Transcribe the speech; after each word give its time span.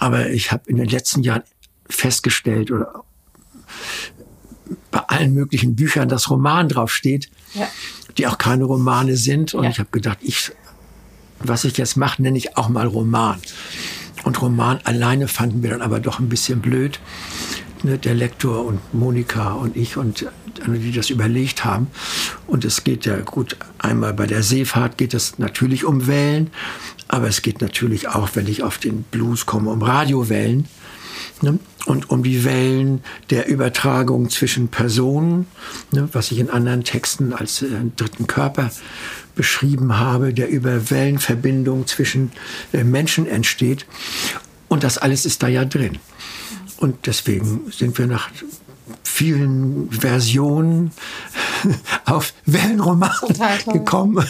Aber 0.00 0.30
ich 0.30 0.50
habe 0.50 0.62
in 0.66 0.76
den 0.76 0.88
letzten 0.88 1.22
Jahren 1.22 1.42
festgestellt 1.88 2.70
oder 2.70 3.04
bei 4.90 5.00
allen 5.00 5.34
möglichen 5.34 5.76
Büchern, 5.76 6.08
dass 6.08 6.30
Roman 6.30 6.68
draufsteht, 6.68 7.30
ja. 7.54 7.68
die 8.16 8.26
auch 8.26 8.38
keine 8.38 8.64
Romane 8.64 9.16
sind. 9.16 9.52
Und 9.54 9.64
ja. 9.64 9.70
ich 9.70 9.78
habe 9.78 9.90
gedacht, 9.92 10.18
ich, 10.22 10.52
was 11.38 11.64
ich 11.64 11.76
jetzt 11.76 11.96
mache, 11.96 12.22
nenne 12.22 12.38
ich 12.38 12.56
auch 12.56 12.70
mal 12.70 12.86
Roman. 12.86 13.38
Und 14.24 14.40
Roman 14.40 14.80
alleine 14.84 15.28
fanden 15.28 15.62
wir 15.62 15.70
dann 15.70 15.82
aber 15.82 16.00
doch 16.00 16.18
ein 16.18 16.30
bisschen 16.30 16.60
blöd. 16.60 16.98
Ne, 17.82 17.98
der 17.98 18.14
Lektor 18.14 18.64
und 18.64 18.92
Monika 18.92 19.52
und 19.52 19.76
ich 19.76 19.96
und 19.96 20.26
die 20.66 20.92
das 20.92 21.10
überlegt 21.10 21.64
haben. 21.64 21.88
Und 22.46 22.64
es 22.64 22.84
geht 22.84 23.06
ja 23.06 23.18
gut, 23.20 23.56
einmal 23.78 24.12
bei 24.12 24.26
der 24.26 24.42
Seefahrt 24.42 24.98
geht 24.98 25.14
es 25.14 25.38
natürlich 25.38 25.84
um 25.84 26.06
Wellen, 26.06 26.50
aber 27.10 27.26
es 27.26 27.42
geht 27.42 27.60
natürlich 27.60 28.06
auch, 28.06 28.30
wenn 28.34 28.46
ich 28.46 28.62
auf 28.62 28.78
den 28.78 29.02
Blues 29.02 29.44
komme, 29.44 29.70
um 29.70 29.82
Radiowellen. 29.82 30.66
Ne? 31.42 31.58
Und 31.86 32.08
um 32.08 32.22
die 32.22 32.44
Wellen 32.44 33.02
der 33.30 33.48
Übertragung 33.48 34.30
zwischen 34.30 34.68
Personen, 34.68 35.46
ne? 35.90 36.08
was 36.12 36.30
ich 36.30 36.38
in 36.38 36.50
anderen 36.50 36.84
Texten 36.84 37.32
als 37.32 37.62
äh, 37.62 37.68
dritten 37.96 38.28
Körper 38.28 38.70
beschrieben 39.34 39.98
habe, 39.98 40.32
der 40.32 40.50
über 40.50 40.88
Wellenverbindung 40.90 41.88
zwischen 41.88 42.30
äh, 42.72 42.84
Menschen 42.84 43.26
entsteht. 43.26 43.86
Und 44.68 44.84
das 44.84 44.96
alles 44.96 45.26
ist 45.26 45.42
da 45.42 45.48
ja 45.48 45.64
drin. 45.64 45.98
Und 46.76 47.06
deswegen 47.06 47.72
sind 47.72 47.98
wir 47.98 48.06
nach 48.06 48.30
vielen 49.02 49.90
Versionen 49.90 50.92
auf 52.04 52.34
Wellenroman 52.46 53.10
gekommen 53.72 54.24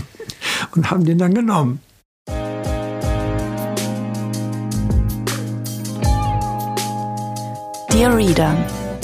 und 0.70 0.90
haben 0.90 1.04
den 1.04 1.18
dann 1.18 1.34
genommen. 1.34 1.80
Dear 7.96 8.14
Reader, 8.14 8.54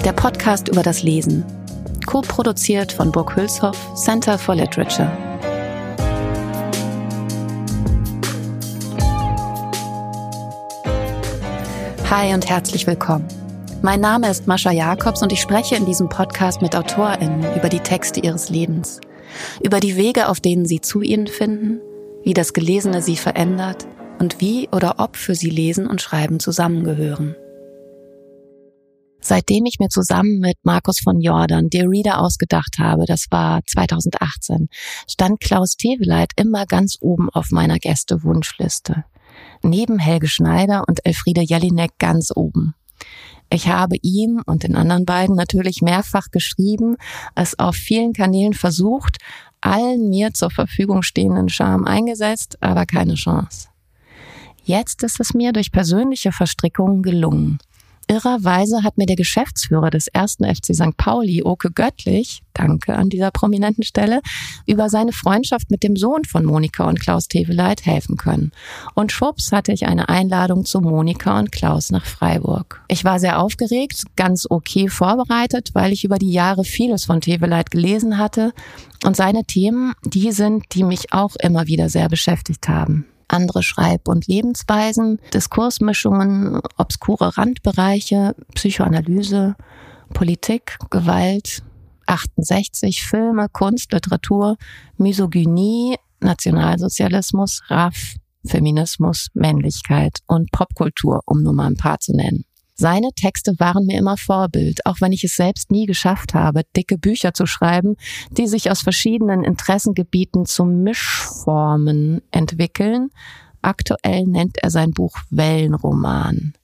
der 0.04 0.12
Podcast 0.12 0.68
über 0.68 0.82
das 0.82 1.02
Lesen. 1.02 1.46
Co-produziert 2.04 2.92
von 2.92 3.10
Burg 3.10 3.34
Hülshoff, 3.34 3.78
Center 3.94 4.36
for 4.36 4.54
Literature. 4.54 5.10
Hi 12.10 12.34
und 12.34 12.46
herzlich 12.46 12.86
willkommen. 12.86 13.26
Mein 13.80 14.00
Name 14.00 14.28
ist 14.28 14.46
Mascha 14.46 14.72
Jakobs 14.72 15.22
und 15.22 15.32
ich 15.32 15.40
spreche 15.40 15.74
in 15.76 15.86
diesem 15.86 16.10
Podcast 16.10 16.60
mit 16.60 16.76
AutorInnen 16.76 17.56
über 17.56 17.70
die 17.70 17.80
Texte 17.80 18.20
ihres 18.20 18.50
Lebens, 18.50 19.00
über 19.62 19.80
die 19.80 19.96
Wege, 19.96 20.28
auf 20.28 20.38
denen 20.38 20.66
sie 20.66 20.82
zu 20.82 21.00
ihnen 21.00 21.28
finden, 21.28 21.80
wie 22.24 22.34
das 22.34 22.52
Gelesene 22.52 23.00
sie 23.00 23.16
verändert 23.16 23.86
und 24.18 24.42
wie 24.42 24.68
oder 24.70 24.96
ob 24.98 25.16
für 25.16 25.34
sie 25.34 25.48
Lesen 25.48 25.86
und 25.86 26.02
Schreiben 26.02 26.40
zusammengehören. 26.40 27.36
Seitdem 29.24 29.66
ich 29.66 29.78
mir 29.78 29.88
zusammen 29.88 30.40
mit 30.40 30.56
Markus 30.64 30.98
von 30.98 31.20
Jordan 31.20 31.70
Dear 31.70 31.88
Reader 31.88 32.20
ausgedacht 32.20 32.78
habe, 32.80 33.04
das 33.06 33.26
war 33.30 33.60
2018, 33.64 34.68
stand 35.08 35.40
Klaus 35.40 35.76
Teweleit 35.76 36.32
immer 36.34 36.66
ganz 36.66 36.98
oben 37.00 37.30
auf 37.30 37.52
meiner 37.52 37.78
Gäste-Wunschliste. 37.78 39.04
Neben 39.62 40.00
Helge 40.00 40.26
Schneider 40.26 40.82
und 40.88 41.06
Elfriede 41.06 41.40
Jelinek 41.40 41.92
ganz 41.98 42.32
oben. 42.34 42.74
Ich 43.48 43.68
habe 43.68 43.94
ihm 44.02 44.42
und 44.44 44.64
den 44.64 44.74
anderen 44.74 45.04
beiden 45.04 45.36
natürlich 45.36 45.82
mehrfach 45.82 46.32
geschrieben, 46.32 46.96
es 47.36 47.56
auf 47.60 47.76
vielen 47.76 48.14
Kanälen 48.14 48.54
versucht, 48.54 49.18
allen 49.60 50.08
mir 50.08 50.34
zur 50.34 50.50
Verfügung 50.50 51.02
stehenden 51.02 51.48
Charme 51.48 51.84
eingesetzt, 51.84 52.58
aber 52.60 52.86
keine 52.86 53.14
Chance. 53.14 53.68
Jetzt 54.64 55.04
ist 55.04 55.20
es 55.20 55.32
mir 55.32 55.52
durch 55.52 55.70
persönliche 55.70 56.32
Verstrickungen 56.32 57.02
gelungen. 57.02 57.58
Irrerweise 58.12 58.82
hat 58.82 58.98
mir 58.98 59.06
der 59.06 59.16
Geschäftsführer 59.16 59.88
des 59.88 60.06
ersten 60.06 60.44
FC 60.44 60.74
St. 60.74 60.98
Pauli, 60.98 61.42
Oke 61.44 61.70
Göttlich, 61.70 62.42
danke 62.52 62.94
an 62.94 63.08
dieser 63.08 63.30
prominenten 63.30 63.84
Stelle, 63.84 64.20
über 64.66 64.90
seine 64.90 65.12
Freundschaft 65.12 65.70
mit 65.70 65.82
dem 65.82 65.96
Sohn 65.96 66.26
von 66.26 66.44
Monika 66.44 66.86
und 66.86 67.00
Klaus 67.00 67.26
Teveleit 67.26 67.86
helfen 67.86 68.18
können. 68.18 68.52
Und 68.94 69.12
schwupps 69.12 69.50
hatte 69.50 69.72
ich 69.72 69.86
eine 69.86 70.10
Einladung 70.10 70.66
zu 70.66 70.82
Monika 70.82 71.38
und 71.38 71.52
Klaus 71.52 71.90
nach 71.90 72.04
Freiburg. 72.04 72.84
Ich 72.88 73.02
war 73.02 73.18
sehr 73.18 73.38
aufgeregt, 73.38 74.02
ganz 74.14 74.46
okay 74.50 74.90
vorbereitet, 74.90 75.70
weil 75.72 75.90
ich 75.90 76.04
über 76.04 76.18
die 76.18 76.32
Jahre 76.32 76.64
vieles 76.64 77.06
von 77.06 77.22
Teveleit 77.22 77.70
gelesen 77.70 78.18
hatte 78.18 78.52
und 79.06 79.16
seine 79.16 79.44
Themen, 79.44 79.94
die 80.04 80.32
sind, 80.32 80.66
die 80.74 80.84
mich 80.84 81.14
auch 81.14 81.34
immer 81.36 81.66
wieder 81.66 81.88
sehr 81.88 82.10
beschäftigt 82.10 82.68
haben 82.68 83.06
andere 83.32 83.62
Schreib- 83.62 84.08
und 84.08 84.26
Lebensweisen, 84.26 85.18
Diskursmischungen, 85.32 86.60
obskure 86.76 87.36
Randbereiche, 87.36 88.34
Psychoanalyse, 88.54 89.56
Politik, 90.12 90.78
Gewalt, 90.90 91.62
68, 92.06 93.02
Filme, 93.02 93.48
Kunst, 93.50 93.92
Literatur, 93.92 94.56
Misogynie, 94.96 95.96
Nationalsozialismus, 96.20 97.62
RAF, 97.68 98.14
Feminismus, 98.44 99.28
Männlichkeit 99.34 100.18
und 100.26 100.50
Popkultur, 100.50 101.20
um 101.26 101.42
nur 101.42 101.52
mal 101.52 101.66
ein 101.66 101.76
paar 101.76 102.00
zu 102.00 102.14
nennen. 102.14 102.44
Seine 102.74 103.10
Texte 103.14 103.54
waren 103.58 103.86
mir 103.86 103.98
immer 103.98 104.16
Vorbild, 104.16 104.86
auch 104.86 105.00
wenn 105.00 105.12
ich 105.12 105.24
es 105.24 105.36
selbst 105.36 105.70
nie 105.70 105.86
geschafft 105.86 106.34
habe, 106.34 106.62
dicke 106.74 106.96
Bücher 106.96 107.34
zu 107.34 107.46
schreiben, 107.46 107.96
die 108.30 108.46
sich 108.46 108.70
aus 108.70 108.80
verschiedenen 108.80 109.44
Interessengebieten 109.44 110.46
zu 110.46 110.64
Mischformen 110.64 112.22
entwickeln. 112.30 113.10
Aktuell 113.60 114.24
nennt 114.24 114.56
er 114.62 114.70
sein 114.70 114.92
Buch 114.92 115.16
Wellenroman. 115.30 116.54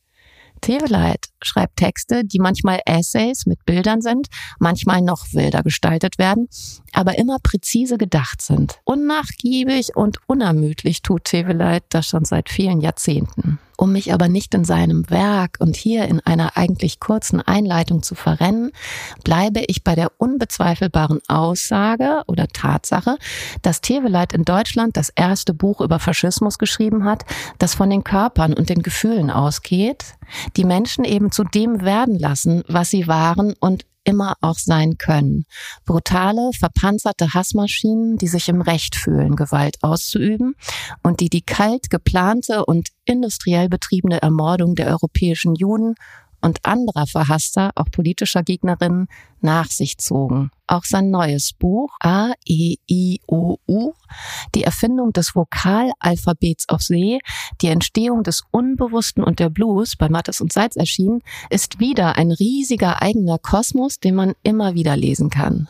Teveleit 0.60 1.26
schreibt 1.42 1.76
Texte, 1.76 2.24
die 2.24 2.40
manchmal 2.40 2.80
Essays 2.84 3.46
mit 3.46 3.64
Bildern 3.64 4.00
sind, 4.00 4.26
manchmal 4.58 5.02
noch 5.02 5.32
wilder 5.32 5.62
gestaltet 5.62 6.18
werden, 6.18 6.48
aber 6.92 7.16
immer 7.18 7.38
präzise 7.40 7.96
gedacht 7.96 8.42
sind. 8.42 8.80
Unnachgiebig 8.84 9.94
und 9.94 10.18
unermüdlich 10.26 11.02
tut 11.02 11.24
Teveleit 11.24 11.84
das 11.90 12.06
schon 12.06 12.24
seit 12.24 12.48
vielen 12.48 12.80
Jahrzehnten. 12.80 13.60
Um 13.80 13.92
mich 13.92 14.12
aber 14.12 14.28
nicht 14.28 14.54
in 14.54 14.64
seinem 14.64 15.08
Werk 15.08 15.58
und 15.60 15.76
hier 15.76 16.06
in 16.06 16.18
einer 16.18 16.56
eigentlich 16.56 16.98
kurzen 16.98 17.40
Einleitung 17.40 18.02
zu 18.02 18.16
verrennen, 18.16 18.72
bleibe 19.22 19.60
ich 19.68 19.84
bei 19.84 19.94
der 19.94 20.10
unbezweifelbaren 20.18 21.20
Aussage 21.28 22.24
oder 22.26 22.48
Tatsache, 22.48 23.18
dass 23.62 23.80
Teveleit 23.80 24.32
in 24.32 24.44
Deutschland 24.44 24.96
das 24.96 25.10
erste 25.10 25.54
Buch 25.54 25.80
über 25.80 26.00
Faschismus 26.00 26.58
geschrieben 26.58 27.04
hat, 27.04 27.24
das 27.58 27.76
von 27.76 27.88
den 27.88 28.02
Körpern 28.02 28.52
und 28.52 28.68
den 28.68 28.82
Gefühlen 28.82 29.30
ausgeht, 29.30 30.16
die 30.56 30.64
Menschen 30.64 31.04
eben 31.04 31.30
zu 31.30 31.44
dem 31.44 31.82
werden 31.82 32.18
lassen, 32.18 32.64
was 32.66 32.90
sie 32.90 33.06
waren 33.06 33.54
und 33.60 33.86
immer 34.08 34.36
auch 34.40 34.58
sein 34.58 34.96
können. 34.96 35.44
Brutale, 35.84 36.50
verpanzerte 36.58 37.34
Hassmaschinen, 37.34 38.16
die 38.16 38.26
sich 38.26 38.48
im 38.48 38.62
Recht 38.62 38.96
fühlen, 38.96 39.36
Gewalt 39.36 39.76
auszuüben 39.82 40.54
und 41.02 41.20
die 41.20 41.28
die 41.28 41.42
kalt 41.42 41.90
geplante 41.90 42.64
und 42.64 42.88
industriell 43.04 43.68
betriebene 43.68 44.22
Ermordung 44.22 44.74
der 44.74 44.86
europäischen 44.86 45.54
Juden 45.54 45.94
und 46.40 46.58
anderer 46.64 47.06
Verhasster, 47.06 47.70
auch 47.74 47.90
politischer 47.90 48.42
Gegnerinnen, 48.42 49.08
nach 49.40 49.70
sich 49.70 49.98
zogen. 49.98 50.50
Auch 50.66 50.84
sein 50.84 51.10
neues 51.10 51.52
Buch 51.52 51.96
A, 52.00 52.32
E, 52.44 52.76
I, 52.90 53.20
O, 53.26 53.56
U, 53.66 53.92
die 54.54 54.64
Erfindung 54.64 55.12
des 55.12 55.34
Vokalalphabets 55.34 56.68
auf 56.68 56.82
See, 56.82 57.20
die 57.62 57.68
Entstehung 57.68 58.22
des 58.22 58.42
Unbewussten 58.50 59.22
und 59.22 59.38
der 59.38 59.48
Blues 59.48 59.96
bei 59.96 60.08
Mattes 60.08 60.40
und 60.40 60.52
Seitz 60.52 60.76
erschienen, 60.76 61.22
ist 61.50 61.80
wieder 61.80 62.16
ein 62.16 62.30
riesiger 62.30 63.00
eigener 63.00 63.38
Kosmos, 63.38 63.98
den 64.00 64.14
man 64.14 64.34
immer 64.42 64.74
wieder 64.74 64.96
lesen 64.96 65.30
kann. 65.30 65.68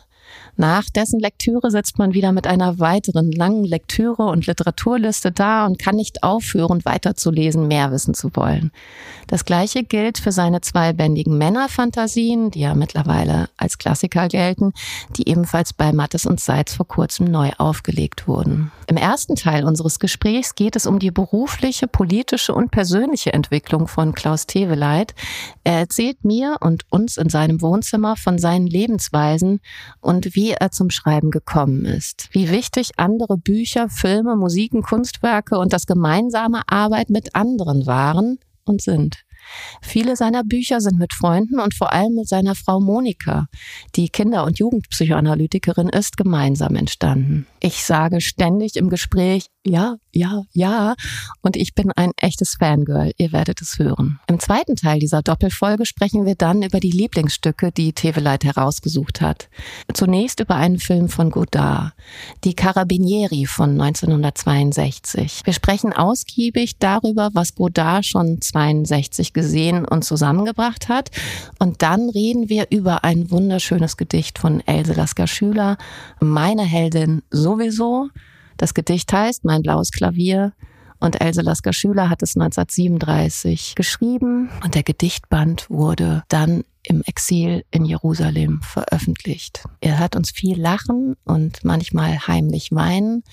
Nach 0.59 0.89
dessen 0.89 1.21
Lektüre 1.21 1.71
sitzt 1.71 1.99
man 1.99 2.13
wieder 2.13 2.33
mit 2.33 2.45
einer 2.45 2.79
weiteren 2.79 3.31
langen 3.31 3.63
Lektüre 3.63 4.23
und 4.23 4.45
Literaturliste 4.45 5.31
da 5.31 5.65
und 5.65 5.79
kann 5.79 5.95
nicht 5.95 6.21
aufhören, 6.21 6.83
weiterzulesen, 6.83 7.69
mehr 7.69 7.93
wissen 7.93 8.13
zu 8.13 8.35
wollen. 8.35 8.73
Das 9.27 9.45
gleiche 9.45 9.85
gilt 9.85 10.17
für 10.17 10.33
seine 10.33 10.59
zweibändigen 10.59 11.37
Männerfantasien, 11.37 12.51
die 12.51 12.59
ja 12.59 12.75
mittlerweile 12.75 13.47
als 13.55 13.77
Klassiker 13.77 14.27
gelten, 14.27 14.73
die 15.15 15.29
ebenfalls 15.29 15.71
bei 15.71 15.93
Mattes 15.93 16.25
und 16.25 16.41
Seitz 16.41 16.73
vor 16.73 16.89
kurzem 16.89 17.27
neu 17.27 17.51
aufgelegt 17.57 18.27
wurden. 18.27 18.73
Im 18.87 18.97
ersten 18.97 19.35
Teil 19.37 19.63
unseres 19.63 19.97
Gesprächs 19.99 20.55
geht 20.55 20.75
es 20.75 20.87
um 20.87 20.99
die 20.99 21.11
berufliche, 21.11 21.87
politische 21.87 22.53
und 22.53 22.71
persönliche 22.71 23.31
Entwicklung 23.31 23.87
von 23.87 24.13
Klaus 24.13 24.45
Teveleit. 24.45 25.15
Er 25.63 25.79
erzählt 25.79 26.25
mir 26.25 26.57
und 26.59 26.83
uns 26.89 27.15
in 27.15 27.29
seinem 27.29 27.61
Wohnzimmer 27.61 28.17
von 28.17 28.39
seinen 28.39 28.67
Lebensweisen 28.67 29.61
und 30.01 30.35
wie 30.35 30.48
er 30.51 30.71
zum 30.71 30.89
Schreiben 30.89 31.31
gekommen 31.31 31.85
ist. 31.85 32.29
Wie 32.31 32.49
wichtig 32.49 32.91
andere 32.97 33.37
Bücher, 33.37 33.89
Filme, 33.89 34.35
Musiken, 34.35 34.81
Kunstwerke 34.81 35.57
und 35.57 35.73
das 35.73 35.85
gemeinsame 35.85 36.61
Arbeit 36.67 37.09
mit 37.09 37.35
anderen 37.35 37.85
waren 37.85 38.39
und 38.65 38.81
sind. 38.81 39.23
Viele 39.81 40.15
seiner 40.15 40.43
Bücher 40.43 40.81
sind 40.81 40.99
mit 40.99 41.13
Freunden 41.13 41.59
und 41.59 41.73
vor 41.73 41.91
allem 41.93 42.15
mit 42.15 42.27
seiner 42.27 42.55
Frau 42.55 42.79
Monika, 42.79 43.47
die 43.95 44.09
Kinder- 44.09 44.43
und 44.43 44.59
Jugendpsychoanalytikerin 44.59 45.89
ist, 45.89 46.17
gemeinsam 46.17 46.75
entstanden. 46.75 47.47
Ich 47.59 47.83
sage 47.83 48.21
ständig 48.21 48.75
im 48.75 48.89
Gespräch, 48.89 49.47
ja, 49.65 49.95
ja, 50.11 50.43
ja. 50.53 50.95
Und 51.41 51.55
ich 51.55 51.75
bin 51.75 51.91
ein 51.91 52.11
echtes 52.17 52.55
Fangirl. 52.59 53.11
Ihr 53.17 53.31
werdet 53.31 53.61
es 53.61 53.77
hören. 53.77 54.19
Im 54.27 54.39
zweiten 54.39 54.75
Teil 54.75 54.99
dieser 54.99 55.21
Doppelfolge 55.21 55.85
sprechen 55.85 56.25
wir 56.25 56.35
dann 56.35 56.63
über 56.63 56.79
die 56.79 56.91
Lieblingsstücke, 56.91 57.71
die 57.71 57.93
Teveleit 57.93 58.43
herausgesucht 58.43 59.21
hat. 59.21 59.49
Zunächst 59.93 60.39
über 60.39 60.55
einen 60.55 60.79
Film 60.79 61.09
von 61.09 61.29
Godard, 61.29 61.93
Die 62.43 62.55
Carabinieri 62.55 63.45
von 63.45 63.79
1962. 63.79 65.41
Wir 65.45 65.53
sprechen 65.53 65.93
ausgiebig 65.93 66.77
darüber, 66.79 67.29
was 67.33 67.55
Godard 67.55 68.05
schon 68.05 68.41
62 68.41 69.33
gesehen 69.33 69.85
und 69.85 70.03
zusammengebracht 70.03 70.89
hat. 70.89 71.11
Und 71.59 71.81
dann 71.81 72.09
reden 72.09 72.49
wir 72.49 72.67
über 72.71 73.03
ein 73.03 73.29
wunderschönes 73.29 73.97
Gedicht 73.97 74.39
von 74.39 74.61
Else 74.65 74.93
Lasker 74.93 75.27
Schüler, 75.27 75.77
meine 76.19 76.63
Heldin 76.63 77.21
sowieso. 77.29 78.09
Das 78.59 78.73
Gedicht 78.73 79.11
heißt 79.13 79.45
Mein 79.45 79.61
blaues 79.61 79.89
Klavier 79.89 80.51
und 80.99 81.21
Else 81.21 81.41
Lasker 81.41 81.71
Schüler 81.71 82.09
hat 82.09 82.21
es 82.21 82.35
1937 82.35 83.73
geschrieben 83.75 84.49
und 84.65 84.75
der 84.75 84.83
Gedichtband 84.83 85.69
wurde 85.69 86.23
dann 86.27 86.65
im 86.83 87.01
Exil 87.05 87.63
in 87.71 87.85
Jerusalem 87.85 88.61
veröffentlicht. 88.61 89.63
Er 89.79 89.97
hört 89.97 90.17
uns 90.17 90.31
viel 90.31 90.59
lachen 90.59 91.15
und 91.23 91.63
manchmal 91.63 92.27
heimlich 92.27 92.73
weinen. 92.73 93.23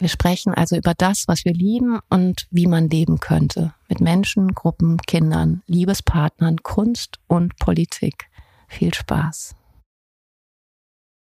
Wir 0.00 0.08
sprechen 0.08 0.52
also 0.52 0.74
über 0.74 0.94
das, 0.94 1.28
was 1.28 1.44
wir 1.44 1.54
lieben 1.54 2.00
und 2.10 2.48
wie 2.50 2.66
man 2.66 2.90
leben 2.90 3.20
könnte. 3.20 3.72
Mit 3.88 4.00
Menschen, 4.00 4.52
Gruppen, 4.52 4.98
Kindern, 4.98 5.62
Liebespartnern, 5.68 6.64
Kunst 6.64 7.20
und 7.28 7.56
Politik. 7.58 8.24
Viel 8.66 8.92
Spaß. 8.92 9.55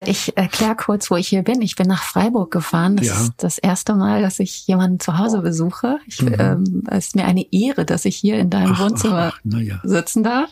Ich 0.05 0.35
erkläre 0.37 0.75
kurz, 0.75 1.09
wo 1.09 1.15
ich 1.15 1.27
hier 1.27 1.43
bin. 1.43 1.61
Ich 1.61 1.75
bin 1.75 1.87
nach 1.87 2.03
Freiburg 2.03 2.51
gefahren. 2.51 2.97
Das 2.97 3.07
ja. 3.07 3.21
ist 3.21 3.33
das 3.37 3.57
erste 3.57 3.95
Mal, 3.95 4.21
dass 4.21 4.39
ich 4.39 4.67
jemanden 4.67 4.99
zu 4.99 5.17
Hause 5.17 5.41
besuche. 5.41 5.97
Ich, 6.07 6.21
mhm. 6.21 6.35
ähm, 6.39 6.83
es 6.89 7.07
ist 7.07 7.15
mir 7.15 7.25
eine 7.25 7.45
Ehre, 7.51 7.85
dass 7.85 8.05
ich 8.05 8.15
hier 8.15 8.37
in 8.37 8.49
deinem 8.49 8.73
ach, 8.73 8.81
Wohnzimmer 8.81 9.33
ach, 9.33 9.59
ja. 9.59 9.79
sitzen 9.83 10.23
darf. 10.23 10.49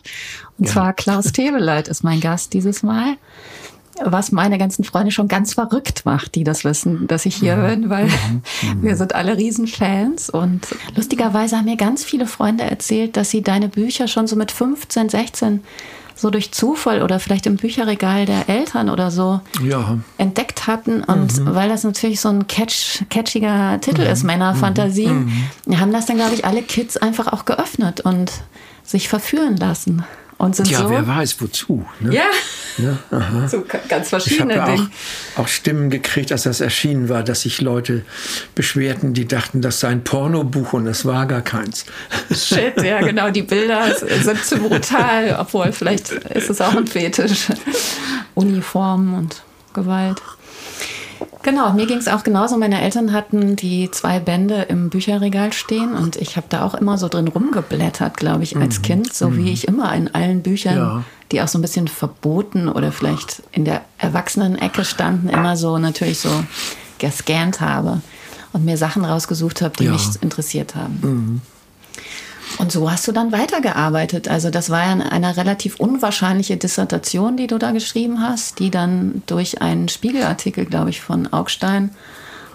Und 0.58 0.66
ja. 0.66 0.72
zwar 0.72 0.92
Klaus 0.92 1.32
Tebeleit 1.32 1.88
ist 1.88 2.02
mein 2.02 2.20
Gast 2.20 2.52
dieses 2.52 2.82
Mal. 2.82 3.16
Was 4.02 4.32
meine 4.32 4.56
ganzen 4.56 4.84
Freunde 4.84 5.12
schon 5.12 5.28
ganz 5.28 5.52
verrückt 5.52 6.06
macht, 6.06 6.34
die 6.34 6.44
das 6.44 6.64
wissen, 6.64 7.06
dass 7.06 7.26
ich 7.26 7.36
hier 7.36 7.56
mhm. 7.56 7.66
bin, 7.66 7.90
weil 7.90 8.06
mhm. 8.06 8.42
wir 8.82 8.96
sind 8.96 9.14
alle 9.14 9.36
Riesenfans. 9.36 10.30
Und 10.30 10.66
lustigerweise 10.96 11.58
haben 11.58 11.66
mir 11.66 11.76
ganz 11.76 12.02
viele 12.02 12.26
Freunde 12.26 12.64
erzählt, 12.64 13.16
dass 13.16 13.30
sie 13.30 13.42
deine 13.42 13.68
Bücher 13.68 14.08
schon 14.08 14.26
so 14.26 14.34
mit 14.34 14.50
15, 14.50 15.10
16 15.10 15.60
so 16.14 16.30
durch 16.30 16.52
Zufall 16.52 17.02
oder 17.02 17.20
vielleicht 17.20 17.46
im 17.46 17.56
Bücherregal 17.56 18.26
der 18.26 18.48
Eltern 18.48 18.90
oder 18.90 19.10
so 19.10 19.40
ja. 19.62 19.98
entdeckt 20.18 20.66
hatten. 20.66 21.02
Und 21.02 21.38
mhm. 21.38 21.54
weil 21.54 21.68
das 21.68 21.84
natürlich 21.84 22.20
so 22.20 22.28
ein 22.28 22.46
catch, 22.46 23.04
catchiger 23.10 23.80
Titel 23.80 24.02
mhm. 24.02 24.10
ist, 24.10 24.22
Männerfantasien, 24.24 25.32
mhm. 25.66 25.80
haben 25.80 25.92
das 25.92 26.06
dann, 26.06 26.16
glaube 26.16 26.34
ich, 26.34 26.44
alle 26.44 26.62
Kids 26.62 26.96
einfach 26.96 27.32
auch 27.32 27.44
geöffnet 27.44 28.00
und 28.00 28.32
sich 28.84 29.08
verführen 29.08 29.56
lassen. 29.56 30.04
Und 30.42 30.56
sind 30.56 30.68
ja, 30.68 30.80
so, 30.80 30.90
wer 30.90 31.06
weiß 31.06 31.40
wozu. 31.40 31.86
Ne? 32.00 32.16
Ja, 32.16 32.24
ja 32.76 33.48
so 33.48 33.64
ganz 33.88 34.08
verschiedene 34.08 34.56
ich 34.56 34.64
Dinge. 34.64 34.90
Auch, 35.36 35.42
auch 35.42 35.46
Stimmen 35.46 35.88
gekriegt, 35.88 36.32
als 36.32 36.42
das 36.42 36.60
erschienen 36.60 37.08
war, 37.08 37.22
dass 37.22 37.42
sich 37.42 37.60
Leute 37.60 38.04
beschwerten, 38.56 39.14
die 39.14 39.28
dachten, 39.28 39.62
das 39.62 39.78
sei 39.78 39.90
ein 39.90 40.02
Pornobuch 40.02 40.72
und 40.72 40.88
es 40.88 41.04
war 41.04 41.26
gar 41.26 41.42
keins. 41.42 41.86
Shit, 42.34 42.82
ja 42.82 43.00
genau, 43.02 43.30
die 43.30 43.42
Bilder 43.42 43.94
sind 43.94 44.44
zu 44.44 44.56
brutal, 44.56 45.36
obwohl 45.38 45.70
vielleicht 45.70 46.10
ist 46.10 46.50
es 46.50 46.60
auch 46.60 46.74
ein 46.74 46.88
Fetisch. 46.88 47.46
Uniformen 48.34 49.14
und 49.14 49.44
Gewalt. 49.74 50.20
Genau, 51.42 51.72
mir 51.72 51.86
ging 51.86 51.98
es 51.98 52.08
auch 52.08 52.22
genauso. 52.22 52.56
Meine 52.56 52.80
Eltern 52.80 53.12
hatten 53.12 53.56
die 53.56 53.90
zwei 53.90 54.20
Bände 54.20 54.62
im 54.68 54.90
Bücherregal 54.90 55.52
stehen 55.52 55.94
und 55.94 56.16
ich 56.16 56.36
habe 56.36 56.46
da 56.48 56.64
auch 56.64 56.74
immer 56.74 56.98
so 56.98 57.08
drin 57.08 57.28
rumgeblättert, 57.28 58.16
glaube 58.16 58.44
ich, 58.44 58.56
als 58.56 58.78
mhm. 58.78 58.82
Kind, 58.82 59.14
so 59.14 59.28
mhm. 59.28 59.38
wie 59.38 59.52
ich 59.52 59.68
immer 59.68 59.94
in 59.94 60.14
allen 60.14 60.42
Büchern, 60.42 60.76
ja. 60.76 61.04
die 61.30 61.42
auch 61.42 61.48
so 61.48 61.58
ein 61.58 61.62
bisschen 61.62 61.88
verboten 61.88 62.68
oder 62.68 62.92
vielleicht 62.92 63.42
in 63.52 63.64
der 63.64 63.82
Erwachsenen-Ecke 63.98 64.84
standen, 64.84 65.28
immer 65.28 65.56
so 65.56 65.78
natürlich 65.78 66.20
so 66.20 66.30
gescannt 66.98 67.60
habe 67.60 68.00
und 68.52 68.64
mir 68.64 68.76
Sachen 68.76 69.04
rausgesucht 69.04 69.62
habe, 69.62 69.76
die 69.76 69.84
ja. 69.84 69.92
mich 69.92 70.08
interessiert 70.20 70.74
haben. 70.74 70.98
Mhm. 71.02 71.40
Und 72.58 72.70
so 72.70 72.90
hast 72.90 73.06
du 73.08 73.12
dann 73.12 73.32
weitergearbeitet. 73.32 74.28
Also 74.28 74.50
das 74.50 74.70
war 74.70 74.84
ja 74.84 75.04
eine 75.04 75.36
relativ 75.36 75.80
unwahrscheinliche 75.80 76.56
Dissertation, 76.56 77.36
die 77.36 77.46
du 77.46 77.58
da 77.58 77.72
geschrieben 77.72 78.20
hast, 78.20 78.58
die 78.58 78.70
dann 78.70 79.22
durch 79.26 79.62
einen 79.62 79.88
Spiegelartikel, 79.88 80.66
glaube 80.66 80.90
ich, 80.90 81.00
von 81.00 81.32
Augstein 81.32 81.90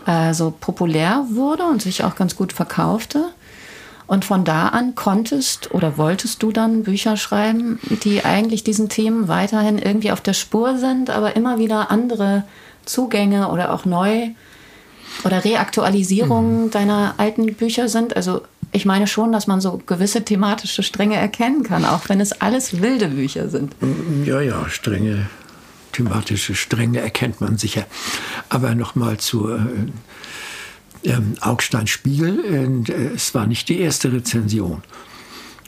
äh, 0.05 0.33
so 0.33 0.53
populär 0.57 1.25
wurde 1.31 1.63
und 1.63 1.81
sich 1.81 2.03
auch 2.03 2.15
ganz 2.15 2.35
gut 2.35 2.53
verkaufte. 2.53 3.25
Und 4.07 4.23
von 4.23 4.45
da 4.45 4.69
an 4.69 4.95
konntest 4.95 5.73
oder 5.73 5.97
wolltest 5.97 6.41
du 6.41 6.53
dann 6.53 6.83
Bücher 6.83 7.17
schreiben, 7.17 7.77
die 8.03 8.23
eigentlich 8.23 8.63
diesen 8.63 8.87
Themen 8.87 9.27
weiterhin 9.27 9.77
irgendwie 9.77 10.11
auf 10.11 10.21
der 10.21 10.33
Spur 10.33 10.77
sind, 10.77 11.09
aber 11.09 11.35
immer 11.35 11.59
wieder 11.59 11.91
andere 11.91 12.45
Zugänge 12.85 13.49
oder 13.49 13.73
auch 13.73 13.83
neu 13.83 14.29
oder 15.25 15.43
Reaktualisierungen 15.43 16.65
mhm. 16.65 16.71
deiner 16.71 17.15
alten 17.17 17.53
Bücher 17.53 17.89
sind. 17.89 18.15
Also 18.15 18.43
ich 18.77 18.85
meine 18.85 19.07
schon, 19.07 19.31
dass 19.31 19.47
man 19.47 19.59
so 19.59 19.81
gewisse 19.85 20.23
thematische 20.23 20.83
Stränge 20.83 21.15
erkennen 21.15 21.63
kann, 21.63 21.83
auch 21.83 22.07
wenn 22.09 22.21
es 22.21 22.41
alles 22.41 22.81
wilde 22.81 23.09
Bücher 23.09 23.49
sind. 23.49 23.75
Ja, 24.23 24.39
ja, 24.39 24.69
Stränge, 24.69 25.27
thematische 25.91 26.55
Stränge 26.55 26.99
erkennt 26.99 27.41
man 27.41 27.57
sicher. 27.57 27.85
Aber 28.49 28.75
nochmal 28.75 29.17
zur 29.17 29.57
äh, 29.57 31.11
ähm, 31.11 31.35
Augstein 31.41 31.87
Spiegel. 31.87 32.85
Äh, 32.87 33.15
es 33.15 33.33
war 33.33 33.47
nicht 33.47 33.69
die 33.69 33.79
erste 33.79 34.11
Rezension, 34.11 34.83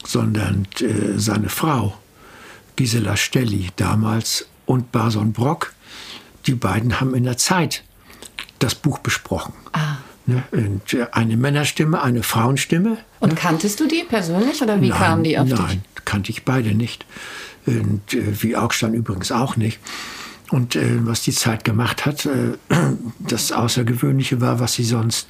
sondern 0.06 0.68
äh, 0.80 1.18
seine 1.18 1.50
Frau, 1.50 1.98
Gisela 2.76 3.18
Stelli 3.18 3.70
damals, 3.76 4.48
und 4.66 4.92
Bason 4.92 5.34
Brock, 5.34 5.74
die 6.46 6.54
beiden 6.54 7.02
haben 7.02 7.16
in 7.16 7.24
der 7.24 7.38
Zeit 7.38 7.84
das 8.60 8.76
Buch 8.76 9.00
besprochen. 9.00 9.54
Ah. 9.72 9.98
Ne? 10.30 10.44
Und 10.52 10.98
eine 11.12 11.38
Männerstimme, 11.38 12.02
eine 12.02 12.24
Frauenstimme. 12.24 12.98
Und 13.20 13.30
ne? 13.30 13.36
kanntest 13.36 13.80
du 13.80 13.88
die 13.88 14.04
persönlich 14.08 14.62
oder 14.62 14.82
wie 14.82 14.90
nein, 14.90 15.00
kamen 15.00 15.24
die 15.24 15.38
auf 15.38 15.48
nein, 15.48 15.58
dich? 15.58 15.68
Nein, 15.68 15.82
kannte 16.06 16.32
ich 16.32 16.46
beide 16.46 16.74
nicht. 16.74 17.06
Und 17.66 18.14
äh, 18.14 18.42
wie 18.42 18.56
Augstein 18.56 18.94
übrigens 18.94 19.32
auch 19.32 19.56
nicht. 19.56 19.80
Und 20.52 20.76
äh, 20.76 21.06
was 21.06 21.22
die 21.22 21.32
Zeit 21.32 21.64
gemacht 21.64 22.06
hat, 22.06 22.26
äh, 22.26 22.58
das 23.20 23.52
Außergewöhnliche 23.52 24.42
war, 24.42 24.60
was 24.60 24.74
sie 24.74 24.84
sonst, 24.84 25.28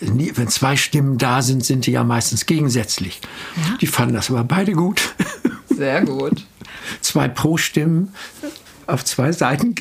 äh, 0.00 0.06
nie, 0.06 0.32
wenn 0.34 0.48
zwei 0.48 0.76
Stimmen 0.76 1.18
da 1.18 1.42
sind, 1.42 1.64
sind 1.64 1.86
die 1.86 1.92
ja 1.92 2.04
meistens 2.04 2.46
gegensätzlich. 2.46 3.20
Ja? 3.56 3.76
Die 3.80 3.86
fanden 3.86 4.14
das 4.14 4.30
aber 4.30 4.44
beide 4.44 4.72
gut. 4.72 5.14
Sehr 5.68 6.02
gut. 6.02 6.46
zwei 7.00 7.28
Pro-Stimmen, 7.28 8.14
auf 8.86 9.04
zwei 9.04 9.32
Seiten 9.32 9.74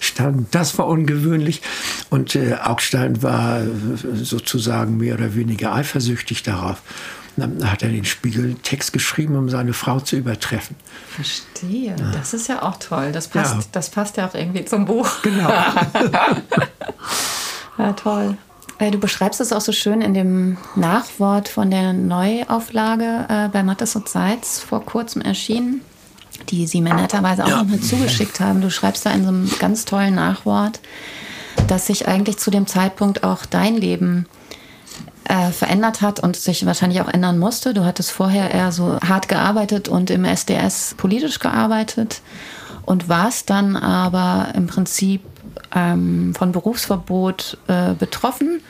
standen. 0.00 0.46
Das 0.50 0.78
war 0.78 0.86
ungewöhnlich. 0.86 1.62
Und 2.10 2.34
äh, 2.34 2.54
Augstein 2.54 3.22
war 3.22 3.60
äh, 3.60 3.66
sozusagen 4.14 4.96
mehr 4.96 5.14
oder 5.14 5.34
weniger 5.34 5.74
eifersüchtig 5.74 6.42
darauf. 6.42 6.82
dann 7.36 7.70
hat 7.70 7.82
er 7.82 7.90
den 7.90 8.04
Spiegeltext 8.04 8.92
geschrieben, 8.92 9.36
um 9.36 9.48
seine 9.48 9.72
Frau 9.72 10.00
zu 10.00 10.16
übertreffen. 10.16 10.76
Verstehe. 11.08 11.94
Ja. 11.98 12.10
Das 12.12 12.34
ist 12.34 12.48
ja 12.48 12.62
auch 12.62 12.78
toll. 12.78 13.12
Das 13.12 13.28
passt, 13.28 13.54
ja. 13.54 13.60
das 13.72 13.90
passt 13.90 14.16
ja 14.16 14.26
auch 14.26 14.34
irgendwie 14.34 14.64
zum 14.64 14.86
Buch. 14.86 15.22
Genau. 15.22 15.48
ja, 17.78 17.92
toll. 17.92 18.36
Äh, 18.78 18.90
du 18.90 18.98
beschreibst 18.98 19.40
es 19.40 19.52
auch 19.52 19.60
so 19.60 19.72
schön 19.72 20.00
in 20.00 20.14
dem 20.14 20.58
Nachwort 20.74 21.48
von 21.48 21.70
der 21.70 21.92
Neuauflage 21.92 23.26
äh, 23.28 23.48
bei 23.48 23.62
Mattes 23.62 23.96
und 23.96 24.08
Seitz 24.08 24.60
vor 24.60 24.84
kurzem 24.84 25.22
erschienen 25.22 25.80
die 26.50 26.66
sie 26.66 26.80
mir 26.80 26.94
netterweise 26.94 27.44
auch 27.44 27.48
ja. 27.48 27.58
nochmal 27.58 27.80
zugeschickt 27.80 28.40
haben. 28.40 28.60
Du 28.60 28.70
schreibst 28.70 29.06
da 29.06 29.10
in 29.10 29.22
so 29.22 29.28
einem 29.28 29.50
ganz 29.58 29.84
tollen 29.84 30.14
Nachwort, 30.14 30.80
dass 31.68 31.86
sich 31.86 32.08
eigentlich 32.08 32.38
zu 32.38 32.50
dem 32.50 32.66
Zeitpunkt 32.66 33.24
auch 33.24 33.46
dein 33.46 33.76
Leben 33.76 34.26
äh, 35.24 35.50
verändert 35.50 36.02
hat 36.02 36.20
und 36.20 36.36
sich 36.36 36.64
wahrscheinlich 36.66 37.00
auch 37.00 37.08
ändern 37.08 37.38
musste. 37.38 37.74
Du 37.74 37.84
hattest 37.84 38.12
vorher 38.12 38.52
eher 38.52 38.72
so 38.72 38.98
hart 39.00 39.28
gearbeitet 39.28 39.88
und 39.88 40.10
im 40.10 40.24
SDS 40.24 40.94
politisch 40.96 41.38
gearbeitet 41.38 42.20
und 42.84 43.08
warst 43.08 43.50
dann 43.50 43.76
aber 43.76 44.54
im 44.54 44.66
Prinzip 44.68 45.22
ähm, 45.74 46.34
von 46.34 46.52
Berufsverbot 46.52 47.58
äh, 47.66 47.94
betroffen 47.94 48.60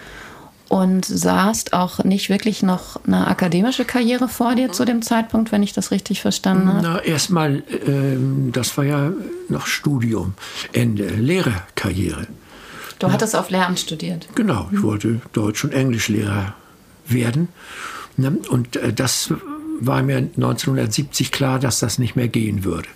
und 0.68 1.04
sahst 1.04 1.72
auch 1.72 2.02
nicht 2.04 2.28
wirklich 2.28 2.62
noch 2.62 3.00
eine 3.06 3.26
akademische 3.26 3.84
Karriere 3.84 4.28
vor 4.28 4.54
dir 4.54 4.72
zu 4.72 4.84
dem 4.84 5.02
Zeitpunkt, 5.02 5.52
wenn 5.52 5.62
ich 5.62 5.72
das 5.72 5.90
richtig 5.90 6.20
verstanden 6.20 6.68
habe? 6.68 6.80
Na, 6.82 6.98
erstmal, 7.00 7.56
äh, 7.56 8.16
das 8.52 8.76
war 8.76 8.84
ja 8.84 9.12
noch 9.48 9.66
Studium, 9.66 10.34
Ende, 10.72 11.06
Lehrerkarriere. 11.06 12.26
Du 12.98 13.12
hattest 13.12 13.34
ja. 13.34 13.40
auf 13.40 13.50
Lehramt 13.50 13.78
studiert? 13.78 14.26
Genau, 14.34 14.68
ich 14.72 14.82
wollte 14.82 15.20
Deutsch- 15.32 15.64
und 15.64 15.72
Englischlehrer 15.72 16.54
werden. 17.06 17.48
Ne? 18.16 18.38
Und 18.48 18.76
äh, 18.76 18.92
das 18.92 19.32
war 19.80 20.02
mir 20.02 20.16
1970 20.16 21.30
klar, 21.32 21.58
dass 21.58 21.80
das 21.80 21.98
nicht 21.98 22.16
mehr 22.16 22.28
gehen 22.28 22.64
würde. 22.64 22.88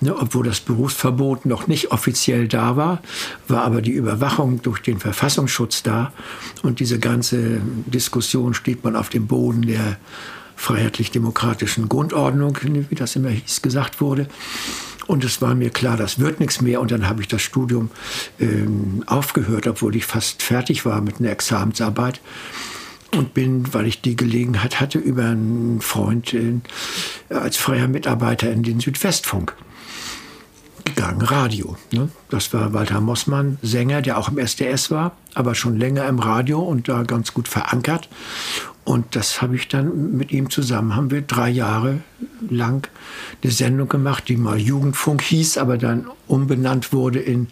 Ne, 0.00 0.14
obwohl 0.14 0.44
das 0.44 0.60
Berufsverbot 0.60 1.46
noch 1.46 1.68
nicht 1.68 1.90
offiziell 1.90 2.48
da 2.48 2.76
war, 2.76 3.00
war 3.48 3.62
aber 3.62 3.80
die 3.80 3.92
Überwachung 3.92 4.60
durch 4.60 4.80
den 4.80 4.98
Verfassungsschutz 4.98 5.82
da. 5.82 6.12
Und 6.62 6.80
diese 6.80 6.98
ganze 6.98 7.62
Diskussion 7.86 8.52
steht 8.52 8.84
man 8.84 8.94
auf 8.94 9.08
dem 9.08 9.26
Boden 9.26 9.62
der 9.62 9.96
freiheitlich-demokratischen 10.56 11.88
Grundordnung, 11.88 12.58
wie 12.62 12.94
das 12.94 13.16
immer 13.16 13.30
hieß, 13.30 13.62
gesagt 13.62 14.02
wurde. 14.02 14.28
Und 15.06 15.24
es 15.24 15.40
war 15.40 15.54
mir 15.54 15.70
klar, 15.70 15.96
das 15.96 16.18
wird 16.18 16.40
nichts 16.40 16.60
mehr. 16.60 16.82
Und 16.82 16.90
dann 16.90 17.08
habe 17.08 17.22
ich 17.22 17.28
das 17.28 17.40
Studium 17.40 17.90
ähm, 18.38 19.02
aufgehört, 19.06 19.66
obwohl 19.66 19.96
ich 19.96 20.04
fast 20.04 20.42
fertig 20.42 20.84
war 20.84 21.00
mit 21.00 21.20
einer 21.20 21.30
Examensarbeit. 21.30 22.20
Und 23.14 23.32
bin, 23.32 23.72
weil 23.72 23.86
ich 23.86 24.02
die 24.02 24.16
Gelegenheit 24.16 24.78
hatte, 24.80 24.98
über 24.98 25.24
einen 25.24 25.80
Freund 25.80 26.34
äh, 26.34 26.60
als 27.30 27.56
freier 27.56 27.88
Mitarbeiter 27.88 28.50
in 28.50 28.62
den 28.62 28.80
Südwestfunk 28.80 29.54
gegangen, 30.86 31.20
Radio. 31.20 31.76
Ne? 31.92 32.08
Das 32.30 32.54
war 32.54 32.72
Walter 32.72 33.00
Mossmann, 33.00 33.58
Sänger, 33.62 34.00
der 34.00 34.16
auch 34.16 34.28
im 34.30 34.38
SDS 34.38 34.90
war, 34.90 35.12
aber 35.34 35.54
schon 35.54 35.76
länger 35.78 36.06
im 36.06 36.18
Radio 36.18 36.60
und 36.60 36.88
da 36.88 37.02
ganz 37.02 37.34
gut 37.34 37.48
verankert. 37.48 38.08
Und 38.84 39.16
das 39.16 39.42
habe 39.42 39.56
ich 39.56 39.66
dann 39.66 40.16
mit 40.16 40.30
ihm 40.30 40.48
zusammen, 40.48 40.94
haben 40.94 41.10
wir 41.10 41.20
drei 41.20 41.50
Jahre 41.50 41.98
lang 42.48 42.88
eine 43.42 43.52
Sendung 43.52 43.88
gemacht, 43.88 44.28
die 44.28 44.36
mal 44.36 44.58
Jugendfunk 44.58 45.22
hieß, 45.22 45.58
aber 45.58 45.76
dann 45.76 46.06
umbenannt 46.28 46.92
wurde 46.92 47.18
in, 47.18 47.48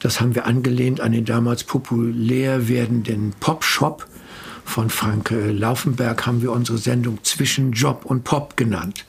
das 0.00 0.20
haben 0.20 0.34
wir 0.34 0.46
angelehnt 0.46 1.00
an 1.00 1.12
den 1.12 1.24
damals 1.24 1.64
populär 1.64 2.68
werdenden 2.68 3.32
Pop-Shop 3.40 4.06
von 4.68 4.90
Frank 4.90 5.30
Laufenberg, 5.30 6.26
haben 6.26 6.42
wir 6.42 6.52
unsere 6.52 6.78
Sendung 6.78 7.22
zwischen 7.24 7.72
Job 7.72 8.04
und 8.04 8.24
Pop 8.24 8.56
genannt. 8.56 9.04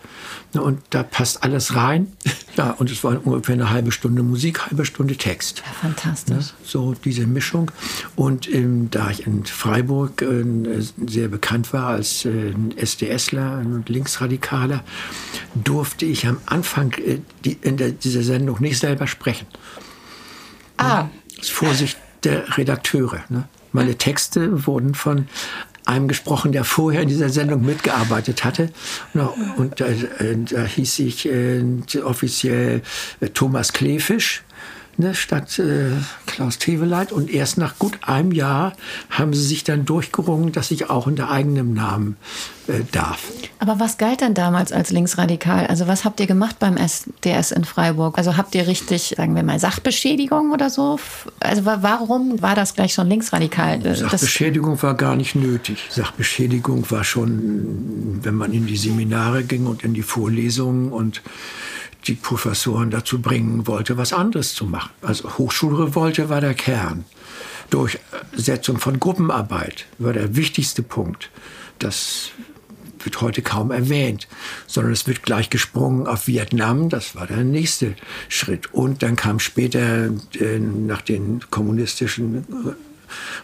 Und 0.54 0.82
da 0.90 1.04
passt 1.04 1.44
alles 1.44 1.76
rein. 1.76 2.14
Ja, 2.58 2.72
und 2.72 2.92
es 2.92 3.06
war 3.06 3.26
ungefähr 3.26 3.54
eine 3.54 3.70
halbe 3.70 3.90
Stunde 3.90 4.22
Musik, 4.22 4.66
halbe 4.66 4.84
Stunde 4.84 5.16
Text. 5.16 5.64
Ja, 5.66 5.72
fantastisch. 5.82 6.48
So 6.66 6.94
diese 6.94 7.26
Mischung. 7.26 7.72
Und 8.18 8.54
ähm, 8.54 8.90
da 8.92 9.12
ich 9.12 9.26
in 9.26 9.46
Freiburg 9.46 10.22
äh, 10.22 10.44
sehr 11.08 11.30
bekannt 11.30 11.72
war 11.72 11.88
als 11.90 12.26
äh, 12.26 12.54
SDSler 12.76 13.60
und 13.60 13.88
Linksradikaler, 13.88 14.84
durfte 15.56 16.06
ich 16.06 16.28
am 16.28 16.42
Anfang 16.48 16.92
äh, 16.96 17.20
die, 17.46 17.58
in 17.62 17.78
der, 17.78 17.92
dieser 17.92 18.24
Sendung 18.24 18.58
nicht 18.60 18.80
selber 18.80 19.08
sprechen. 19.08 19.48
Ah. 20.76 21.08
Aus 21.40 21.48
Vorsicht 21.48 21.98
der 22.26 22.58
Redakteure. 22.58 23.24
Ne? 23.30 23.48
Meine 23.72 23.96
Texte 23.96 24.66
wurden 24.66 24.94
von 24.96 25.28
einem 25.86 26.08
gesprochen, 26.08 26.52
der 26.52 26.64
vorher 26.64 27.02
in 27.02 27.10
dieser 27.10 27.30
Sendung 27.30 27.66
mitgearbeitet 27.66 28.44
hatte. 28.44 28.70
Und 29.58 29.80
da, 29.80 29.86
äh, 29.88 30.38
da 30.50 30.64
hieß 30.64 31.00
ich 31.00 31.28
äh, 31.28 31.64
offiziell 32.04 32.82
äh, 33.20 33.30
Thomas 33.30 33.74
Klefisch 33.74 34.44
ne, 35.00 35.16
statt 35.16 35.58
äh, 35.58 35.92
Klaus 36.28 36.60
Teveleit. 36.60 37.12
Und 37.12 37.32
erst 37.32 37.58
nach 37.58 37.80
gut 37.80 37.98
einem 38.04 38.32
Jahr 38.32 38.74
haben 39.10 39.34
sie 39.34 39.44
sich 39.44 39.64
dann 39.64 39.86
durchgerungen, 39.86 40.52
dass 40.52 40.70
ich 40.72 40.90
auch 40.90 41.08
unter 41.08 41.32
eigenem 41.32 41.74
Namen 41.74 42.18
äh, 42.68 42.82
darf. 42.92 43.32
Aber 43.60 43.80
was 43.80 43.98
galt 43.98 44.22
denn 44.22 44.34
damals 44.34 44.72
als 44.72 44.92
linksradikal? 44.92 45.68
Also 45.68 45.88
was 45.88 46.06
habt 46.06 46.20
ihr 46.20 46.28
gemacht 46.28 46.58
beim 46.60 46.78
SDS 46.78 47.52
in 47.52 47.64
Freiburg? 47.64 48.18
Also 48.18 48.38
habt 48.38 48.54
ihr 48.54 48.68
richtig, 48.68 49.16
sagen 49.18 49.36
wir 49.36 49.44
mal, 49.44 49.60
Sachbeschädigung 49.60 50.52
oder 50.52 50.70
so? 50.70 51.00
Also 51.40 51.66
warum 51.66 52.42
war 52.42 52.56
das 52.56 52.76
gleich 52.76 52.94
schon 52.94 53.08
linksradikal? 53.08 53.86
Äh, 53.86 53.96
Sachbeschädigung 53.96 54.82
war 54.84 54.96
gar 54.96 55.16
nicht 55.16 55.36
nötig. 55.36 55.88
Sachbeschädigung 55.90 56.92
war 56.92 57.04
schon, 57.04 58.20
wenn 58.22 58.36
man 58.36 58.54
in 58.54 58.68
die 58.68 58.78
Seminare 58.78 59.44
ging 59.44 59.66
und 59.66 59.84
in 59.84 59.94
die 59.94 60.04
Vorlesungen 60.04 60.92
und 60.92 61.22
die 62.08 62.16
Professoren 62.16 62.92
dazu 62.92 63.22
bringen 63.22 63.68
wollte, 63.68 63.98
was 63.98 64.14
anderes 64.14 64.54
zu 64.54 64.66
machen. 64.66 64.92
Also 65.02 65.38
Hochschulrevolte 65.38 66.30
war 66.30 66.42
der 66.42 66.54
Kern. 66.54 67.06
Durchsetzung 67.70 68.78
von 68.78 69.00
Gruppenarbeit 69.00 69.86
war 69.98 70.14
der 70.14 70.36
wichtigste 70.36 70.82
Punkt. 70.82 71.30
Das 71.78 72.32
wird 73.04 73.22
heute 73.22 73.42
kaum 73.42 73.72
erwähnt, 73.72 74.28
sondern 74.68 74.94
es 74.94 75.08
wird 75.08 75.24
gleich 75.24 75.50
gesprungen 75.50 76.08
auf 76.08 76.28
Vietnam. 76.28 76.90
Das 76.90 77.16
war 77.16 77.28
der 77.28 77.44
nächste 77.44 77.96
Schritt. 78.28 78.74
Und 78.74 79.04
dann 79.04 79.16
kam 79.16 79.40
später 79.40 80.08
äh, 80.40 80.60
nach 80.60 81.02
den 81.02 81.42
kommunistischen 81.50 82.46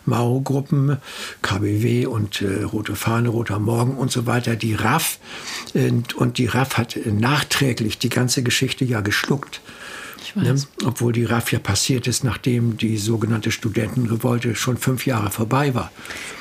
Mao-Gruppen, 0.05 0.97
KBW 1.41 2.05
und 2.05 2.41
äh, 2.41 2.63
Rote 2.63 2.95
Fahne, 2.95 3.29
Roter 3.29 3.59
Morgen 3.59 3.97
und 3.97 4.11
so 4.11 4.25
weiter, 4.25 4.55
die 4.55 4.73
RAF. 4.75 5.19
Und, 5.73 6.13
und 6.15 6.37
die 6.37 6.47
RAF 6.47 6.77
hat 6.77 6.97
nachträglich 7.05 7.97
die 7.97 8.09
ganze 8.09 8.43
Geschichte 8.43 8.85
ja 8.85 9.01
geschluckt. 9.01 9.61
Ne? 10.33 10.55
Obwohl 10.85 11.13
die 11.13 11.23
RAF 11.23 11.51
ja 11.51 11.59
passiert 11.59 12.07
ist, 12.07 12.23
nachdem 12.23 12.77
die 12.77 12.97
sogenannte 12.97 13.51
Studentenrevolte 13.51 14.55
schon 14.55 14.77
fünf 14.77 15.05
Jahre 15.05 15.29
vorbei 15.29 15.73
war. 15.75 15.91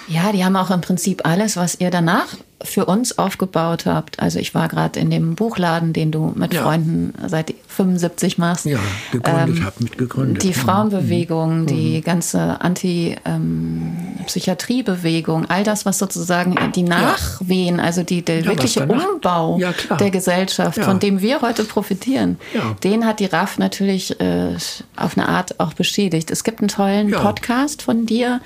Ja, 0.08 0.32
die 0.32 0.44
haben 0.44 0.56
auch 0.56 0.70
im 0.70 0.80
Prinzip 0.80 1.22
alles, 1.24 1.56
was 1.56 1.80
ihr 1.80 1.90
danach 1.90 2.36
für 2.64 2.86
uns 2.86 3.18
aufgebaut 3.18 3.84
habt. 3.86 4.18
Also 4.20 4.38
ich 4.38 4.54
war 4.54 4.68
gerade 4.68 4.98
in 4.98 5.10
dem 5.10 5.34
Buchladen, 5.34 5.92
den 5.92 6.10
du 6.10 6.32
mit 6.34 6.54
ja. 6.54 6.62
Freunden 6.62 7.12
seit 7.28 7.52
75 7.68 8.38
machst. 8.38 8.64
Ja, 8.64 8.78
gegründet 9.12 9.58
ähm, 9.58 9.64
habt, 9.64 9.80
mitgegründet. 9.80 10.42
Die 10.42 10.54
Frauenbewegung, 10.54 11.60
mhm. 11.62 11.66
die 11.66 12.00
ganze 12.00 12.60
Anti-Psychiatriebewegung, 12.60 15.42
ähm, 15.42 15.50
all 15.50 15.64
das, 15.64 15.86
was 15.86 15.98
sozusagen 15.98 16.56
die 16.74 16.82
Nachwehen, 16.82 17.80
also 17.80 18.02
die, 18.02 18.22
der 18.22 18.40
ja, 18.40 18.46
wirkliche 18.46 18.86
Umbau 18.86 19.60
der 19.98 20.10
Gesellschaft, 20.10 20.80
von 20.80 20.98
dem 20.98 21.20
wir 21.20 21.42
heute 21.42 21.64
profitieren, 21.64 22.38
den 22.82 23.04
hat 23.04 23.20
die 23.20 23.26
RAF 23.26 23.58
natürlich 23.58 24.18
äh, 24.20 24.56
auf 24.96 25.18
eine 25.18 25.28
Art 25.28 25.60
auch 25.60 25.74
beschädigt. 25.74 26.30
Es 26.30 26.44
gibt 26.44 26.60
einen 26.60 26.68
tollen 26.68 27.10
Podcast 27.10 27.82
von 27.82 28.06
dir, 28.06 28.40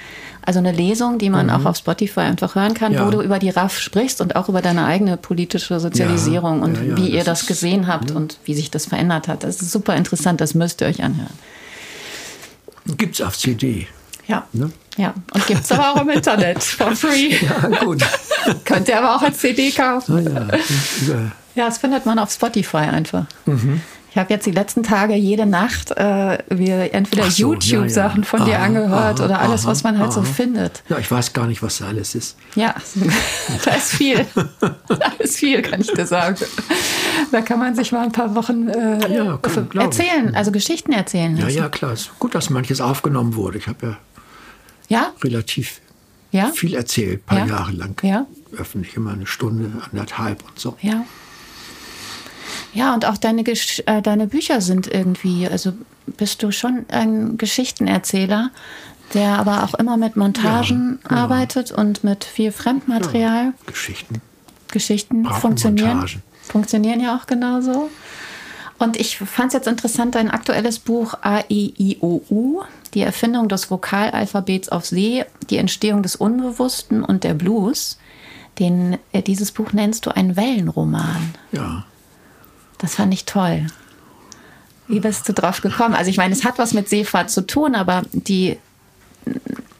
also 0.49 0.61
eine 0.61 0.73
Lesung, 0.73 1.19
die 1.19 1.29
man 1.29 1.49
mhm. 1.49 1.53
auch 1.53 1.67
auf 1.67 1.77
Spotify 1.77 2.21
einfach 2.21 2.55
hören 2.55 2.73
kann, 2.73 2.95
ja. 2.95 3.07
wo 3.07 3.11
du 3.11 3.21
über 3.21 3.39
die 3.39 3.51
RAF 3.51 3.79
sprichst 3.79 4.23
und 4.23 4.35
auch 4.35 4.49
über 4.49 4.63
deine 4.63 4.87
eigene 4.87 5.19
politische 5.19 5.79
Sozialisierung 5.79 6.61
ja. 6.61 6.65
und 6.65 6.89
ja, 6.89 6.97
wie 6.97 7.11
ihr 7.11 7.23
das, 7.23 7.41
das 7.41 7.47
gesehen 7.49 7.87
habt 7.87 8.13
und 8.13 8.39
wie 8.47 8.55
sich 8.55 8.71
das 8.71 8.87
verändert 8.87 9.29
hat. 9.29 9.45
Das 9.45 9.61
ist 9.61 9.71
super 9.71 9.95
interessant, 9.95 10.41
das 10.41 10.55
müsst 10.55 10.81
ihr 10.81 10.87
euch 10.87 11.03
anhören. 11.03 11.35
Gibt 12.97 13.17
es 13.17 13.21
auf 13.21 13.37
CD. 13.37 13.89
Ja. 14.27 14.47
Ne? 14.55 14.73
Ja, 14.97 15.13
und 15.35 15.47
gibt 15.47 15.61
es 15.65 15.71
aber 15.71 15.93
auch 15.93 16.01
im 16.01 16.09
Internet 16.09 16.63
for 16.63 16.97
free. 16.97 17.37
Ja, 17.43 17.69
gut. 17.85 18.03
Könnt 18.65 18.89
ihr 18.89 18.97
aber 18.97 19.17
auch 19.17 19.23
als 19.23 19.41
CD 19.41 19.71
kaufen. 19.71 20.35
Ah, 20.35 20.57
ja. 21.07 21.15
ja, 21.57 21.67
das 21.67 21.77
findet 21.77 22.07
man 22.07 22.19
auf 22.19 22.33
Spotify 22.33 22.79
einfach. 22.79 23.27
Mhm. 23.45 23.83
Ich 24.11 24.17
habe 24.17 24.33
jetzt 24.33 24.47
die 24.47 24.53
letzten 24.53 24.83
Tage 24.83 25.15
jede 25.15 25.45
Nacht 25.45 25.91
äh, 25.91 26.39
wir 26.49 26.95
entweder 26.95 27.31
so, 27.31 27.53
YouTube-Sachen 27.53 28.23
ja, 28.23 28.23
ja. 28.23 28.29
von 28.29 28.45
dir 28.47 28.59
angehört 28.61 29.21
aha, 29.21 29.25
oder 29.25 29.41
alles, 29.41 29.63
aha, 29.63 29.71
was 29.71 29.83
man 29.85 29.99
halt 29.99 30.11
aha. 30.11 30.13
so 30.13 30.23
findet. 30.23 30.83
Ja, 30.89 30.99
ich 30.99 31.11
weiß 31.11 31.33
gar 31.35 31.47
nicht, 31.47 31.63
was 31.63 31.79
da 31.79 31.89
alles 31.89 32.15
ist. 32.15 32.37
Ja, 32.55 32.75
da 33.65 33.71
ist 33.73 33.91
viel. 33.91 34.27
da 34.89 35.13
ist 35.19 35.37
viel, 35.37 35.61
kann 35.63 35.81
ich 35.81 35.93
dir 35.93 36.07
sagen. 36.07 36.37
Da 37.31 37.43
kann 37.43 37.59
man 37.59 37.75
sich 37.75 37.93
mal 37.93 38.05
ein 38.05 38.13
paar 38.13 38.35
Wochen 38.35 38.69
äh, 38.69 39.15
ja, 39.15 39.37
kann, 39.37 39.69
erzählen, 39.75 40.35
also 40.35 40.53
Geschichten 40.53 40.93
erzählen 40.93 41.37
lassen. 41.37 41.57
Ja, 41.57 41.65
ja, 41.65 41.69
klar. 41.69 41.93
Es 41.93 42.03
ist 42.03 42.19
gut, 42.19 42.35
dass 42.35 42.49
manches 42.49 42.81
aufgenommen 42.81 43.35
wurde. 43.35 43.59
Ich 43.59 43.69
habe 43.69 43.87
ja, 43.87 43.97
ja? 44.89 45.13
relativ 45.23 45.81
ja? 46.31 46.47
viel 46.47 46.75
erzählt, 46.75 47.21
ein 47.21 47.25
paar 47.25 47.47
Jahre 47.47 47.73
lang. 47.73 48.01
Ja? 48.03 48.27
Öffentlich 48.57 48.97
immer 48.97 49.13
eine 49.13 49.27
Stunde, 49.27 49.71
anderthalb 49.91 50.43
und 50.49 50.59
so. 50.59 50.77
Ja. 50.81 51.05
Ja, 52.79 52.95
und 52.95 53.07
auch 53.07 53.17
deine, 53.17 53.43
Gesch 53.43 53.83
äh, 53.87 54.01
deine 54.03 54.29
Bücher 54.29 54.61
sind 54.61 54.87
irgendwie, 54.87 55.49
also 55.49 55.73
bist 56.07 56.45
du 56.45 56.53
schon 56.53 56.87
ein 56.91 57.37
Geschichtenerzähler, 57.37 58.51
der 59.15 59.31
aber 59.31 59.65
auch 59.65 59.75
immer 59.75 59.97
mit 59.97 60.15
Montagen 60.15 61.01
ja, 61.03 61.09
genau. 61.09 61.21
arbeitet 61.23 61.73
und 61.73 62.05
mit 62.05 62.23
viel 62.23 62.53
Fremdmaterial. 62.53 63.47
Ja, 63.47 63.53
Geschichten. 63.67 64.23
Geschichten 64.71 65.25
Braven 65.25 65.41
funktionieren. 65.41 65.97
Montagen. 65.99 66.23
Funktionieren 66.41 67.01
ja 67.01 67.17
auch 67.17 67.27
genauso. 67.27 67.91
Und 68.79 68.97
ich 68.97 69.19
fand 69.19 69.49
es 69.49 69.55
jetzt 69.55 69.67
interessant, 69.67 70.15
dein 70.15 70.31
aktuelles 70.31 70.79
Buch 70.79 71.15
A, 71.23 71.41
E, 71.49 71.73
I, 71.79 71.99
O, 72.01 72.23
U, 72.31 72.63
die 72.95 73.01
Erfindung 73.01 73.49
des 73.49 73.73
Vokalalphabets 73.73 74.69
auf 74.69 74.87
See, 74.87 75.25
die 75.51 75.57
Entstehung 75.57 76.05
des 76.05 76.15
Unbewussten 76.15 77.03
und 77.03 77.25
der 77.25 77.35
Blues. 77.35 77.99
Den, 78.61 78.99
äh, 79.11 79.23
dieses 79.23 79.51
Buch 79.51 79.73
nennst 79.73 80.07
du 80.07 80.15
einen 80.15 80.37
Wellenroman. 80.37 81.35
Ja. 81.51 81.85
Das 82.79 82.95
fand 82.95 83.13
ich 83.13 83.25
toll. 83.25 83.67
Wie 84.87 85.01
bist 85.01 85.29
du 85.29 85.33
drauf 85.33 85.61
gekommen? 85.61 85.95
Also 85.95 86.11
ich 86.11 86.17
meine, 86.17 86.35
es 86.35 86.45
hat 86.45 86.59
was 86.59 86.73
mit 86.73 86.89
Seefahrt 86.89 87.31
zu 87.31 87.47
tun, 87.47 87.75
aber 87.75 88.03
die 88.13 88.57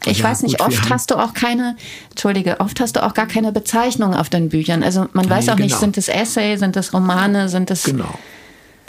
ich 0.05 0.19
ja, 0.19 0.25
weiß 0.25 0.43
nicht, 0.43 0.59
gut, 0.59 0.67
oft 0.67 0.91
hast 0.91 1.11
du 1.11 1.17
auch 1.17 1.35
keine, 1.35 1.77
entschuldige, 2.11 2.61
oft 2.61 2.81
hast 2.81 2.97
du 2.97 3.05
auch 3.05 3.15
gar 3.15 3.27
keine 3.27 3.53
Bezeichnung 3.53 4.15
auf 4.15 4.29
deinen 4.29 4.49
Büchern. 4.49 4.83
Also 4.83 5.09
man 5.13 5.29
weiß 5.29 5.47
nee, 5.47 5.53
auch 5.53 5.57
nicht, 5.57 5.69
genau. 5.71 5.81
sind 5.81 5.99
es 5.99 6.09
Essay, 6.09 6.57
sind 6.57 6.77
es 6.77 6.93
Romane, 6.93 7.49
sind 7.49 7.71
es. 7.71 7.85
Genau. 7.85 8.19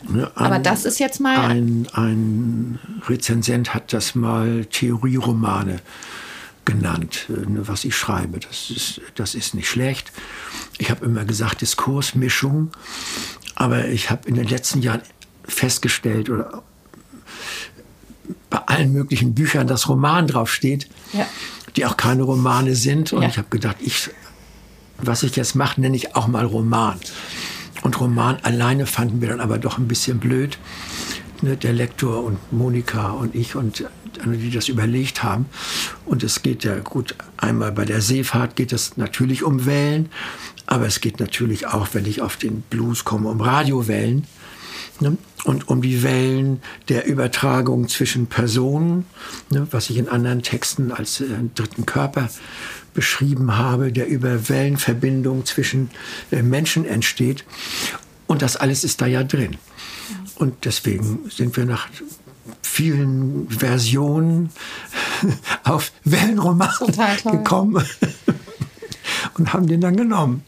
Ein, 0.08 0.28
aber 0.36 0.60
das 0.60 0.86
ist 0.86 1.00
jetzt 1.00 1.20
mal. 1.20 1.38
Ein, 1.40 1.88
ein 1.94 2.80
Rezensent 3.08 3.74
hat 3.74 3.92
das 3.92 4.16
mal 4.16 4.66
Theorieromane 4.66 5.80
genannt, 6.64 7.28
äh, 7.30 7.68
was 7.68 7.84
ich 7.84 7.96
schreibe. 7.96 8.40
Das 8.40 8.70
ist, 8.70 9.02
das 9.16 9.36
ist 9.36 9.56
nicht 9.56 9.68
schlecht. 9.68 10.12
Ich 10.80 10.90
habe 10.90 11.06
immer 11.06 11.26
gesagt, 11.26 11.62
Diskursmischung. 11.62 12.72
Aber 13.54 13.88
ich 13.90 14.10
habe 14.10 14.28
in 14.28 14.36
den 14.36 14.48
letzten 14.48 14.82
Jahren 14.82 15.02
festgestellt, 15.44 16.30
oder 16.30 16.64
bei 18.50 18.60
allen 18.66 18.94
möglichen 18.94 19.36
Büchern, 19.36 19.68
dass 19.68 19.90
Roman 19.90 20.26
draufsteht, 20.28 20.88
ja. 21.14 21.28
die 21.76 21.86
auch 21.86 21.98
keine 21.98 22.24
Romane 22.24 22.76
sind. 22.76 23.14
Und 23.14 23.22
ja. 23.22 23.28
ich 23.28 23.38
habe 23.38 23.50
gedacht, 23.50 23.76
ich, 23.82 24.10
was 24.98 25.22
ich 25.24 25.36
jetzt 25.36 25.56
mache, 25.56 25.82
nenne 25.82 25.96
ich 25.96 26.16
auch 26.16 26.28
mal 26.28 26.46
Roman. 26.46 26.98
Und 27.84 28.00
Roman 28.00 28.38
alleine 28.44 28.86
fanden 28.86 29.22
wir 29.22 29.30
dann 29.30 29.42
aber 29.42 29.58
doch 29.58 29.78
ein 29.78 29.88
bisschen 29.88 30.20
blöd. 30.20 30.58
Ne, 31.42 31.56
der 31.56 31.72
Lektor 31.72 32.24
und 32.24 32.52
Monika 32.52 33.12
und 33.12 33.34
ich 33.34 33.56
und 33.56 33.86
die 34.26 34.52
das 34.52 34.68
überlegt 34.68 35.24
haben. 35.24 35.46
Und 36.06 36.24
es 36.24 36.42
geht 36.42 36.66
ja 36.66 36.78
gut, 36.80 37.16
einmal 37.38 37.72
bei 37.72 37.86
der 37.86 38.02
Seefahrt 38.02 38.58
geht 38.58 38.74
es 38.74 38.98
natürlich 38.98 39.44
um 39.44 39.66
Wellen, 39.66 40.10
aber 40.70 40.86
es 40.86 41.02
geht 41.02 41.20
natürlich 41.20 41.66
auch, 41.66 41.88
wenn 41.94 42.06
ich 42.06 42.22
auf 42.22 42.38
den 42.38 42.62
Blues 42.62 43.04
komme, 43.04 43.30
um 43.30 43.42
Radiowellen. 43.42 44.26
Ne? 45.00 45.18
Und 45.44 45.68
um 45.68 45.82
die 45.82 46.04
Wellen 46.04 46.62
der 46.90 47.08
Übertragung 47.08 47.88
zwischen 47.88 48.28
Personen, 48.28 49.06
ne? 49.50 49.68
was 49.72 49.90
ich 49.90 49.98
in 49.98 50.08
anderen 50.08 50.44
Texten 50.44 50.92
als 50.92 51.22
äh, 51.22 51.26
dritten 51.56 51.88
Körper 51.88 52.30
beschrieben 52.94 53.58
habe, 53.58 53.92
der 53.92 54.08
über 54.08 54.48
Wellenverbindung 54.48 55.44
zwischen 55.44 55.90
äh, 56.30 56.44
Menschen 56.44 56.86
entsteht. 56.86 57.46
Und 58.28 58.44
das 58.44 58.56
alles 58.56 58.84
ist 58.84 59.02
da 59.02 59.08
ja 59.08 59.24
drin. 59.24 59.58
Und 60.36 60.66
deswegen 60.66 61.32
sind 61.32 61.58
wir 61.58 61.66
nach 61.66 61.88
vielen 62.62 63.50
Versionen 63.50 64.52
auf 65.64 65.92
Wellenroman 66.04 66.70
gekommen 67.24 67.84
und 69.34 69.52
haben 69.52 69.66
den 69.66 69.82
dann 69.82 69.98
genommen. 69.98 70.44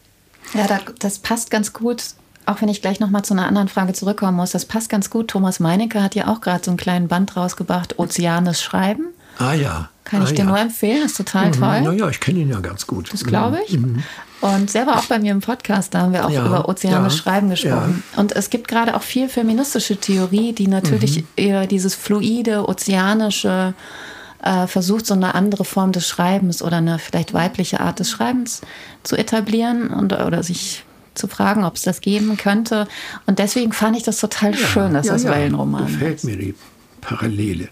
Ja, 0.54 0.80
das 0.98 1.18
passt 1.18 1.50
ganz 1.50 1.72
gut 1.72 2.14
auch 2.46 2.60
wenn 2.60 2.68
ich 2.68 2.82
gleich 2.82 3.00
nochmal 3.00 3.22
zu 3.22 3.34
einer 3.34 3.46
anderen 3.46 3.68
Frage 3.68 3.92
zurückkommen 3.92 4.36
muss, 4.36 4.50
das 4.50 4.64
passt 4.64 4.88
ganz 4.88 5.10
gut. 5.10 5.28
Thomas 5.28 5.60
Meinecke 5.60 6.02
hat 6.02 6.14
ja 6.14 6.28
auch 6.28 6.40
gerade 6.40 6.64
so 6.64 6.70
einen 6.70 6.78
kleinen 6.78 7.08
Band 7.08 7.36
rausgebracht, 7.36 7.98
Ozeanes 7.98 8.62
Schreiben. 8.62 9.06
Ah 9.38 9.54
ja. 9.54 9.88
Kann 10.04 10.22
ah, 10.22 10.24
ich 10.24 10.30
dir 10.32 10.38
ja. 10.38 10.44
nur 10.44 10.58
empfehlen, 10.58 11.00
das 11.02 11.12
ist 11.12 11.16
total 11.16 11.48
mhm. 11.48 11.52
toll. 11.52 11.80
Naja, 11.82 12.08
ich 12.08 12.20
kenne 12.20 12.40
ihn 12.40 12.50
ja 12.50 12.60
ganz 12.60 12.86
gut. 12.86 13.12
Das 13.12 13.24
glaube 13.24 13.60
ich. 13.66 13.78
Mhm. 13.78 14.02
Und 14.40 14.70
selber 14.70 14.98
auch 14.98 15.04
bei 15.04 15.20
mir 15.20 15.30
im 15.30 15.40
Podcast, 15.40 15.94
da 15.94 16.00
haben 16.00 16.12
wir 16.12 16.26
auch 16.26 16.30
ja, 16.30 16.44
über 16.44 16.68
Ozeanes 16.68 17.14
ja, 17.14 17.22
Schreiben 17.22 17.50
gesprochen. 17.50 18.02
Und 18.16 18.32
es 18.32 18.50
gibt 18.50 18.66
gerade 18.66 18.96
auch 18.96 19.02
viel 19.02 19.28
feministische 19.28 19.96
Theorie, 19.96 20.52
die 20.52 20.66
natürlich 20.66 21.24
mhm. 21.38 21.68
dieses 21.68 21.94
fluide, 21.94 22.68
ozeanische 22.68 23.74
äh, 24.42 24.66
versucht, 24.66 25.06
so 25.06 25.14
eine 25.14 25.34
andere 25.34 25.64
Form 25.64 25.92
des 25.92 26.08
Schreibens 26.08 26.62
oder 26.62 26.78
eine 26.78 26.98
vielleicht 26.98 27.32
weibliche 27.32 27.80
Art 27.80 28.00
des 28.00 28.10
Schreibens 28.10 28.60
zu 29.02 29.16
etablieren 29.16 29.88
und, 29.88 30.12
oder 30.12 30.42
sich 30.42 30.84
zu 31.14 31.28
fragen, 31.28 31.64
ob 31.64 31.76
es 31.76 31.82
das 31.82 32.00
geben 32.00 32.36
könnte. 32.36 32.88
Und 33.26 33.38
deswegen 33.38 33.72
fand 33.72 33.96
ich 33.96 34.02
das 34.02 34.18
total 34.18 34.54
schön, 34.54 34.94
dass 34.94 35.06
das 35.06 35.24
Wellenroman 35.24 35.86
gefällt 35.86 36.16
ist. 36.16 36.24
mir 36.24 36.36
die 36.36 36.54
Parallele. 37.00 37.68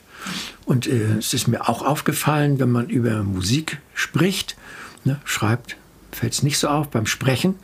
Und 0.64 0.86
äh, 0.86 1.16
es 1.18 1.32
ist 1.34 1.48
mir 1.48 1.68
auch 1.68 1.82
aufgefallen, 1.82 2.60
wenn 2.60 2.70
man 2.70 2.88
über 2.88 3.22
Musik 3.22 3.78
spricht, 3.94 4.56
ne, 5.04 5.18
schreibt, 5.24 5.76
fällt 6.12 6.32
es 6.34 6.42
nicht 6.42 6.58
so 6.58 6.68
auf 6.68 6.90
beim 6.90 7.06
Sprechen, 7.06 7.56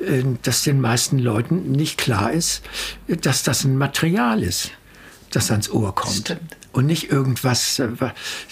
äh, 0.00 0.22
dass 0.42 0.62
den 0.62 0.80
meisten 0.80 1.18
Leuten 1.18 1.70
nicht 1.70 1.98
klar 1.98 2.32
ist, 2.32 2.62
dass 3.06 3.42
das 3.42 3.64
ein 3.64 3.76
Material 3.76 4.42
ist, 4.42 4.70
das 5.30 5.50
ans 5.50 5.70
Ohr 5.70 5.94
kommt. 5.94 6.14
Stimmt. 6.14 6.56
Und 6.72 6.86
nicht 6.86 7.10
irgendwas. 7.10 7.78
Äh, 7.78 7.88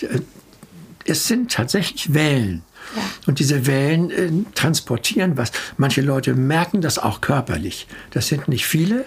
äh 0.03 0.21
es 1.07 1.27
sind 1.27 1.51
tatsächlich 1.51 2.15
Wellen. 2.15 2.63
Ja. 2.97 3.03
Und 3.27 3.39
diese 3.39 3.67
Wellen 3.67 4.11
äh, 4.11 4.31
transportieren 4.55 5.37
was. 5.37 5.53
Manche 5.77 6.03
Leute 6.03 6.35
merken 6.35 6.81
das 6.81 6.99
auch 6.99 7.21
körperlich. 7.21 7.87
Das 8.11 8.29
sind 8.29 8.49
nicht 8.49 8.67
viele, 8.67 9.05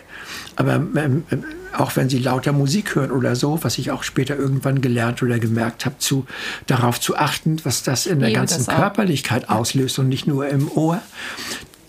aber 0.55 0.75
ähm, 0.75 1.23
äh, 1.29 1.37
auch 1.75 1.95
wenn 1.95 2.09
sie 2.09 2.19
lauter 2.19 2.51
Musik 2.51 2.95
hören 2.95 3.11
oder 3.11 3.35
so, 3.35 3.63
was 3.63 3.77
ich 3.77 3.91
auch 3.91 4.03
später 4.03 4.37
irgendwann 4.37 4.81
gelernt 4.81 5.23
oder 5.23 5.39
gemerkt 5.39 5.85
habe, 5.85 5.97
zu, 5.97 6.25
darauf 6.67 6.99
zu 6.99 7.17
achten, 7.17 7.57
was 7.63 7.83
das 7.83 8.05
in 8.05 8.19
der 8.19 8.31
ganzen 8.31 8.65
Körperlichkeit 8.67 9.49
auslöst 9.49 9.99
und 9.99 10.07
nicht 10.07 10.27
nur 10.27 10.47
im 10.47 10.71
Ohr. 10.71 11.01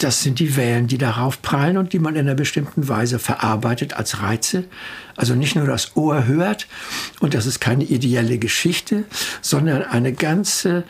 Das 0.05 0.23
sind 0.23 0.39
die 0.39 0.55
Wellen, 0.57 0.87
die 0.87 0.99
darauf 0.99 1.41
prallen 1.41 1.79
und 1.79 1.95
die 1.95 1.99
man 1.99 2.15
in 2.15 2.27
einer 2.27 2.35
bestimmten 2.35 2.89
Weise 2.89 3.19
verarbeitet 3.19 3.95
als 3.95 4.21
Reize. 4.21 4.65
Also 5.17 5.35
nicht 5.35 5.57
nur 5.57 5.67
das 5.67 5.97
Ohr 5.97 6.27
hört 6.27 6.67
und 7.21 7.33
das 7.33 7.47
ist 7.47 7.59
keine 7.59 7.85
ideelle 7.85 8.37
Geschichte, 8.37 9.05
sondern 9.41 9.83
eine 9.83 10.13
ganze 10.13 10.85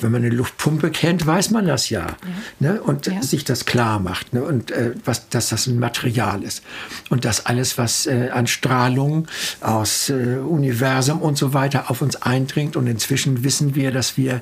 wenn 0.00 0.12
man 0.12 0.24
eine 0.24 0.34
Luftpumpe 0.34 0.90
kennt, 0.90 1.26
weiß 1.26 1.50
man 1.50 1.66
das 1.66 1.90
ja. 1.90 2.06
ja. 2.06 2.16
Ne? 2.60 2.82
Und 2.82 3.06
ja. 3.06 3.22
sich 3.22 3.44
das 3.44 3.64
klar 3.64 3.98
macht. 3.98 4.32
Ne? 4.32 4.42
Und 4.42 4.70
äh, 4.70 4.92
was, 5.04 5.28
dass 5.28 5.48
das 5.48 5.66
ein 5.66 5.78
Material 5.78 6.42
ist. 6.42 6.62
Und 7.10 7.24
dass 7.24 7.46
alles, 7.46 7.78
was 7.78 8.06
äh, 8.06 8.30
an 8.32 8.46
Strahlung 8.46 9.26
aus 9.60 10.10
äh, 10.10 10.38
Universum 10.38 11.20
und 11.20 11.38
so 11.38 11.54
weiter 11.54 11.90
auf 11.90 12.02
uns 12.02 12.16
eindringt. 12.16 12.76
Und 12.76 12.86
inzwischen 12.86 13.44
wissen 13.44 13.74
wir, 13.74 13.90
dass 13.90 14.16
wir 14.16 14.40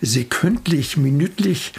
sekündlich, 0.00 0.96
minütlich 0.96 1.72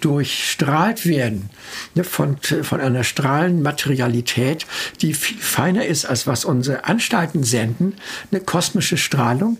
durchstrahlt 0.00 1.06
werden. 1.06 1.50
Ne? 1.94 2.04
Von, 2.04 2.36
von 2.38 2.80
einer 2.80 3.04
Strahlenmaterialität, 3.04 4.66
die 5.00 5.14
viel 5.14 5.38
feiner 5.38 5.86
ist, 5.86 6.04
als 6.04 6.26
was 6.26 6.44
unsere 6.44 6.84
Anstalten 6.84 7.42
senden. 7.44 7.94
Eine 8.30 8.40
kosmische 8.40 8.96
Strahlung, 8.96 9.58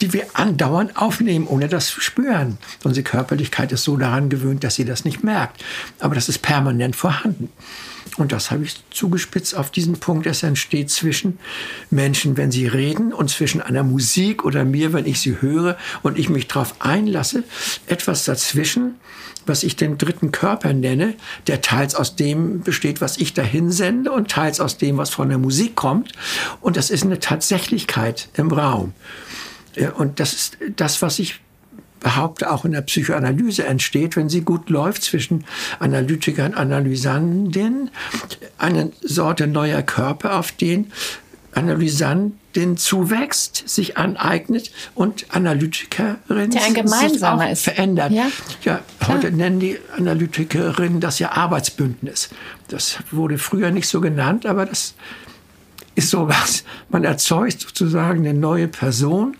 die 0.00 0.12
wir 0.12 0.26
andauernd 0.34 0.96
aufnehmen, 0.96 1.46
ohne 1.46 1.68
das 1.68 1.88
zu 1.88 2.00
spüren 2.00 2.41
lernen. 2.42 2.58
Unsere 2.84 3.04
Körperlichkeit 3.04 3.72
ist 3.72 3.84
so 3.84 3.96
daran 3.96 4.28
gewöhnt, 4.28 4.64
dass 4.64 4.74
sie 4.74 4.84
das 4.84 5.04
nicht 5.04 5.24
merkt. 5.24 5.62
Aber 5.98 6.14
das 6.14 6.28
ist 6.28 6.42
permanent 6.42 6.96
vorhanden. 6.96 7.50
Und 8.18 8.32
das 8.32 8.50
habe 8.50 8.64
ich 8.64 8.82
zugespitzt 8.90 9.56
auf 9.56 9.70
diesen 9.70 9.94
Punkt. 9.94 10.26
Es 10.26 10.42
entsteht 10.42 10.90
zwischen 10.90 11.38
Menschen, 11.90 12.36
wenn 12.36 12.50
sie 12.50 12.66
reden, 12.66 13.12
und 13.12 13.30
zwischen 13.30 13.62
einer 13.62 13.84
Musik 13.84 14.44
oder 14.44 14.64
mir, 14.64 14.92
wenn 14.92 15.06
ich 15.06 15.20
sie 15.20 15.40
höre 15.40 15.78
und 16.02 16.18
ich 16.18 16.28
mich 16.28 16.48
darauf 16.48 16.74
einlasse, 16.80 17.44
etwas 17.86 18.24
dazwischen, 18.24 18.96
was 19.46 19.62
ich 19.62 19.76
den 19.76 19.98
dritten 19.98 20.30
Körper 20.30 20.72
nenne, 20.72 21.14
der 21.46 21.62
teils 21.62 21.94
aus 21.94 22.14
dem 22.14 22.60
besteht, 22.60 23.00
was 23.00 23.16
ich 23.16 23.34
dahin 23.34 23.72
sende 23.72 24.12
und 24.12 24.30
teils 24.30 24.60
aus 24.60 24.76
dem, 24.78 24.98
was 24.98 25.10
von 25.10 25.28
der 25.30 25.38
Musik 25.38 25.74
kommt. 25.74 26.12
Und 26.60 26.76
das 26.76 26.90
ist 26.90 27.04
eine 27.04 27.18
Tatsächlichkeit 27.18 28.28
im 28.34 28.52
Raum. 28.52 28.92
Und 29.96 30.20
das 30.20 30.34
ist 30.34 30.58
das, 30.76 31.00
was 31.00 31.18
ich 31.18 31.40
behaupte, 32.02 32.50
auch 32.50 32.64
in 32.64 32.72
der 32.72 32.82
Psychoanalyse 32.82 33.64
entsteht, 33.64 34.16
wenn 34.16 34.28
sie 34.28 34.42
gut 34.42 34.68
läuft 34.70 35.02
zwischen 35.02 35.44
Analytiker 35.78 36.44
und 36.44 36.54
Analysandin, 36.54 37.90
eine 38.58 38.92
Sorte 39.00 39.46
neuer 39.46 39.82
Körper, 39.82 40.38
auf 40.38 40.52
den 40.52 40.92
Analysandin 41.54 42.76
zuwächst, 42.76 43.68
sich 43.68 43.98
aneignet 43.98 44.72
und 44.94 45.26
Analytikerin 45.28 46.50
Der 46.50 46.64
ein 46.64 46.74
gemeinsamer 46.74 47.50
ist. 47.50 47.64
verändert. 47.64 48.10
Ja, 48.12 48.30
ja 48.64 48.80
heute 49.06 49.30
nennen 49.30 49.60
die 49.60 49.78
Analytikerinnen 49.96 51.00
das 51.00 51.18
ja 51.18 51.32
Arbeitsbündnis. 51.32 52.30
Das 52.68 52.98
wurde 53.10 53.36
früher 53.36 53.70
nicht 53.70 53.86
so 53.86 54.00
genannt, 54.00 54.46
aber 54.46 54.64
das 54.64 54.94
ist 55.94 56.10
sowas. 56.10 56.64
Man 56.88 57.04
erzeugt 57.04 57.60
sozusagen 57.60 58.20
eine 58.20 58.38
neue 58.38 58.68
Person 58.68 59.36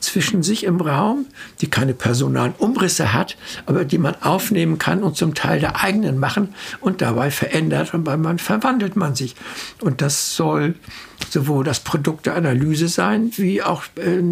zwischen 0.00 0.42
sich 0.42 0.64
im 0.64 0.80
Raum, 0.80 1.26
die 1.60 1.68
keine 1.68 1.94
personalen 1.94 2.54
Umrisse 2.58 3.12
hat, 3.12 3.36
aber 3.66 3.84
die 3.84 3.98
man 3.98 4.14
aufnehmen 4.22 4.78
kann 4.78 5.02
und 5.02 5.16
zum 5.16 5.34
Teil 5.34 5.60
der 5.60 5.82
eigenen 5.82 6.18
machen 6.18 6.54
und 6.80 7.02
dabei 7.02 7.30
verändert 7.30 7.92
und 7.94 8.04
man 8.04 8.38
verwandelt 8.38 8.96
man 8.96 9.14
sich. 9.14 9.36
Und 9.80 10.00
das 10.00 10.34
soll 10.34 10.74
sowohl 11.28 11.64
das 11.64 11.80
Produkt 11.80 12.26
der 12.26 12.34
Analyse 12.34 12.88
sein, 12.88 13.32
wie 13.36 13.62
auch 13.62 13.84
äh, 13.96 14.22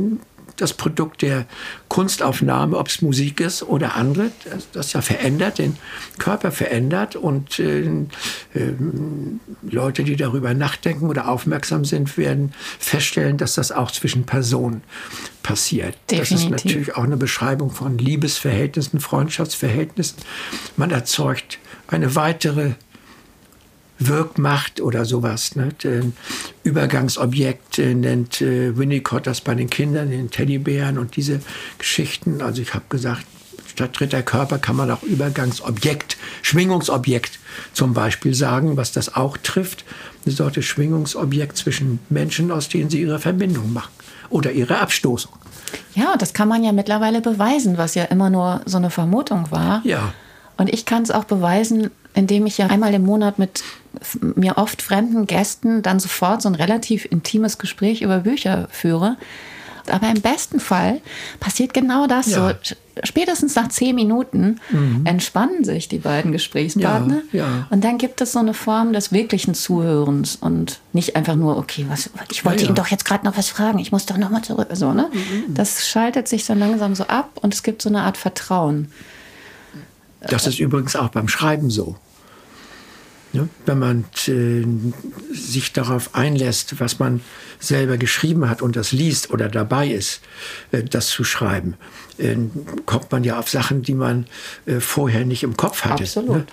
das 0.59 0.75
Produkt 0.75 1.23
der 1.23 1.47
Kunstaufnahme, 1.88 2.77
ob 2.77 2.88
es 2.88 3.01
Musik 3.01 3.40
ist 3.40 3.62
oder 3.62 3.94
andere, 3.94 4.31
das, 4.44 4.71
das 4.73 4.92
ja 4.92 5.01
verändert, 5.01 5.59
den 5.59 5.77
Körper 6.18 6.51
verändert 6.51 7.16
und 7.16 7.59
äh, 7.59 7.81
äh, 7.83 8.05
Leute, 9.62 10.05
die 10.05 10.16
darüber 10.16 10.53
nachdenken 10.55 11.07
oder 11.09 11.29
aufmerksam 11.29 11.85
sind, 11.85 12.18
werden 12.18 12.53
feststellen, 12.79 13.37
dass 13.38 13.55
das 13.55 13.73
auch 13.73 13.90
zwischen 13.90 14.25
Personen 14.25 14.83
passiert. 15.42 15.97
Definitiv. 16.11 16.31
Das 16.31 16.42
ist 16.42 16.51
natürlich 16.51 16.97
auch 16.97 17.05
eine 17.05 17.16
Beschreibung 17.16 17.71
von 17.71 17.97
Liebesverhältnissen, 17.97 19.01
Freundschaftsverhältnissen. 19.01 20.18
Man 20.77 20.90
erzeugt 20.90 21.59
eine 21.87 22.14
weitere 22.14 22.73
Wirkmacht 23.98 24.80
oder 24.80 25.04
sowas. 25.04 25.56
Ne? 25.56 25.70
Übergangsobjekt 26.62 27.78
nennt 27.78 28.40
äh, 28.40 28.76
Winnicott 28.76 29.26
das 29.26 29.40
bei 29.40 29.54
den 29.54 29.70
Kindern, 29.70 30.11
den 30.11 30.30
Teddybären 30.30 30.98
und 30.98 31.16
diese 31.16 31.40
Geschichten. 31.78 32.40
Also 32.40 32.62
ich 32.62 32.74
habe 32.74 32.84
gesagt, 32.88 33.24
statt 33.66 33.98
dritter 33.98 34.22
Körper 34.22 34.58
kann 34.58 34.76
man 34.76 34.90
auch 34.90 35.02
Übergangsobjekt, 35.02 36.16
Schwingungsobjekt 36.42 37.38
zum 37.72 37.94
Beispiel 37.94 38.34
sagen, 38.34 38.76
was 38.76 38.92
das 38.92 39.14
auch 39.14 39.37
trifft. 39.37 39.84
Eine 40.24 40.34
Sorte 40.34 40.62
Schwingungsobjekt 40.62 41.56
zwischen 41.56 41.98
Menschen, 42.08 42.50
aus 42.50 42.68
denen 42.68 42.90
sie 42.90 43.00
ihre 43.00 43.18
Verbindung 43.18 43.72
machen 43.72 43.92
oder 44.30 44.52
ihre 44.52 44.78
Abstoßung. 44.78 45.32
Ja, 45.94 46.16
das 46.16 46.32
kann 46.32 46.48
man 46.48 46.64
ja 46.64 46.72
mittlerweile 46.72 47.20
beweisen, 47.20 47.78
was 47.78 47.94
ja 47.94 48.04
immer 48.04 48.30
nur 48.30 48.62
so 48.64 48.78
eine 48.78 48.90
Vermutung 48.90 49.50
war. 49.50 49.82
Ja. 49.84 50.12
Und 50.56 50.72
ich 50.72 50.84
kann 50.84 51.02
es 51.02 51.11
auch 51.11 51.24
beweisen, 51.24 51.90
indem 52.14 52.47
ich 52.47 52.59
ja 52.59 52.66
einmal 52.66 52.94
im 52.94 53.05
Monat 53.05 53.38
mit 53.38 53.62
mir 54.21 54.59
oft 54.59 54.83
fremden 54.83 55.27
Gästen 55.27 55.83
dann 55.83 56.01
sofort 56.01 56.42
so 56.42 56.49
ein 56.49 56.55
relativ 56.55 57.07
intimes 57.11 57.59
Gespräch 57.59 58.03
über 58.03 58.18
Bücher 58.21 58.68
führe. 58.71 59.16
Aber 59.90 60.09
im 60.11 60.21
besten 60.21 60.61
Fall 60.61 61.01
passiert 61.40 61.73
genau 61.73 62.07
das 62.07 62.27
ja. 62.27 62.51
so. 62.51 62.75
Spätestens 63.05 63.55
nach 63.55 63.68
zehn 63.68 63.94
Minuten 63.94 64.61
mhm. 64.71 65.03
entspannen 65.05 65.64
sich 65.64 65.88
die 65.88 65.99
beiden 65.99 66.33
Gesprächspartner. 66.33 67.23
Ja, 67.33 67.44
ja. 67.44 67.66
Und 67.71 67.85
dann 67.85 67.97
gibt 67.97 68.21
es 68.21 68.33
so 68.33 68.40
eine 68.40 68.55
Form 68.55 68.92
des 68.92 69.12
wirklichen 69.12 69.55
Zuhörens 69.55 70.37
und 70.37 70.81
nicht 70.92 71.14
einfach 71.14 71.37
nur, 71.37 71.57
okay, 71.57 71.87
was, 71.88 72.11
ich 72.31 72.44
wollte 72.44 72.64
ihn 72.66 72.75
doch 72.75 72.88
jetzt 72.88 73.05
gerade 73.05 73.25
noch 73.25 73.37
was 73.37 73.49
fragen, 73.49 73.79
ich 73.79 73.92
muss 73.92 74.07
doch 74.07 74.16
noch 74.18 74.31
mal 74.31 74.42
zurück. 74.42 74.68
So, 74.73 74.92
ne? 74.92 75.09
Mhm. 75.12 75.55
Das 75.55 75.88
schaltet 75.88 76.27
sich 76.29 76.44
dann 76.44 76.59
langsam 76.59 76.94
so 76.94 77.05
ab 77.05 77.31
und 77.40 77.55
es 77.55 77.62
gibt 77.62 77.83
so 77.83 77.88
eine 77.88 78.03
Art 78.03 78.16
Vertrauen. 78.16 78.90
Das 80.20 80.46
ist 80.46 80.59
übrigens 80.59 80.96
auch 80.96 81.09
beim 81.11 81.28
Schreiben 81.28 81.70
so. 81.70 81.96
Ne? 83.33 83.49
Wenn 83.67 83.79
man 83.79 84.05
äh, 84.27 84.64
sich 85.35 85.73
darauf 85.73 86.14
einlässt, 86.14 86.81
was 86.81 86.99
man 86.99 87.21
selber 87.61 87.99
geschrieben 87.99 88.49
hat 88.49 88.62
und 88.62 88.75
das 88.75 88.93
liest 88.93 89.31
oder 89.31 89.49
dabei 89.49 89.88
ist, 89.88 90.23
äh, 90.73 90.83
das 90.83 91.09
zu 91.09 91.25
schreiben, 91.25 91.75
äh, 92.17 92.37
kommt 92.87 93.12
man 93.12 93.25
ja 93.25 93.38
auf 93.38 93.51
Sachen, 93.51 93.83
die 93.83 93.95
man 93.95 94.27
äh, 94.64 94.81
vorher 94.81 95.27
nicht 95.27 95.43
im 95.43 95.59
Kopf 95.59 95.85
hatte. 95.85 96.05
Absolut. 96.05 96.37
Ne? 96.37 96.47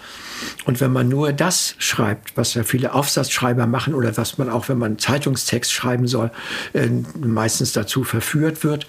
Und 0.66 0.82
wenn 0.82 0.92
man 0.92 1.08
nur 1.08 1.32
das 1.32 1.76
schreibt, 1.78 2.36
was 2.36 2.56
ja 2.56 2.64
viele 2.64 2.94
Aufsatzschreiber 2.94 3.68
machen 3.68 3.94
oder 3.94 4.16
was 4.18 4.38
man 4.38 4.50
auch, 4.50 4.68
wenn 4.68 4.78
man 4.78 5.00
Zeitungstext 5.00 5.72
schreiben 5.72 6.08
soll, 6.08 6.30
äh, 6.74 6.90
meistens 7.18 7.72
dazu 7.72 8.04
verführt 8.04 8.66
wird, 8.66 8.86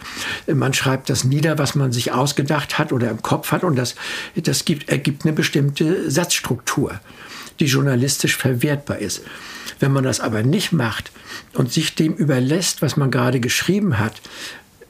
äh, 0.48 0.54
man 0.54 0.74
schreibt 0.74 1.08
das 1.08 1.22
nieder, 1.22 1.56
was 1.58 1.76
man 1.76 1.92
sich 1.92 2.10
ausgedacht 2.10 2.78
hat 2.78 2.92
oder 2.92 3.10
im 3.10 3.22
Kopf 3.22 3.52
hat 3.52 3.62
und 3.62 3.76
das, 3.76 3.94
das 4.34 4.64
gibt, 4.64 4.88
ergibt 4.88 5.24
eine 5.24 5.32
bestimmte 5.32 6.10
Satzstruktur 6.10 6.98
die 7.60 7.66
journalistisch 7.66 8.36
verwertbar 8.36 8.98
ist. 8.98 9.22
Wenn 9.78 9.92
man 9.92 10.04
das 10.04 10.20
aber 10.20 10.42
nicht 10.42 10.72
macht 10.72 11.10
und 11.52 11.72
sich 11.72 11.94
dem 11.94 12.14
überlässt, 12.14 12.82
was 12.82 12.96
man 12.96 13.10
gerade 13.10 13.40
geschrieben 13.40 13.98
hat, 13.98 14.20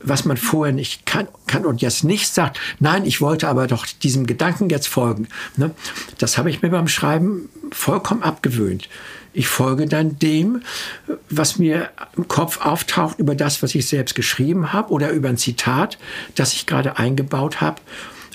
was 0.00 0.24
man 0.24 0.36
vorher 0.36 0.74
nicht 0.74 1.06
kann, 1.06 1.26
kann 1.46 1.66
und 1.66 1.82
jetzt 1.82 2.04
nicht 2.04 2.32
sagt, 2.32 2.60
nein, 2.78 3.04
ich 3.04 3.20
wollte 3.20 3.48
aber 3.48 3.66
doch 3.66 3.86
diesem 3.86 4.26
Gedanken 4.26 4.70
jetzt 4.70 4.86
folgen. 4.88 5.28
Ne? 5.56 5.72
Das 6.18 6.38
habe 6.38 6.50
ich 6.50 6.62
mir 6.62 6.70
beim 6.70 6.88
Schreiben 6.88 7.48
vollkommen 7.72 8.22
abgewöhnt. 8.22 8.88
Ich 9.32 9.48
folge 9.48 9.86
dann 9.86 10.18
dem, 10.18 10.62
was 11.28 11.58
mir 11.58 11.90
im 12.16 12.26
Kopf 12.26 12.64
auftaucht 12.64 13.18
über 13.18 13.34
das, 13.34 13.62
was 13.62 13.74
ich 13.74 13.86
selbst 13.86 14.14
geschrieben 14.14 14.72
habe 14.72 14.90
oder 14.92 15.10
über 15.10 15.28
ein 15.28 15.36
Zitat, 15.36 15.98
das 16.36 16.54
ich 16.54 16.66
gerade 16.66 16.96
eingebaut 16.96 17.60
habe. 17.60 17.80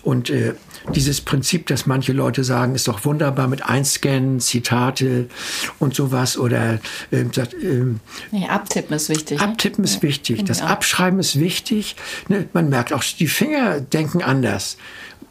Und 0.03 0.29
äh, 0.29 0.53
dieses 0.95 1.21
Prinzip, 1.21 1.67
dass 1.67 1.85
manche 1.85 2.11
Leute 2.11 2.43
sagen, 2.43 2.75
ist 2.75 2.87
doch 2.87 3.05
wunderbar 3.05 3.47
mit 3.47 3.63
Einscannen, 3.63 4.39
Zitate 4.39 5.27
und 5.79 5.93
sowas 5.93 6.37
oder 6.37 6.79
äh, 7.11 7.21
äh, 7.21 7.95
nee, 8.31 8.47
abtippen 8.47 8.95
ist 8.95 9.09
wichtig. 9.09 9.39
Ne? 9.39 9.45
Abtippen 9.45 9.83
ne? 9.83 9.89
ist 9.89 10.01
wichtig. 10.01 10.43
Das 10.45 10.61
Abschreiben 10.61 11.19
ist 11.19 11.39
wichtig. 11.39 11.95
Ne? 12.27 12.47
Man 12.53 12.69
merkt 12.69 12.93
auch, 12.93 13.03
die 13.03 13.27
Finger 13.27 13.79
denken 13.79 14.23
anders. 14.23 14.77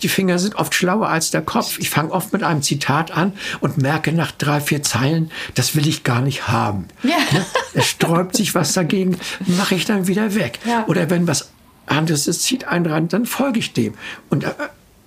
Die 0.03 0.09
Finger 0.09 0.39
sind 0.39 0.55
oft 0.55 0.75
schlauer 0.75 1.09
als 1.09 1.31
der 1.31 1.43
Kopf. 1.43 1.79
Ich 1.79 1.91
fange 1.91 2.13
oft 2.13 2.33
mit 2.33 2.43
einem 2.43 2.63
Zitat 2.63 3.11
an 3.11 3.35
und 3.61 3.77
merke 3.77 4.13
nach 4.13 4.33
drei, 4.33 4.61
vier 4.61 4.83
Zeilen, 4.83 5.31
das 5.55 5.77
will 5.77 5.87
ich 5.87 6.05
gar 6.05 6.23
nicht 6.23 6.49
haben. 6.49 6.87
Ja. 7.03 7.19
Ne? 7.33 7.45
Es 7.75 7.87
sträubt 7.87 8.37
sich 8.37 8.55
was 8.55 8.73
dagegen, 8.73 9.19
mache 9.47 9.75
ich 9.75 9.85
dann 9.85 10.07
wieder 10.07 10.35
weg. 10.35 10.59
Ja. 10.67 10.87
Oder 10.87 11.11
wenn 11.11 11.27
was 11.27 11.51
anderes 11.91 12.27
ist, 12.27 12.43
zieht 12.43 12.67
einen 12.67 12.87
ran, 12.87 13.09
dann 13.09 13.27
folge 13.27 13.59
ich 13.59 13.73
dem. 13.73 13.95
Und 14.29 14.45
äh, 14.45 14.53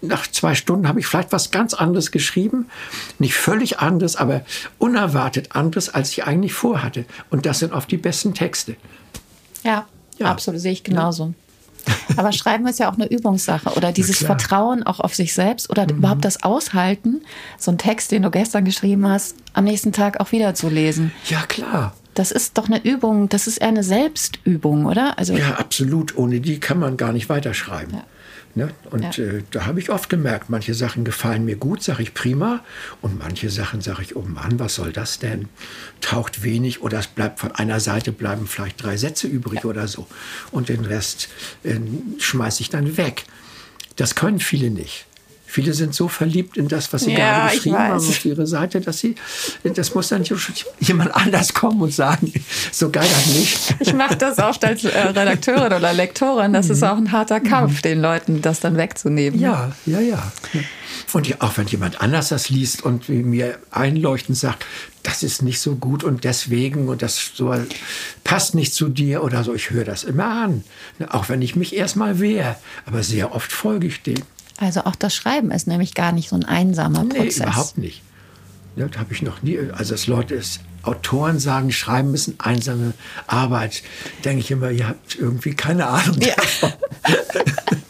nach 0.02 0.28
zwei 0.28 0.54
Stunden 0.54 0.88
habe 0.88 1.00
ich 1.00 1.08
vielleicht 1.08 1.32
was 1.32 1.52
ganz 1.52 1.74
anderes 1.74 2.12
geschrieben. 2.12 2.68
Nicht 3.20 3.36
völlig 3.36 3.80
anderes, 3.80 4.16
aber 4.16 4.42
unerwartet 4.78 5.56
anderes, 5.56 5.90
als 5.90 6.12
ich 6.12 6.26
eigentlich 6.26 6.54
vorhatte. 6.54 7.06
Und 7.30 7.46
das 7.46 7.60
sind 7.60 7.74
oft 7.74 7.90
die 7.90 7.98
besten 7.98 8.34
Texte. 8.34 8.76
Ja, 9.64 9.88
ja. 10.18 10.28
absolut, 10.28 10.60
sehe 10.60 10.74
ich 10.74 10.84
genauso. 10.84 11.34
Aber 12.16 12.32
Schreiben 12.32 12.66
ist 12.68 12.80
ja 12.80 12.90
auch 12.90 12.96
eine 12.96 13.08
Übungssache 13.08 13.72
oder 13.72 13.92
dieses 13.92 14.20
Vertrauen 14.20 14.84
auch 14.84 15.02
auf 15.02 15.16
sich 15.16 15.34
selbst 15.34 15.70
oder 15.70 15.84
mhm. 15.84 15.98
überhaupt 15.98 16.24
das 16.24 16.42
Aushalten, 16.44 17.22
so 17.58 17.72
einen 17.72 17.78
Text, 17.78 18.12
den 18.12 18.22
du 18.22 18.32
gestern 18.32 18.64
geschrieben 18.64 19.06
hast, 19.08 19.36
am 19.54 19.66
nächsten 19.66 19.92
Tag 19.92 20.22
auch 20.22 20.32
wieder 20.32 20.56
zu 20.56 20.70
lesen. 20.70 21.12
Ja, 21.30 21.42
klar. 21.42 21.94
Das 22.14 22.32
ist 22.32 22.58
doch 22.58 22.68
eine 22.68 22.84
Übung, 22.84 23.30
das 23.30 23.48
ist 23.48 23.58
eher 23.58 23.70
eine 23.70 23.84
Selbstübung, 23.84 24.86
oder? 24.86 25.18
Also 25.18 25.34
ja, 25.34 25.56
absolut. 25.56 26.16
Ohne 26.18 26.40
die 26.40 26.60
kann 26.60 26.80
man 26.80 26.98
gar 26.98 27.12
nicht 27.12 27.30
weiterschreiben. 27.30 27.94
Ja. 27.96 28.06
Ne? 28.56 28.70
Und 28.92 29.18
ja. 29.18 29.24
äh, 29.24 29.44
da 29.50 29.66
habe 29.66 29.80
ich 29.80 29.90
oft 29.90 30.10
gemerkt, 30.10 30.50
manche 30.52 30.76
Sachen 30.76 31.04
gefallen 31.04 31.44
mir 31.44 31.56
gut, 31.56 31.82
sage 31.82 32.04
ich 32.04 32.14
prima. 32.14 32.64
Und 33.02 33.18
manche 33.18 33.50
Sachen 33.50 33.82
sage 33.82 34.04
ich, 34.04 34.16
oh 34.16 34.22
Mann, 34.22 34.60
was 34.60 34.76
soll 34.76 34.92
das 34.92 35.18
denn? 35.18 35.50
Taucht 36.02 36.44
wenig 36.44 36.82
oder 36.84 37.00
es 37.00 37.08
bleibt 37.08 37.40
von 37.40 37.52
einer 37.54 37.80
Seite 37.80 38.12
bleiben 38.12 38.46
vielleicht 38.46 38.84
drei 38.84 38.96
Sätze 38.96 39.28
übrig 39.28 39.64
ja. 39.64 39.70
oder 39.70 39.88
so. 39.88 40.06
Und 40.52 40.70
den 40.70 40.86
Rest 40.86 41.30
äh, 41.64 41.80
schmeiße 42.20 42.62
ich 42.62 42.70
dann 42.70 42.96
weg. 42.98 43.26
Das 43.96 44.14
können 44.14 44.40
viele 44.40 44.70
nicht. 44.70 45.08
Viele 45.54 45.76
sind 45.76 45.94
so 45.94 46.08
verliebt 46.08 46.58
in 46.58 46.68
das, 46.68 46.92
was 46.94 47.04
sie 47.04 47.12
ja, 47.12 47.18
gerade 47.18 47.54
geschrieben 47.54 47.78
haben 47.78 47.98
auf 47.98 48.26
ihre 48.26 48.48
Seite, 48.48 48.82
dass 48.82 48.98
sie, 48.98 49.14
das 49.64 49.94
muss 49.94 50.08
dann 50.08 50.24
jemand 50.80 51.14
anders 51.14 51.54
kommen 51.54 51.80
und 51.80 51.94
sagen, 51.94 52.34
so 52.72 52.90
geil 52.90 53.08
das 53.08 53.28
nicht. 53.28 53.76
Ich 53.80 53.94
mache 53.94 54.16
das 54.16 54.40
oft 54.40 54.66
als 54.66 54.84
äh, 54.84 55.00
Redakteurin 55.00 55.72
oder 55.74 55.94
Lektorin. 55.94 56.54
Das 56.54 56.70
mhm. 56.70 56.72
ist 56.72 56.84
auch 56.84 56.98
ein 56.98 57.12
harter 57.12 57.40
Kampf, 57.40 57.78
mhm. 57.78 57.82
den 57.84 58.02
Leuten 58.02 58.42
das 58.42 58.62
dann 58.62 58.78
wegzunehmen. 58.78 59.40
Ja, 59.40 59.72
ja, 59.86 60.00
ja. 60.00 60.32
Und 61.14 61.40
auch 61.40 61.56
wenn 61.56 61.68
jemand 61.68 62.02
anders 62.02 62.30
das 62.30 62.50
liest 62.50 62.82
und 62.82 63.08
mir 63.08 63.60
einleuchtend 63.70 64.36
sagt, 64.36 64.66
das 65.04 65.22
ist 65.22 65.44
nicht 65.44 65.60
so 65.60 65.76
gut 65.76 66.04
und 66.04 66.24
deswegen 66.24 66.88
und 66.88 67.04
das 67.04 67.32
so 67.36 67.54
passt 68.24 68.56
nicht 68.56 68.74
zu 68.74 68.90
dir 68.90 69.24
oder 69.24 69.44
so, 69.44 69.54
ich 69.54 69.70
höre 69.70 69.86
das 69.86 70.04
immer 70.04 70.26
an. 70.26 70.64
Auch 71.10 71.30
wenn 71.30 71.44
ich 71.44 71.56
mich 71.56 71.76
erstmal 71.76 72.20
wehre. 72.20 72.56
Aber 72.88 73.04
sehr 73.04 73.36
oft 73.36 73.52
folge 73.52 73.86
ich 73.86 74.02
dem. 74.02 74.24
Also 74.58 74.82
auch 74.82 74.96
das 74.96 75.16
Schreiben 75.16 75.52
ist 75.52 75.68
nämlich 75.68 75.94
gar 75.94 76.12
nicht 76.12 76.30
so 76.30 76.36
ein 76.36 76.46
einsamer 76.46 77.04
nee, 77.04 77.16
Prozess. 77.16 77.38
überhaupt 77.38 77.78
nicht. 77.78 78.02
Ja, 78.76 78.88
das 78.88 79.00
habe 79.00 79.14
ich 79.14 79.22
noch 79.22 79.42
nie. 79.44 79.60
Also 79.76 79.94
dass 79.94 80.08
Leute, 80.08 80.36
dass 80.36 80.60
Autoren 80.84 81.40
sagen, 81.40 81.72
Schreiben 81.72 82.14
ist 82.14 82.28
eine 82.28 82.40
einsame 82.40 82.94
Arbeit, 83.28 83.84
denke 84.26 84.40
ich 84.40 84.52
immer, 84.52 84.70
ihr 84.70 84.90
habt 84.90 85.16
irgendwie 85.16 85.54
keine 85.54 85.88
Ahnung 85.88 86.18
ja. 86.20 86.36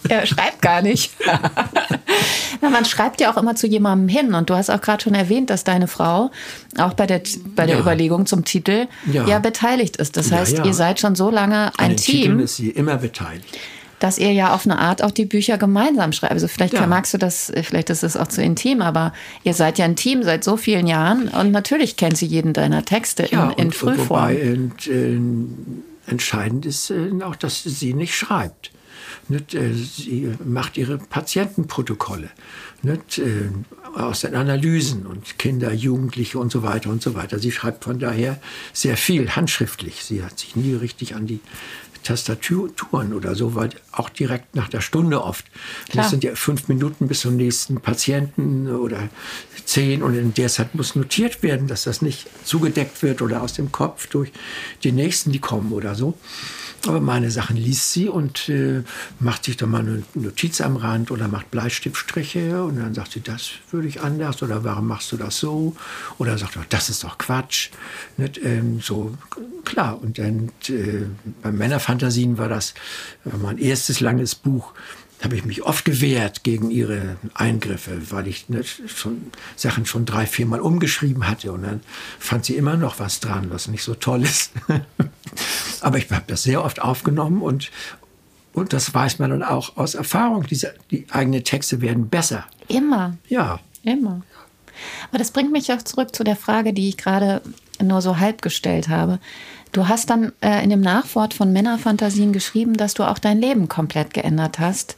er 0.09 0.25
schreibt 0.27 0.61
gar 0.61 0.81
nicht. 0.81 1.11
Na, 2.61 2.69
man 2.69 2.85
schreibt 2.85 3.19
ja 3.19 3.33
auch 3.33 3.37
immer 3.37 3.55
zu 3.55 3.67
jemandem 3.67 4.07
hin. 4.07 4.33
Und 4.35 4.49
du 4.49 4.55
hast 4.55 4.69
auch 4.69 4.79
gerade 4.79 5.03
schon 5.03 5.15
erwähnt, 5.15 5.49
dass 5.49 5.63
deine 5.63 5.87
Frau 5.87 6.31
auch 6.77 6.93
bei 6.93 7.07
der, 7.07 7.21
bei 7.55 7.65
der 7.65 7.75
ja. 7.75 7.81
Überlegung 7.81 8.25
zum 8.25 8.45
Titel 8.45 8.87
ja. 9.11 9.25
ja. 9.27 9.39
beteiligt 9.39 9.97
ist. 9.97 10.15
Das 10.15 10.31
heißt, 10.31 10.63
ihr 10.63 10.73
seid 10.73 10.99
schon 10.99 11.15
so 11.15 11.29
lange 11.29 11.71
ein 11.77 11.91
An 11.91 11.97
Team. 11.97 12.21
Titeln 12.21 12.39
ist 12.39 12.57
sie 12.57 12.69
immer 12.69 12.97
beteiligt 12.97 13.57
dass 14.03 14.17
ihr 14.17 14.33
ja 14.33 14.53
auf 14.53 14.65
eine 14.65 14.79
Art 14.79 15.01
auch 15.01 15.11
die 15.11 15.23
Bücher 15.23 15.57
gemeinsam 15.57 16.11
schreibt. 16.11 16.33
Also 16.33 16.49
vielleicht 16.49 16.73
ja. 16.73 16.79
vermagst 16.79 17.13
du 17.13 17.17
das, 17.17 17.53
vielleicht 17.63 17.89
ist 17.89 18.03
es 18.03 18.17
auch 18.17 18.27
zu 18.27 18.43
intim, 18.43 18.81
aber 18.81 19.13
ihr 19.45 19.53
seid 19.53 19.77
ja 19.77 19.85
ein 19.85 19.95
Team 19.95 20.23
seit 20.23 20.43
so 20.43 20.57
vielen 20.57 20.87
Jahren 20.87 21.29
und 21.29 21.51
natürlich 21.51 21.95
kennt 21.95 22.17
sie 22.17 22.25
jeden 22.25 22.51
deiner 22.51 22.83
Texte 22.83 23.25
ja, 23.31 23.51
in, 23.51 23.51
in 23.51 23.65
und, 23.67 23.75
Frühform. 23.75 24.09
Wobei 24.09 24.41
ent, 24.41 24.87
äh, 24.87 25.17
entscheidend 26.05 26.65
ist 26.65 26.89
äh, 26.89 27.11
auch, 27.23 27.37
dass 27.37 27.63
sie 27.63 27.93
nicht 27.93 28.13
schreibt. 28.13 28.71
Nicht, 29.29 29.53
äh, 29.53 29.71
sie 29.73 30.33
macht 30.43 30.75
ihre 30.75 30.97
Patientenprotokolle 30.97 32.29
nicht, 32.81 33.19
äh, 33.19 33.49
aus 33.95 34.21
den 34.21 34.35
Analysen 34.35 35.05
und 35.05 35.39
Kinder, 35.39 35.71
Jugendliche 35.71 36.39
und 36.39 36.51
so 36.51 36.61
weiter 36.61 36.89
und 36.89 37.01
so 37.01 37.15
weiter. 37.15 37.39
Sie 37.39 37.53
schreibt 37.53 37.85
von 37.85 37.99
daher 37.99 38.37
sehr 38.73 38.97
viel 38.97 39.29
handschriftlich. 39.29 40.03
Sie 40.03 40.23
hat 40.23 40.39
sich 40.39 40.57
nie 40.57 40.73
richtig 40.73 41.15
an 41.15 41.25
die 41.25 41.39
Tastaturen 42.03 43.13
oder 43.13 43.35
so, 43.35 43.55
weil 43.55 43.69
auch 43.91 44.09
direkt 44.09 44.55
nach 44.55 44.69
der 44.69 44.81
Stunde 44.81 45.23
oft. 45.23 45.45
Das 45.93 46.09
sind 46.09 46.23
ja 46.23 46.35
fünf 46.35 46.67
Minuten 46.67 47.07
bis 47.07 47.21
zum 47.21 47.35
nächsten 47.35 47.81
Patienten 47.81 48.67
oder 48.67 49.09
zehn 49.65 50.03
und 50.03 50.15
in 50.15 50.33
der 50.33 50.49
Zeit 50.49 50.75
muss 50.75 50.95
notiert 50.95 51.43
werden, 51.43 51.67
dass 51.67 51.83
das 51.83 52.01
nicht 52.01 52.27
zugedeckt 52.43 53.01
wird 53.01 53.21
oder 53.21 53.41
aus 53.41 53.53
dem 53.53 53.71
Kopf 53.71 54.07
durch 54.07 54.31
die 54.83 54.91
nächsten, 54.91 55.31
die 55.31 55.39
kommen 55.39 55.71
oder 55.71 55.95
so. 55.95 56.17
Aber 56.85 56.99
meine 56.99 57.31
Sachen 57.31 57.55
liest 57.55 57.93
sie 57.93 58.09
und 58.09 58.49
äh, 58.49 58.83
macht 59.19 59.45
sich 59.45 59.55
dann 59.55 59.71
mal 59.71 59.79
eine 59.79 60.03
Notiz 60.15 60.59
am 60.59 60.75
Rand 60.75 61.11
oder 61.11 61.29
macht 61.29 61.49
Bleistiftstriche 61.49 62.61
und 62.63 62.77
dann 62.77 62.93
sagt 62.93 63.13
sie, 63.13 63.21
das 63.21 63.51
würde 63.71 63.87
ich 63.87 64.01
anders 64.01 64.43
oder 64.43 64.65
warum 64.65 64.87
machst 64.87 65.11
du 65.13 65.17
das 65.17 65.39
so? 65.39 65.77
Oder 66.17 66.37
sagt, 66.37 66.57
oh, 66.57 66.63
das 66.67 66.89
ist 66.89 67.05
doch 67.05 67.17
Quatsch. 67.17 67.69
Nicht, 68.17 68.37
ähm, 68.43 68.81
so 68.81 69.17
klar. 69.63 70.01
Und 70.01 70.17
dann 70.17 70.51
äh, 70.67 71.05
bei 71.41 71.53
Männerfantasien 71.53 72.37
war 72.37 72.49
das 72.49 72.73
mein 73.41 73.59
erstes 73.59 74.01
langes 74.01 74.35
Buch 74.35 74.73
habe 75.23 75.35
ich 75.35 75.45
mich 75.45 75.63
oft 75.63 75.85
gewehrt 75.85 76.43
gegen 76.43 76.69
ihre 76.69 77.17
Eingriffe, 77.33 78.11
weil 78.11 78.27
ich 78.27 78.49
ne, 78.49 78.63
schon 78.63 79.31
Sachen 79.55 79.85
schon 79.85 80.05
drei, 80.05 80.25
viermal 80.25 80.59
umgeschrieben 80.59 81.27
hatte 81.27 81.51
und 81.51 81.63
dann 81.63 81.81
fand 82.19 82.45
sie 82.45 82.55
immer 82.55 82.75
noch 82.75 82.99
was 82.99 83.19
dran, 83.19 83.49
was 83.49 83.67
nicht 83.67 83.83
so 83.83 83.95
toll 83.95 84.23
ist. 84.23 84.51
Aber 85.81 85.97
ich 85.97 86.11
habe 86.11 86.25
das 86.27 86.43
sehr 86.43 86.63
oft 86.63 86.81
aufgenommen 86.81 87.41
und 87.41 87.71
und 88.53 88.71
das 88.71 88.93
weiß 88.93 89.17
man 89.17 89.31
dann 89.31 89.41
auch 89.41 89.77
aus 89.77 89.95
Erfahrung, 89.95 90.45
diese, 90.45 90.75
die 90.91 91.07
eigenen 91.09 91.43
Texte 91.43 91.81
werden 91.81 92.09
besser. 92.09 92.45
Immer. 92.67 93.17
Ja. 93.27 93.59
Immer. 93.81 94.21
Aber 95.09 95.17
das 95.17 95.31
bringt 95.31 95.51
mich 95.51 95.71
auch 95.73 95.81
zurück 95.81 96.15
zu 96.15 96.23
der 96.23 96.35
Frage, 96.35 96.71
die 96.71 96.89
ich 96.89 96.97
gerade 96.97 97.41
nur 97.83 98.01
so 98.01 98.19
halb 98.19 98.41
gestellt 98.41 98.89
habe. 98.89 99.19
Du 99.73 99.87
hast 99.87 100.11
dann 100.11 100.31
äh, 100.41 100.63
in 100.63 100.69
dem 100.69 100.81
Nachwort 100.81 101.33
von 101.33 101.51
Männerfantasien 101.51 102.31
geschrieben, 102.31 102.77
dass 102.77 102.93
du 102.93 103.03
auch 103.03 103.17
dein 103.17 103.39
Leben 103.39 103.67
komplett 103.67 104.13
geändert 104.13 104.59
hast, 104.59 104.95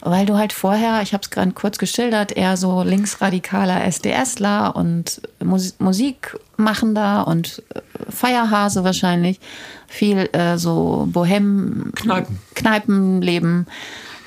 weil 0.00 0.26
du 0.26 0.36
halt 0.36 0.52
vorher, 0.52 1.00
ich 1.02 1.12
habe 1.12 1.22
es 1.22 1.30
gerade 1.30 1.52
kurz 1.52 1.78
geschildert, 1.78 2.32
eher 2.32 2.56
so 2.56 2.82
linksradikaler 2.82 3.84
SDSler 3.84 4.74
und 4.74 5.22
Mus 5.42 5.76
Musikmachender 5.78 7.28
und 7.28 7.62
äh, 7.72 7.80
Feierhase 8.10 8.82
wahrscheinlich, 8.82 9.38
viel 9.86 10.28
äh, 10.32 10.58
so 10.58 11.08
Bohem 11.12 11.92
Kneipen. 11.94 12.40
Kneipenleben. 12.56 13.68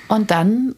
Und 0.07 0.31
dann 0.31 0.75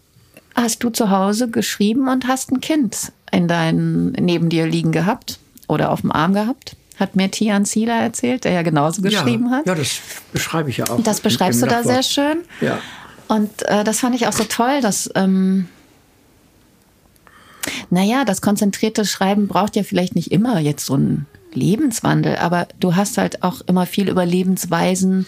hast 0.55 0.83
du 0.83 0.89
zu 0.89 1.11
Hause 1.11 1.47
geschrieben 1.47 2.07
und 2.09 2.27
hast 2.27 2.51
ein 2.51 2.59
Kind 2.59 3.11
in 3.31 3.47
deinen 3.47 4.13
neben 4.13 4.49
dir 4.49 4.65
liegen 4.65 4.91
gehabt 4.91 5.37
oder 5.67 5.91
auf 5.91 6.01
dem 6.01 6.11
Arm 6.11 6.33
gehabt 6.33 6.75
hat 7.01 7.15
mir 7.15 7.29
Tian 7.29 7.65
Zieler 7.65 7.99
erzählt, 7.99 8.45
der 8.45 8.53
ja 8.53 8.61
genauso 8.61 9.01
geschrieben 9.01 9.47
ja, 9.47 9.57
hat. 9.57 9.67
Ja, 9.67 9.75
das 9.75 9.99
beschreibe 10.31 10.69
ich 10.69 10.77
ja 10.77 10.89
auch. 10.89 11.01
Das 11.03 11.19
beschreibst 11.19 11.61
du 11.61 11.65
da 11.65 11.83
sehr 11.83 12.03
schön. 12.03 12.39
Ja. 12.61 12.79
Und 13.27 13.49
äh, 13.63 13.83
das 13.83 13.99
fand 13.99 14.15
ich 14.15 14.27
auch 14.27 14.33
so 14.33 14.43
toll, 14.43 14.81
dass, 14.81 15.09
ähm, 15.15 15.67
naja, 17.89 18.25
das 18.25 18.41
konzentrierte 18.41 19.05
Schreiben 19.05 19.47
braucht 19.47 19.75
ja 19.75 19.83
vielleicht 19.83 20.15
nicht 20.15 20.31
immer 20.31 20.59
jetzt 20.59 20.85
so 20.85 20.95
einen 20.95 21.27
Lebenswandel, 21.53 22.37
aber 22.37 22.67
du 22.79 22.95
hast 22.95 23.17
halt 23.17 23.43
auch 23.43 23.61
immer 23.67 23.85
viel 23.85 24.09
über 24.09 24.25
Lebensweisen 24.25 25.27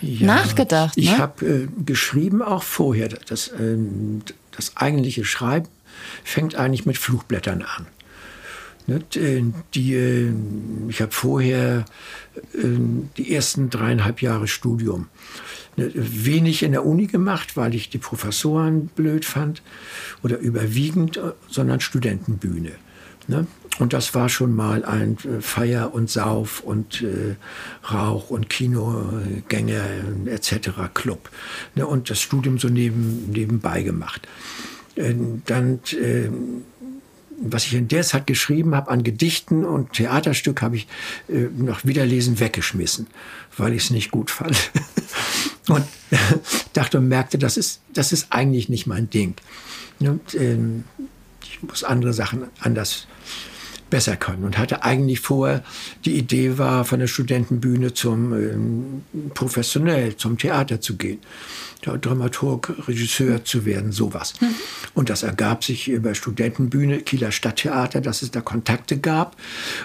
ja, 0.00 0.26
nachgedacht. 0.26 0.96
Ich 0.96 1.10
ne? 1.12 1.18
habe 1.18 1.46
äh, 1.46 1.68
geschrieben 1.84 2.42
auch 2.42 2.62
vorher. 2.62 3.08
Das, 3.08 3.48
äh, 3.48 3.76
das 4.50 4.76
eigentliche 4.76 5.24
Schreiben 5.24 5.68
fängt 6.24 6.54
eigentlich 6.56 6.86
mit 6.86 6.98
Flugblättern 6.98 7.62
an. 7.62 7.86
Ne, 8.88 9.02
die, 9.74 9.94
äh, 9.94 10.32
ich 10.88 11.02
habe 11.02 11.10
vorher 11.10 11.84
äh, 12.54 12.58
die 13.16 13.34
ersten 13.34 13.68
dreieinhalb 13.68 14.22
Jahre 14.22 14.46
Studium 14.46 15.08
ne, 15.76 15.90
wenig 15.94 16.62
in 16.62 16.70
der 16.70 16.86
Uni 16.86 17.06
gemacht, 17.06 17.56
weil 17.56 17.74
ich 17.74 17.90
die 17.90 17.98
Professoren 17.98 18.86
blöd 18.86 19.24
fand 19.24 19.62
oder 20.22 20.38
überwiegend, 20.38 21.16
äh, 21.16 21.32
sondern 21.48 21.80
Studentenbühne. 21.80 22.72
Ne? 23.26 23.48
Und 23.78 23.92
das 23.92 24.14
war 24.14 24.28
schon 24.28 24.54
mal 24.54 24.84
ein 24.84 25.18
Feier- 25.40 25.92
und 25.92 26.08
Sauf- 26.08 26.60
und 26.60 27.02
äh, 27.02 27.34
Rauch- 27.92 28.30
und 28.30 28.48
Kinogänger 28.48 29.84
etc. 30.26 30.70
Club. 30.94 31.28
Und 31.74 32.08
das 32.08 32.20
Studium 32.20 32.58
so 32.58 32.68
neben, 32.68 33.30
nebenbei 33.32 33.82
gemacht. 33.82 34.26
Äh, 34.94 35.14
dann 35.44 35.80
äh, 35.92 36.30
was 37.38 37.66
ich 37.66 37.74
in 37.74 37.88
der 37.88 38.02
Zeit 38.02 38.26
geschrieben 38.26 38.74
habe 38.74 38.90
an 38.90 39.02
Gedichten 39.02 39.64
und 39.64 39.92
Theaterstück, 39.92 40.62
habe 40.62 40.76
ich 40.76 40.86
äh, 41.28 41.46
nach 41.56 41.84
Wiederlesen 41.84 42.40
weggeschmissen, 42.40 43.06
weil 43.56 43.74
ich 43.74 43.84
es 43.84 43.90
nicht 43.90 44.10
gut 44.10 44.30
fand. 44.30 44.56
und 45.68 45.84
dachte 46.72 46.98
und 46.98 47.08
merkte, 47.08 47.38
das 47.38 47.56
ist, 47.56 47.80
das 47.92 48.12
ist 48.12 48.28
eigentlich 48.30 48.68
nicht 48.68 48.86
mein 48.86 49.10
Ding. 49.10 49.34
Und, 50.00 50.34
äh, 50.34 50.58
ich 51.42 51.62
muss 51.62 51.84
andere 51.84 52.12
Sachen 52.12 52.44
anders 52.60 53.06
besser 53.90 54.16
können 54.16 54.44
und 54.44 54.58
hatte 54.58 54.82
eigentlich 54.82 55.20
vor, 55.20 55.62
die 56.04 56.16
Idee 56.16 56.58
war, 56.58 56.84
von 56.84 57.00
der 57.00 57.06
Studentenbühne 57.06 57.94
zum 57.94 58.32
ähm, 58.32 59.02
professionell, 59.34 60.16
zum 60.16 60.38
Theater 60.38 60.80
zu 60.80 60.96
gehen. 60.96 61.20
Dramaturg, 61.94 62.88
Regisseur 62.88 63.44
zu 63.44 63.64
werden, 63.64 63.92
sowas. 63.92 64.34
Mhm. 64.40 64.54
Und 64.94 65.08
das 65.10 65.22
ergab 65.22 65.62
sich 65.62 65.88
über 65.88 66.14
Studentenbühne, 66.14 67.02
Kieler 67.02 67.30
Stadttheater, 67.30 68.00
dass 68.00 68.22
es 68.22 68.32
da 68.32 68.40
Kontakte 68.40 68.98
gab. 68.98 69.36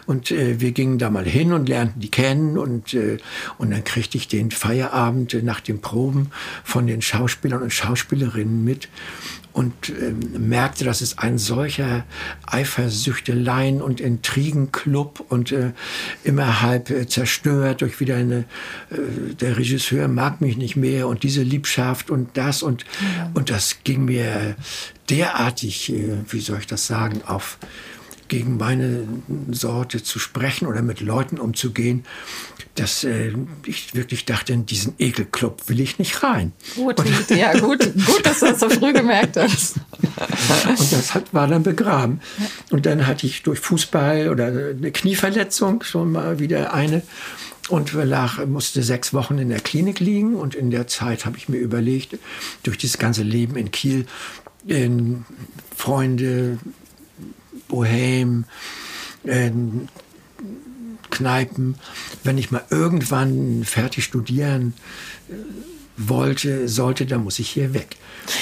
Und 0.07 0.31
äh, 0.31 0.59
wir 0.59 0.71
gingen 0.71 0.97
da 0.97 1.11
mal 1.11 1.25
hin 1.25 1.53
und 1.53 1.69
lernten 1.69 1.99
die 1.99 2.09
kennen. 2.09 2.57
Und, 2.57 2.95
äh, 2.95 3.17
und 3.59 3.71
dann 3.71 3.83
kriegte 3.83 4.17
ich 4.17 4.27
den 4.27 4.49
Feierabend 4.49 5.43
nach 5.43 5.59
den 5.59 5.81
Proben 5.81 6.31
von 6.63 6.87
den 6.87 7.01
Schauspielern 7.01 7.61
und 7.61 7.71
Schauspielerinnen 7.71 8.63
mit 8.63 8.89
und 9.53 9.89
äh, 9.89 10.13
merkte, 10.37 10.85
dass 10.85 11.01
es 11.01 11.17
ein 11.17 11.37
solcher 11.37 12.05
Eifersüchteleien- 12.45 13.81
und 13.81 13.99
Intrigenclub 13.99 15.25
und 15.29 15.51
äh, 15.51 15.71
immer 16.23 16.61
halb 16.61 16.89
äh, 16.89 17.07
zerstört 17.07 17.81
durch 17.81 17.99
wieder 17.99 18.15
eine, 18.15 18.45
äh, 18.89 19.33
der 19.39 19.57
Regisseur 19.57 20.07
mag 20.07 20.41
mich 20.41 20.57
nicht 20.57 20.75
mehr 20.75 21.07
und 21.07 21.23
diese 21.23 21.43
Liebschaft 21.43 22.09
und 22.09 22.29
das 22.37 22.63
und, 22.63 22.85
ja. 23.17 23.31
und 23.33 23.49
das 23.49 23.77
ging 23.83 24.05
mir 24.05 24.55
derartig, 25.09 25.91
äh, 25.91 26.17
wie 26.29 26.39
soll 26.39 26.59
ich 26.59 26.67
das 26.67 26.87
sagen, 26.87 27.21
auf 27.25 27.57
gegen 28.31 28.55
meine 28.55 29.03
Sorte 29.51 30.01
zu 30.03 30.17
sprechen 30.17 30.65
oder 30.65 30.81
mit 30.81 31.01
Leuten 31.01 31.37
umzugehen, 31.37 32.05
dass 32.75 33.03
äh, 33.03 33.33
ich 33.65 33.93
wirklich 33.93 34.23
dachte, 34.23 34.53
in 34.53 34.65
diesen 34.65 34.93
Ekelclub 34.99 35.67
will 35.67 35.81
ich 35.81 35.99
nicht 35.99 36.23
rein. 36.23 36.53
Gut, 36.75 36.97
und, 36.97 37.29
ja, 37.29 37.51
gut, 37.59 37.79
gut, 38.05 38.25
dass 38.25 38.39
du 38.39 38.45
das 38.45 38.61
so 38.61 38.69
früh 38.69 38.93
gemerkt 38.93 39.35
hast. 39.35 39.75
und 40.65 40.91
das 40.93 41.13
hat, 41.13 41.33
war 41.33 41.47
dann 41.47 41.63
begraben. 41.63 42.21
Und 42.69 42.85
dann 42.85 43.05
hatte 43.05 43.27
ich 43.27 43.43
durch 43.43 43.59
Fußball 43.59 44.29
oder 44.29 44.45
eine 44.45 44.93
Knieverletzung 44.93 45.83
schon 45.83 46.13
mal 46.13 46.39
wieder 46.39 46.73
eine 46.73 47.01
und 47.67 47.91
lag, 47.91 48.45
musste 48.45 48.81
sechs 48.81 49.13
Wochen 49.13 49.39
in 49.39 49.49
der 49.49 49.59
Klinik 49.59 49.99
liegen. 49.99 50.35
Und 50.35 50.55
in 50.55 50.71
der 50.71 50.87
Zeit 50.87 51.25
habe 51.25 51.35
ich 51.35 51.49
mir 51.49 51.57
überlegt, 51.57 52.17
durch 52.63 52.77
dieses 52.77 52.97
ganze 52.97 53.23
Leben 53.23 53.57
in 53.57 53.71
Kiel, 53.71 54.05
in 54.65 55.25
Freunde, 55.75 56.59
Bohem, 57.71 58.43
äh, 59.23 59.49
Kneipen, 61.09 61.75
wenn 62.23 62.37
ich 62.37 62.51
mal 62.51 62.63
irgendwann 62.69 63.63
fertig 63.65 64.03
studieren 64.03 64.73
äh, 65.29 65.33
wollte, 65.97 66.67
sollte, 66.67 67.05
dann 67.05 67.23
muss 67.23 67.39
ich 67.39 67.49
hier 67.49 67.73
weg. 67.73 67.97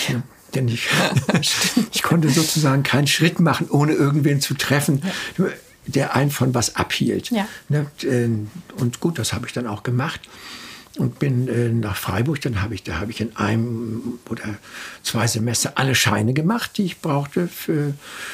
Ja, 0.07 0.21
denn 0.55 0.67
ich, 0.67 0.87
ich 1.93 2.03
konnte 2.03 2.29
sozusagen 2.29 2.83
keinen 2.83 3.07
Schritt 3.07 3.39
machen, 3.39 3.69
ohne 3.69 3.93
irgendwen 3.93 4.41
zu 4.41 4.55
treffen, 4.55 5.03
der 5.85 6.15
einen 6.15 6.31
von 6.31 6.53
was 6.53 6.75
abhielt. 6.75 7.29
Ja. 7.31 7.47
Ne, 7.69 7.85
äh, 8.03 8.29
und 8.81 8.99
gut, 8.99 9.19
das 9.19 9.33
habe 9.33 9.47
ich 9.47 9.53
dann 9.53 9.67
auch 9.67 9.83
gemacht 9.83 10.21
und 10.99 11.17
bin 11.17 11.47
äh, 11.47 11.69
nach 11.69 11.95
Freiburg. 11.95 12.41
Dann 12.41 12.61
habe 12.61 12.75
ich, 12.75 12.83
da 12.83 12.99
habe 12.99 13.11
ich 13.11 13.21
in 13.21 13.35
einem 13.35 14.19
oder 14.29 14.43
zwei 15.01 15.27
Semester 15.27 15.73
alle 15.75 15.95
Scheine 15.95 16.33
gemacht, 16.33 16.71
die 16.77 16.83
ich 16.83 16.99
brauchte 16.99 17.47
für 17.47 17.93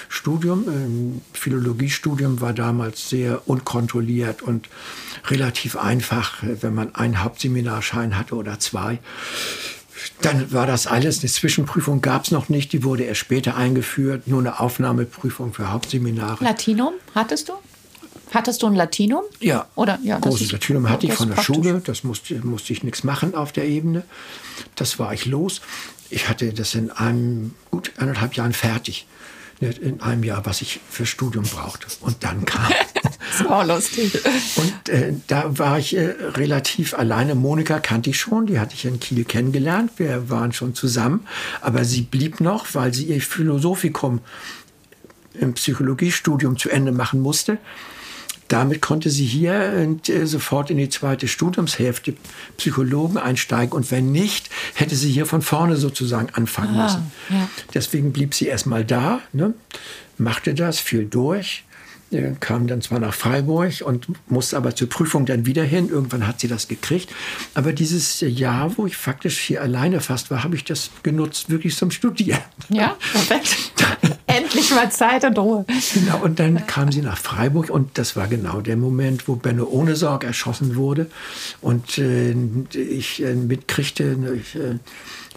Studium. 0.10 0.66
Ähm, 0.68 1.22
Philologiestudium 1.34 2.42
war 2.42 2.54
damals 2.54 3.10
sehr 3.10 3.48
unkontrolliert 3.48 4.42
und 4.42 4.68
relativ 5.28 5.76
einfach, 5.76 6.44
wenn 6.44 6.74
man 6.74 6.96
einen 6.96 7.24
Hauptseminarschein 7.24 8.18
hatte 8.18 8.36
oder 8.36 8.60
zwei. 8.60 9.00
Dann 10.22 10.52
war 10.52 10.68
das 10.68 10.88
alles. 10.88 11.20
Eine 11.20 11.32
Zwischenprüfung 11.32 12.02
gab 12.02 12.26
es 12.26 12.32
noch 12.32 12.50
nicht, 12.50 12.74
die 12.74 12.84
wurde 12.84 13.04
erst 13.04 13.22
später 13.22 13.56
eingeführt. 13.56 14.28
Nur 14.28 14.40
eine 14.40 14.60
Aufnahmeprüfung 14.60 15.54
für 15.54 15.72
Hauptseminare. 15.72 16.44
Latinum 16.44 16.94
hattest 17.14 17.50
du? 17.50 17.54
Hattest 18.34 18.64
du 18.64 18.68
ein 18.68 18.76
Latinum? 18.76 19.24
Ja. 19.40 19.68
Oder, 19.76 20.00
ja 20.04 20.20
Großes 20.20 20.52
Latinum 20.52 20.90
hatte 20.90 21.08
ich 21.08 21.14
von 21.14 21.28
der 21.28 21.36
praktisch. 21.36 21.56
Schule. 21.56 21.82
Das 21.86 22.04
musste, 22.04 22.36
musste 22.46 22.74
ich 22.74 22.84
nichts 22.84 23.04
machen 23.04 23.36
auf 23.36 23.52
der 23.52 23.66
Ebene. 23.66 24.04
Das 24.76 25.00
war 25.00 25.14
ich 25.14 25.26
los. 25.26 25.62
Ich 26.10 26.30
hatte 26.30 26.54
das 26.54 26.76
in 26.76 26.92
einem, 26.92 27.54
gut 27.72 27.92
anderthalb 27.98 28.36
Jahren 28.36 28.54
fertig. 28.54 29.08
In 29.62 30.02
einem 30.02 30.26
Jahr, 30.26 30.46
was 30.46 30.62
ich 30.62 30.82
für 30.90 31.06
Studium 31.06 31.46
brauchte. 31.46 31.88
Und 32.02 32.26
dann 32.26 32.44
kam. 32.44 32.70
das 33.32 33.48
war 33.48 33.66
lustig. 33.66 34.12
Und 34.58 34.90
äh, 34.90 35.14
da 35.28 35.58
war 35.58 35.80
ich 35.80 35.96
äh, 35.96 36.14
relativ 36.36 36.94
alleine. 36.94 37.36
Monika 37.36 37.80
kannte 37.80 38.10
ich 38.10 38.20
schon, 38.20 38.48
die 38.48 38.60
hatte 38.60 38.74
ich 38.74 38.84
in 38.84 39.00
Kiel 39.00 39.24
kennengelernt. 39.24 39.94
Wir 39.96 40.30
waren 40.30 40.52
schon 40.52 40.76
zusammen. 40.76 41.26
Aber 41.62 41.86
sie 41.86 42.02
blieb 42.02 42.42
noch, 42.42 42.66
weil 42.74 42.94
sie 42.94 43.06
ihr 43.06 43.22
Philosophikum 43.22 44.20
im 45.40 45.54
Psychologiestudium 45.54 46.58
zu 46.58 46.70
Ende 46.70 46.92
machen 46.92 47.22
musste 47.22 47.58
damit 48.48 48.82
konnte 48.82 49.10
sie 49.10 49.26
hier 49.26 49.74
äh, 50.08 50.26
sofort 50.26 50.70
in 50.70 50.78
die 50.78 50.90
zweite 50.90 51.28
Studiumshälfte 51.28 52.14
Psychologen 52.58 53.18
einsteigen 53.18 53.74
und 53.74 53.90
wenn 53.92 54.12
nicht, 54.12 54.50
hätte 54.76 54.96
sie 54.96 55.12
hier 55.12 55.26
von 55.26 55.42
vorne 55.42 55.78
sozusagen 55.78 56.30
anfangen 56.34 56.76
ah, 56.76 56.84
müssen. 56.84 57.12
Ja. 57.30 57.50
Deswegen 57.74 58.14
blieb 58.14 58.34
sie 58.34 58.48
erstmal 58.48 58.86
da, 58.86 59.20
ne, 59.34 59.54
machte 60.18 60.54
das, 60.54 60.80
fiel 60.80 61.06
durch, 61.06 61.64
äh, 61.72 61.75
kam 62.40 62.68
dann 62.68 62.82
zwar 62.82 63.00
nach 63.00 63.14
Freiburg 63.14 63.82
und 63.84 64.08
musste 64.28 64.58
aber 64.58 64.76
zur 64.76 64.90
Prüfung 64.90 65.26
dann 65.26 65.46
wieder 65.46 65.64
hin. 65.64 65.90
Irgendwann 65.90 66.28
hat 66.28 66.40
sie 66.40 66.48
das 66.48 66.68
gekriegt. 66.68 67.10
Aber 67.54 67.74
dieses 67.74 68.22
Jahr, 68.22 68.78
wo 68.78 68.86
ich 68.86 68.98
faktisch 68.98 69.40
hier 69.40 69.62
alleine 69.62 70.02
fast 70.02 70.32
war, 70.32 70.44
habe 70.44 70.56
ich 70.56 70.64
das 70.64 70.90
genutzt, 71.04 71.50
wirklich 71.50 71.76
zum 71.76 71.92
Studieren. 71.92 72.42
Ja, 72.70 72.96
perfekt. 73.12 73.58
Endlich 74.28 74.72
mal 74.72 74.92
Zeit 74.92 75.24
und 75.24 75.38
Ruhe. 75.38 75.66
Genau, 75.94 76.24
und 76.24 76.40
dann 76.40 76.66
kam 76.68 76.92
sie 76.92 77.02
nach 77.02 77.18
Freiburg 77.18 77.70
und 77.70 77.98
das 77.98 78.16
war 78.16 78.28
genau 78.28 78.62
der 78.62 78.76
Moment, 78.76 79.28
wo 79.28 79.36
Benno 79.36 79.66
Ohnesorg 79.66 80.24
erschossen 80.24 80.76
wurde 80.76 81.10
und 81.62 81.98
äh, 81.98 82.36
ich 82.74 83.24
äh, 83.24 83.34
mitkriegte, 83.34 84.18
ich, 84.36 84.56
äh, 84.56 84.80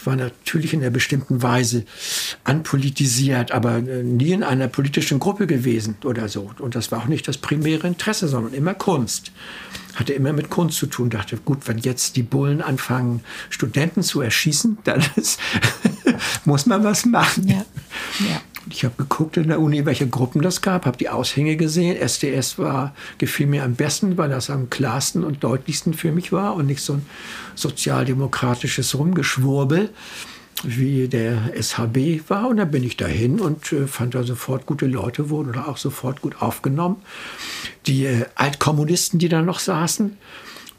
war 0.08 0.16
natürlich 0.16 0.72
in 0.72 0.80
einer 0.80 0.90
bestimmten 0.90 1.42
Weise 1.42 1.84
anpolitisiert, 2.42 3.52
aber 3.52 3.76
äh, 3.76 4.02
nie 4.02 4.32
in 4.32 4.42
einer 4.42 4.66
politischen 4.66 5.18
Gruppe 5.18 5.46
gewesen 5.46 5.96
oder 6.04 6.28
so. 6.28 6.50
Und 6.58 6.74
das 6.74 6.90
war 6.90 7.00
auch 7.02 7.06
nicht 7.06 7.28
das 7.28 7.36
primäre 7.36 7.86
Interesse, 7.86 8.26
sondern 8.26 8.54
immer 8.54 8.72
Kunst. 8.74 9.32
Hatte 9.94 10.14
immer 10.14 10.32
mit 10.32 10.48
Kunst 10.48 10.78
zu 10.78 10.86
tun. 10.86 11.10
Dachte, 11.10 11.36
gut, 11.36 11.68
wenn 11.68 11.78
jetzt 11.78 12.16
die 12.16 12.22
Bullen 12.22 12.62
anfangen, 12.62 13.20
Studenten 13.50 14.02
zu 14.02 14.22
erschießen, 14.22 14.78
dann 14.84 15.04
ist, 15.16 15.40
muss 16.46 16.64
man 16.64 16.82
was 16.84 17.04
machen. 17.04 17.46
Ja. 17.46 17.66
Ja. 18.20 18.40
Ich 18.70 18.84
habe 18.84 18.94
geguckt 18.96 19.36
in 19.36 19.48
der 19.48 19.60
Uni, 19.60 19.86
welche 19.86 20.08
Gruppen 20.08 20.42
das 20.42 20.60
gab, 20.60 20.86
habe 20.86 20.98
die 20.98 21.08
Aushänge 21.08 21.56
gesehen. 21.56 21.96
SDS 21.96 22.58
war, 22.58 22.94
gefiel 23.18 23.46
mir 23.46 23.64
am 23.64 23.74
besten, 23.74 24.16
weil 24.18 24.28
das 24.28 24.50
am 24.50 24.68
klarsten 24.68 25.24
und 25.24 25.42
deutlichsten 25.42 25.94
für 25.94 26.12
mich 26.12 26.32
war 26.32 26.54
und 26.54 26.66
nicht 26.66 26.82
so 26.82 26.94
ein 26.94 27.06
sozialdemokratisches 27.54 28.96
Rumgeschwurbel 28.98 29.90
wie 30.64 31.08
der 31.08 31.52
SHB 31.60 32.28
war. 32.28 32.48
Und 32.48 32.56
dann 32.56 32.70
bin 32.70 32.84
ich 32.84 32.96
dahin 32.96 33.40
und 33.40 33.72
äh, 33.72 33.86
fand 33.86 34.14
da 34.14 34.24
sofort 34.24 34.66
gute 34.66 34.86
Leute, 34.86 35.30
wurden 35.30 35.52
da 35.52 35.66
auch 35.66 35.76
sofort 35.76 36.20
gut 36.20 36.42
aufgenommen. 36.42 36.96
Die 37.86 38.06
äh, 38.06 38.26
Altkommunisten, 38.34 39.18
die 39.18 39.28
da 39.28 39.40
noch 39.40 39.60
saßen, 39.60 40.16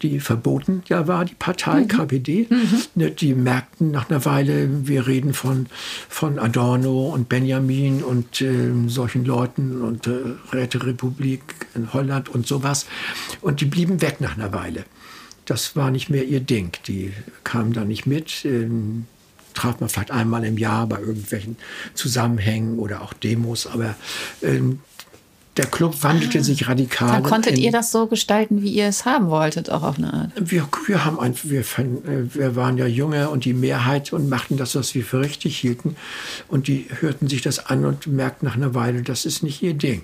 die 0.01 0.19
verboten 0.19 0.83
ja 0.87 1.07
war, 1.07 1.25
die 1.25 1.35
Partei 1.35 1.81
mhm. 1.81 1.87
KPD. 1.87 2.47
Mhm. 2.49 2.81
Ne, 2.95 3.11
die 3.11 3.33
merkten 3.33 3.91
nach 3.91 4.09
einer 4.09 4.25
Weile, 4.25 4.87
wir 4.87 5.07
reden 5.07 5.33
von, 5.33 5.67
von 6.07 6.39
Adorno 6.39 7.09
und 7.09 7.29
Benjamin 7.29 8.03
und 8.03 8.41
äh, 8.41 8.71
solchen 8.87 9.25
Leuten 9.25 9.81
und 9.81 10.07
äh, 10.07 10.11
Räterepublik 10.53 11.41
in 11.75 11.93
Holland 11.93 12.29
und 12.29 12.47
sowas. 12.47 12.85
Und 13.41 13.61
die 13.61 13.65
blieben 13.65 14.01
weg 14.01 14.21
nach 14.21 14.37
einer 14.37 14.53
Weile. 14.53 14.85
Das 15.45 15.75
war 15.75 15.91
nicht 15.91 16.09
mehr 16.09 16.25
ihr 16.25 16.41
Ding. 16.41 16.71
Die 16.87 17.11
kamen 17.43 17.73
da 17.73 17.83
nicht 17.83 18.05
mit. 18.05 18.45
Ähm, 18.45 19.05
traf 19.53 19.79
man 19.79 19.89
vielleicht 19.89 20.11
einmal 20.11 20.43
im 20.45 20.57
Jahr 20.57 20.87
bei 20.87 20.99
irgendwelchen 20.99 21.57
Zusammenhängen 21.93 22.79
oder 22.79 23.01
auch 23.01 23.13
Demos, 23.13 23.67
aber 23.67 23.95
ähm, 24.41 24.79
der 25.59 25.67
Club 25.67 26.03
wandelte 26.03 26.39
ah, 26.39 26.43
sich 26.43 26.69
radikal. 26.69 27.11
Dann 27.11 27.23
konntet 27.23 27.57
in, 27.57 27.65
ihr 27.65 27.71
das 27.71 27.91
so 27.91 28.07
gestalten, 28.07 28.61
wie 28.61 28.69
ihr 28.69 28.87
es 28.87 29.03
haben 29.03 29.29
wolltet, 29.29 29.69
auch 29.69 29.83
auf 29.83 29.97
eine 29.97 30.13
Art. 30.13 30.31
Wir, 30.39 30.65
wir, 30.87 31.03
haben 31.03 31.19
ein, 31.19 31.35
wir, 31.43 31.59
äh, 31.59 32.33
wir 32.33 32.55
waren 32.55 32.77
ja 32.77 32.85
Junge 32.85 33.29
und 33.29 33.43
die 33.43 33.53
Mehrheit 33.53 34.13
und 34.13 34.29
machten 34.29 34.55
das, 34.55 34.75
was 34.75 34.95
wir 34.95 35.03
für 35.03 35.19
richtig 35.19 35.57
hielten. 35.57 35.97
Und 36.47 36.69
die 36.69 36.87
hörten 37.01 37.27
sich 37.27 37.41
das 37.41 37.65
an 37.65 37.83
und 37.83 38.07
merkten 38.07 38.47
nach 38.47 38.55
einer 38.55 38.73
Weile, 38.73 39.01
das 39.01 39.25
ist 39.25 39.43
nicht 39.43 39.61
ihr 39.61 39.73
Ding. 39.73 40.03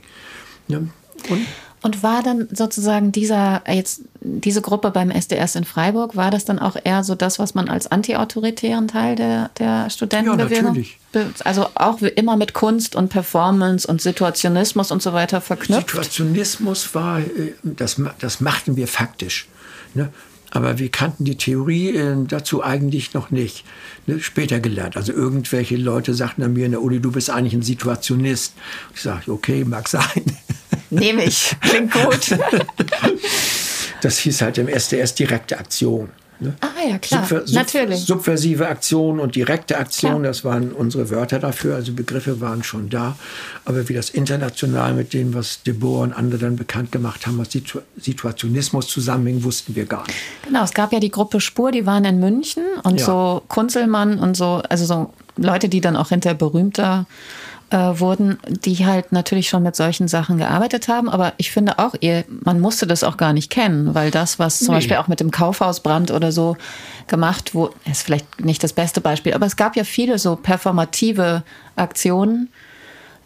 Ne? 0.67 0.89
Und 1.29 1.45
und 1.85 2.01
war 2.01 2.23
dann 2.23 2.47
sozusagen 2.51 3.11
dieser, 3.11 3.61
jetzt 3.71 4.01
diese 4.19 4.63
Gruppe 4.63 4.89
beim 4.89 5.11
SDS 5.11 5.53
in 5.53 5.65
Freiburg, 5.65 6.15
war 6.15 6.31
das 6.31 6.43
dann 6.43 6.57
auch 6.57 6.75
eher 6.83 7.03
so 7.03 7.13
das, 7.13 7.37
was 7.37 7.53
man 7.53 7.69
als 7.69 7.85
antiautoritären 7.85 8.87
Teil 8.87 9.15
der, 9.15 9.51
der 9.59 9.91
Studentenbewegung? 9.91 10.73
Ja, 10.73 10.83
natürlich. 11.13 11.43
Also 11.43 11.67
auch 11.75 12.01
immer 12.01 12.37
mit 12.37 12.55
Kunst 12.55 12.95
und 12.95 13.09
Performance 13.09 13.87
und 13.87 14.01
Situationismus 14.01 14.89
und 14.89 15.03
so 15.03 15.13
weiter 15.13 15.41
verknüpft? 15.41 15.91
Situationismus 15.91 16.95
war, 16.95 17.19
äh, 17.19 17.53
das, 17.61 18.01
das 18.17 18.41
machten 18.41 18.77
wir 18.77 18.87
faktisch. 18.87 19.47
Ne? 19.93 20.09
Aber 20.49 20.79
wir 20.79 20.89
kannten 20.89 21.23
die 21.23 21.37
Theorie 21.37 21.95
äh, 21.95 22.15
dazu 22.27 22.63
eigentlich 22.63 23.13
noch 23.13 23.29
nicht. 23.29 23.63
Ne? 24.07 24.19
Später 24.21 24.59
gelernt. 24.59 24.97
Also 24.97 25.13
irgendwelche 25.13 25.75
Leute 25.75 26.15
sagten 26.15 26.41
an 26.41 26.53
mir 26.53 26.65
in 26.65 26.71
der 26.71 26.81
Uni, 26.81 26.99
du 26.99 27.11
bist 27.11 27.29
eigentlich 27.29 27.53
ein 27.53 27.61
Situationist. 27.61 28.55
Ich 28.95 29.01
sage, 29.01 29.31
okay, 29.31 29.63
mag 29.65 29.87
sein. 29.87 30.01
Nehme 30.99 31.25
ich. 31.25 31.55
Klingt 31.61 31.91
gut. 31.91 32.37
das 34.01 34.17
hieß 34.19 34.41
halt 34.41 34.57
im 34.57 34.67
SDS 34.67 35.15
direkte 35.15 35.57
Aktion. 35.57 36.09
Ne? 36.39 36.53
Ah 36.59 36.89
ja, 36.89 36.97
klar, 36.97 37.25
Subver 37.25 37.43
natürlich. 37.53 38.01
Subversive 38.01 38.67
Aktion 38.67 39.19
und 39.21 39.35
direkte 39.35 39.77
Aktion, 39.77 40.11
klar. 40.11 40.23
das 40.23 40.43
waren 40.43 40.73
unsere 40.73 41.09
Wörter 41.09 41.39
dafür, 41.39 41.75
also 41.75 41.93
Begriffe 41.93 42.41
waren 42.41 42.61
schon 42.61 42.89
da. 42.89 43.15
Aber 43.63 43.87
wie 43.87 43.93
das 43.93 44.09
international 44.09 44.93
mit 44.93 45.13
dem, 45.13 45.33
was 45.33 45.63
De 45.63 45.73
Boer 45.73 46.01
und 46.01 46.13
andere 46.13 46.41
dann 46.41 46.57
bekannt 46.57 46.91
gemacht 46.91 47.25
haben, 47.25 47.37
was 47.37 47.51
Situ 47.51 47.79
Situationismus 47.97 48.87
zusammenhing, 48.87 49.43
wussten 49.43 49.75
wir 49.75 49.85
gar 49.85 50.05
nicht. 50.07 50.17
Genau, 50.45 50.63
es 50.63 50.73
gab 50.73 50.91
ja 50.91 50.99
die 50.99 51.11
Gruppe 51.11 51.39
Spur, 51.39 51.71
die 51.71 51.85
waren 51.85 52.03
in 52.03 52.19
München 52.19 52.63
und 52.83 52.99
ja. 52.99 53.05
so 53.05 53.41
Kunzelmann 53.47 54.19
und 54.19 54.35
so, 54.35 54.61
also 54.67 54.85
so 54.85 55.13
Leute, 55.37 55.69
die 55.69 55.79
dann 55.79 55.95
auch 55.95 56.09
hinter 56.09 56.33
berühmter 56.33 57.05
äh, 57.75 57.99
wurden, 57.99 58.37
die 58.47 58.85
halt 58.85 59.11
natürlich 59.11 59.49
schon 59.49 59.61
mit 59.61 59.75
solchen 59.75 60.07
Sachen 60.07 60.37
gearbeitet 60.37 60.87
haben. 60.87 61.09
Aber 61.09 61.33
ich 61.35 61.51
finde 61.51 61.77
auch, 61.77 61.93
ihr, 61.99 62.23
man 62.29 62.61
musste 62.61 62.87
das 62.87 63.03
auch 63.03 63.17
gar 63.17 63.33
nicht 63.33 63.49
kennen, 63.49 63.93
weil 63.93 64.11
das, 64.11 64.39
was 64.39 64.59
zum 64.59 64.69
nee. 64.69 64.77
Beispiel 64.77 64.95
auch 64.95 65.09
mit 65.09 65.19
dem 65.19 65.29
Kaufhausbrand 65.29 66.11
oder 66.11 66.31
so 66.31 66.55
gemacht 67.07 67.53
wurde, 67.53 67.73
ist 67.91 68.03
vielleicht 68.03 68.39
nicht 68.39 68.63
das 68.63 68.71
beste 68.71 69.01
Beispiel, 69.01 69.33
aber 69.33 69.45
es 69.45 69.57
gab 69.57 69.75
ja 69.75 69.83
viele 69.83 70.19
so 70.19 70.37
performative 70.37 71.43
Aktionen, 71.75 72.49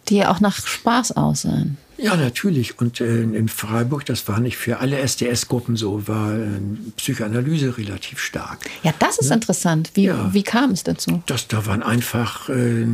die 0.07 0.25
auch 0.25 0.39
nach 0.39 0.55
Spaß 0.65 1.15
aussehen. 1.15 1.77
Ja, 2.01 2.15
natürlich. 2.15 2.79
Und 2.79 3.01
äh, 3.01 3.21
in 3.21 3.49
Freiburg, 3.49 4.05
das 4.05 4.27
war 4.27 4.39
nicht 4.39 4.57
für 4.57 4.79
alle 4.79 4.99
SDS-Gruppen 4.99 5.75
so, 5.75 6.07
war 6.07 6.33
äh, 6.33 6.47
Psychoanalyse 6.95 7.77
relativ 7.77 8.19
stark. 8.19 8.59
Ja, 8.83 8.93
das 8.99 9.19
ist 9.19 9.29
ne? 9.29 9.35
interessant. 9.35 9.91
Wie, 9.95 10.05
ja. 10.05 10.33
wie 10.33 10.43
kam 10.43 10.71
es 10.71 10.83
dazu? 10.83 11.21
Das, 11.25 11.47
da 11.47 11.65
waren 11.65 11.83
einfach 11.83 12.49
äh, 12.49 12.85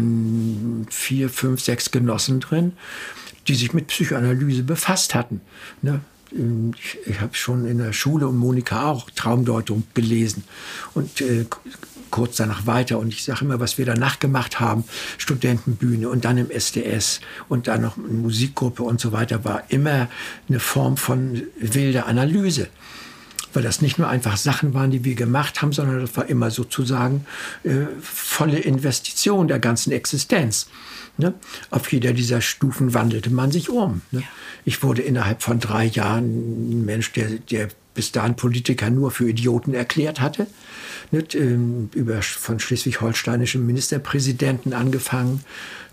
vier, 0.90 1.30
fünf, 1.30 1.62
sechs 1.62 1.92
Genossen 1.92 2.40
drin, 2.40 2.74
die 3.48 3.56
sich 3.56 3.74
mit 3.74 3.88
Psychoanalyse 3.88 4.64
befasst 4.64 5.14
hatten. 5.14 5.42
Ne? 5.84 6.02
Ähm, 6.36 6.74
ich, 6.78 6.98
ich 7.06 7.22
habe 7.22 7.36
schon 7.36 7.68
in 7.68 7.78
der 7.78 7.94
Schule 7.94 8.28
und 8.28 8.38
Monika 8.38 8.90
auch 8.90 9.10
Traumdeutung 9.12 9.84
gelesen. 9.94 10.44
Und 10.96 11.22
äh, 11.22 11.46
kurz 12.16 12.38
danach 12.38 12.66
weiter. 12.66 12.98
Und 12.98 13.10
ich 13.10 13.26
sage 13.26 13.44
immer, 13.44 13.60
was 13.60 13.78
wir 13.78 13.86
danach 13.86 14.20
gemacht 14.20 14.62
haben, 14.62 14.86
Studentenbühne 15.18 16.08
und 16.08 16.24
dann 16.24 16.38
im 16.38 16.50
SDS 16.50 17.20
und 17.50 17.68
dann 17.68 17.82
noch 17.82 17.98
eine 17.98 18.08
Musikgruppe 18.08 18.84
und 18.84 19.02
so 19.02 19.12
weiter, 19.12 19.44
war 19.44 19.64
immer 19.68 20.08
eine 20.48 20.62
Form 20.62 20.96
von 20.96 21.44
wilder 21.60 22.08
Analyse 22.08 22.68
weil 23.54 23.64
das 23.64 23.82
nicht 23.82 23.98
nur 23.98 24.10
einfach 24.10 24.36
Sachen 24.36 24.74
waren, 24.74 24.92
die 24.92 25.06
wir 25.06 25.16
gemacht 25.16 25.62
haben, 25.62 25.72
sondern 25.72 26.02
das 26.02 26.18
war 26.18 26.28
immer 26.28 26.52
sozusagen 26.52 27.26
äh, 27.64 27.86
volle 28.02 28.60
Investition 28.60 29.48
der 29.48 29.60
ganzen 29.60 29.94
Existenz. 29.94 30.68
Ne? 31.18 31.34
Auf 31.70 31.90
jeder 31.94 32.12
dieser 32.12 32.42
Stufen 32.42 32.94
wandelte 32.94 33.30
man 33.30 33.54
sich 33.54 33.70
um. 33.70 34.02
Ne? 34.12 34.24
Ich 34.66 34.84
wurde 34.84 35.04
innerhalb 35.04 35.42
von 35.42 35.62
drei 35.62 35.86
Jahren 35.86 36.26
ein 36.26 36.84
Mensch, 36.84 37.14
der, 37.14 37.30
der 37.30 37.70
bis 37.94 38.12
dahin 38.12 38.36
Politiker 38.36 38.90
nur 38.90 39.10
für 39.10 39.30
Idioten 39.30 39.74
erklärt 39.74 40.20
hatte 40.20 40.48
nicht, 41.12 41.36
ähm, 41.36 41.90
über, 41.94 42.22
von 42.22 42.60
schleswig-holsteinischen 42.60 43.66
Ministerpräsidenten 43.66 44.74
angefangen, 44.74 45.44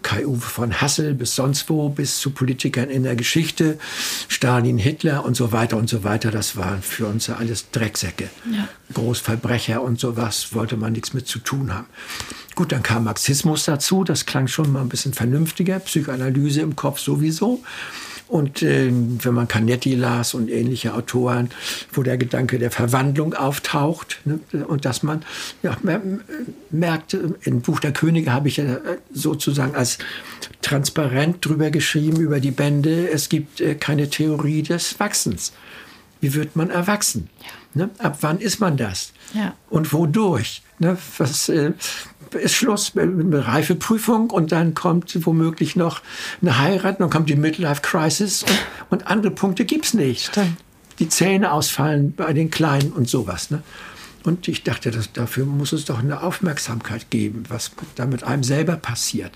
Kai-Uwe 0.02 0.40
von 0.40 0.80
Hassel 0.80 1.14
bis 1.14 1.34
sonst 1.34 1.70
wo, 1.70 1.88
bis 1.88 2.18
zu 2.18 2.30
Politikern 2.30 2.90
in 2.90 3.04
der 3.04 3.16
Geschichte, 3.16 3.78
Stalin, 4.28 4.78
Hitler 4.78 5.24
und 5.24 5.36
so 5.36 5.52
weiter 5.52 5.76
und 5.76 5.88
so 5.88 6.04
weiter. 6.04 6.30
Das 6.30 6.56
waren 6.56 6.82
für 6.82 7.06
uns 7.06 7.28
ja 7.28 7.36
alles 7.36 7.70
Drecksäcke. 7.70 8.28
Ja. 8.50 8.68
Großverbrecher 8.94 9.82
und 9.82 9.98
sowas 10.00 10.54
wollte 10.54 10.76
man 10.76 10.92
nichts 10.92 11.14
mit 11.14 11.26
zu 11.26 11.38
tun 11.38 11.72
haben. 11.72 11.86
Gut, 12.54 12.72
dann 12.72 12.82
kam 12.82 13.04
Marxismus 13.04 13.64
dazu, 13.64 14.04
das 14.04 14.26
klang 14.26 14.46
schon 14.46 14.72
mal 14.72 14.82
ein 14.82 14.88
bisschen 14.88 15.14
vernünftiger, 15.14 15.78
Psychoanalyse 15.78 16.60
im 16.60 16.76
Kopf 16.76 16.98
sowieso. 16.98 17.62
Und 18.32 18.62
äh, 18.62 18.90
wenn 18.90 19.34
man 19.34 19.46
Canetti 19.46 19.94
las 19.94 20.32
und 20.32 20.48
ähnliche 20.48 20.94
Autoren, 20.94 21.50
wo 21.92 22.02
der 22.02 22.16
Gedanke 22.16 22.58
der 22.58 22.70
Verwandlung 22.70 23.34
auftaucht 23.34 24.22
ne, 24.24 24.40
und 24.66 24.86
dass 24.86 25.02
man 25.02 25.22
ja, 25.62 25.76
merkt, 26.70 27.12
im 27.12 27.60
Buch 27.60 27.78
der 27.78 27.92
Könige 27.92 28.32
habe 28.32 28.48
ich 28.48 28.56
ja 28.56 28.78
sozusagen 29.12 29.74
als 29.74 29.98
transparent 30.62 31.44
drüber 31.44 31.70
geschrieben 31.70 32.20
über 32.20 32.40
die 32.40 32.52
Bände, 32.52 33.10
es 33.10 33.28
gibt 33.28 33.60
äh, 33.60 33.74
keine 33.74 34.08
Theorie 34.08 34.62
des 34.62 34.98
Wachsens. 34.98 35.52
Wie 36.22 36.32
wird 36.32 36.56
man 36.56 36.70
erwachsen? 36.70 37.28
Ja. 37.74 37.84
Ne? 37.84 37.90
Ab 37.98 38.16
wann 38.22 38.38
ist 38.38 38.60
man 38.60 38.78
das? 38.78 39.12
Ja. 39.34 39.54
Und 39.68 39.92
wodurch? 39.92 40.62
Ne? 40.78 40.96
Was, 41.18 41.50
äh, 41.50 41.72
ist 42.38 42.54
Schluss 42.54 42.94
mit 42.94 43.04
einer 43.04 43.46
Reifeprüfung 43.46 44.30
und 44.30 44.52
dann 44.52 44.74
kommt 44.74 45.16
womöglich 45.26 45.76
noch 45.76 46.00
eine 46.40 46.58
Heirat, 46.58 47.00
dann 47.00 47.10
kommt 47.10 47.28
die 47.28 47.36
Midlife 47.36 47.82
Crisis 47.82 48.42
und, 48.42 48.58
und 48.90 49.06
andere 49.06 49.32
Punkte 49.32 49.64
gibt 49.64 49.86
es 49.86 49.94
nicht. 49.94 50.26
Stimmt. 50.26 50.56
Die 50.98 51.08
Zähne 51.08 51.52
ausfallen 51.52 52.12
bei 52.14 52.32
den 52.32 52.50
Kleinen 52.50 52.92
und 52.92 53.08
sowas. 53.08 53.50
Ne? 53.50 53.62
Und 54.24 54.46
ich 54.48 54.62
dachte, 54.62 54.90
dass, 54.90 55.12
dafür 55.12 55.46
muss 55.46 55.72
es 55.72 55.84
doch 55.84 55.98
eine 55.98 56.22
Aufmerksamkeit 56.22 57.10
geben, 57.10 57.44
was 57.48 57.72
da 57.96 58.06
mit 58.06 58.24
einem 58.24 58.44
selber 58.44 58.76
passiert. 58.76 59.32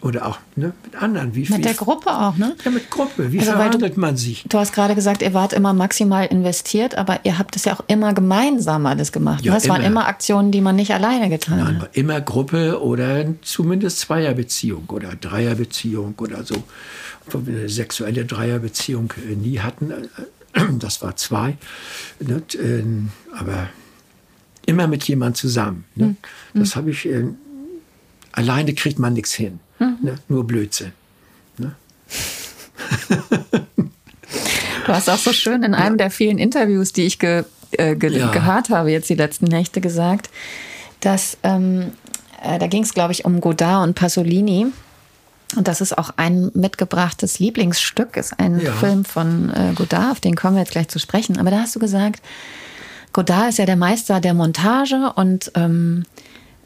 Oder 0.00 0.26
auch 0.26 0.38
ne, 0.54 0.74
mit 0.84 0.96
anderen. 1.02 1.34
Wie, 1.34 1.40
mit 1.40 1.50
wie, 1.50 1.62
der 1.62 1.74
Gruppe 1.74 2.10
auch, 2.10 2.36
ne? 2.36 2.54
Ja, 2.62 2.70
mit 2.70 2.90
Gruppe. 2.90 3.32
Wie 3.32 3.38
also, 3.38 3.52
verhandelt 3.52 3.96
man 3.96 4.18
sich? 4.18 4.44
Du 4.48 4.58
hast 4.58 4.74
gerade 4.74 4.94
gesagt, 4.94 5.22
ihr 5.22 5.32
wart 5.32 5.54
immer 5.54 5.72
maximal 5.72 6.26
investiert, 6.26 6.94
aber 6.96 7.20
ihr 7.24 7.38
habt 7.38 7.56
es 7.56 7.64
ja 7.64 7.72
auch 7.74 7.82
immer 7.86 8.12
gemeinsam 8.12 8.84
alles 8.84 9.12
gemacht. 9.12 9.44
Ja, 9.44 9.56
es 9.56 9.68
waren 9.68 9.82
immer 9.82 10.06
Aktionen, 10.06 10.52
die 10.52 10.60
man 10.60 10.76
nicht 10.76 10.92
alleine 10.92 11.30
getan 11.30 11.58
Nein, 11.58 11.80
hat. 11.80 11.96
Immer 11.96 12.20
Gruppe 12.20 12.82
oder 12.82 13.24
zumindest 13.40 14.00
Zweierbeziehung 14.00 14.84
oder 14.88 15.14
Dreierbeziehung 15.16 16.14
oder 16.18 16.44
so. 16.44 16.56
Wo 17.30 17.46
wir 17.46 17.60
eine 17.60 17.68
sexuelle 17.70 18.26
Dreierbeziehung 18.26 19.14
äh, 19.26 19.34
nie 19.34 19.60
hatten. 19.60 19.92
Das 20.78 21.02
war 21.02 21.16
zwei. 21.16 21.56
Ähm, 22.20 23.08
aber 23.36 23.70
immer 24.66 24.86
mit 24.86 25.04
jemand 25.04 25.36
zusammen. 25.36 25.84
Ne? 25.94 26.14
Mhm. 26.52 26.60
Das 26.60 26.76
habe 26.76 26.90
ich, 26.90 27.06
äh, 27.06 27.24
alleine 28.32 28.74
kriegt 28.74 28.98
man 28.98 29.14
nichts 29.14 29.32
hin. 29.32 29.58
Mhm. 29.78 29.98
Ne? 30.02 30.14
Nur 30.28 30.46
Blödsinn. 30.46 30.92
Ne? 31.58 31.74
Du 34.86 34.92
hast 34.92 35.08
auch 35.08 35.18
so 35.18 35.32
schön 35.32 35.62
in 35.62 35.74
einem 35.74 35.96
der 35.96 36.10
vielen 36.10 36.38
Interviews, 36.38 36.92
die 36.92 37.02
ich 37.02 37.18
ge, 37.18 37.44
äh, 37.72 37.96
ge 37.96 38.18
ja. 38.18 38.30
gehört 38.30 38.70
habe, 38.70 38.90
jetzt 38.90 39.08
die 39.08 39.14
letzten 39.14 39.46
Nächte 39.46 39.80
gesagt, 39.80 40.30
dass 41.00 41.38
ähm, 41.42 41.92
äh, 42.42 42.58
da 42.58 42.66
ging 42.66 42.82
es, 42.82 42.94
glaube 42.94 43.12
ich, 43.12 43.24
um 43.24 43.40
Godard 43.40 43.86
und 43.86 43.94
Pasolini. 43.94 44.66
Und 45.56 45.68
das 45.68 45.80
ist 45.80 45.96
auch 45.96 46.10
ein 46.16 46.50
mitgebrachtes 46.54 47.38
Lieblingsstück, 47.38 48.16
ist 48.16 48.38
ein 48.38 48.60
ja. 48.60 48.72
Film 48.72 49.04
von 49.04 49.50
äh, 49.50 49.72
Godard, 49.74 50.12
auf 50.12 50.20
den 50.20 50.34
kommen 50.34 50.56
wir 50.56 50.62
jetzt 50.62 50.72
gleich 50.72 50.88
zu 50.88 50.98
sprechen. 50.98 51.38
Aber 51.38 51.50
da 51.50 51.60
hast 51.60 51.76
du 51.76 51.78
gesagt, 51.78 52.22
Godard 53.12 53.50
ist 53.50 53.58
ja 53.58 53.66
der 53.66 53.76
Meister 53.76 54.20
der 54.20 54.34
Montage 54.34 55.12
und 55.14 55.52
ähm, 55.54 56.04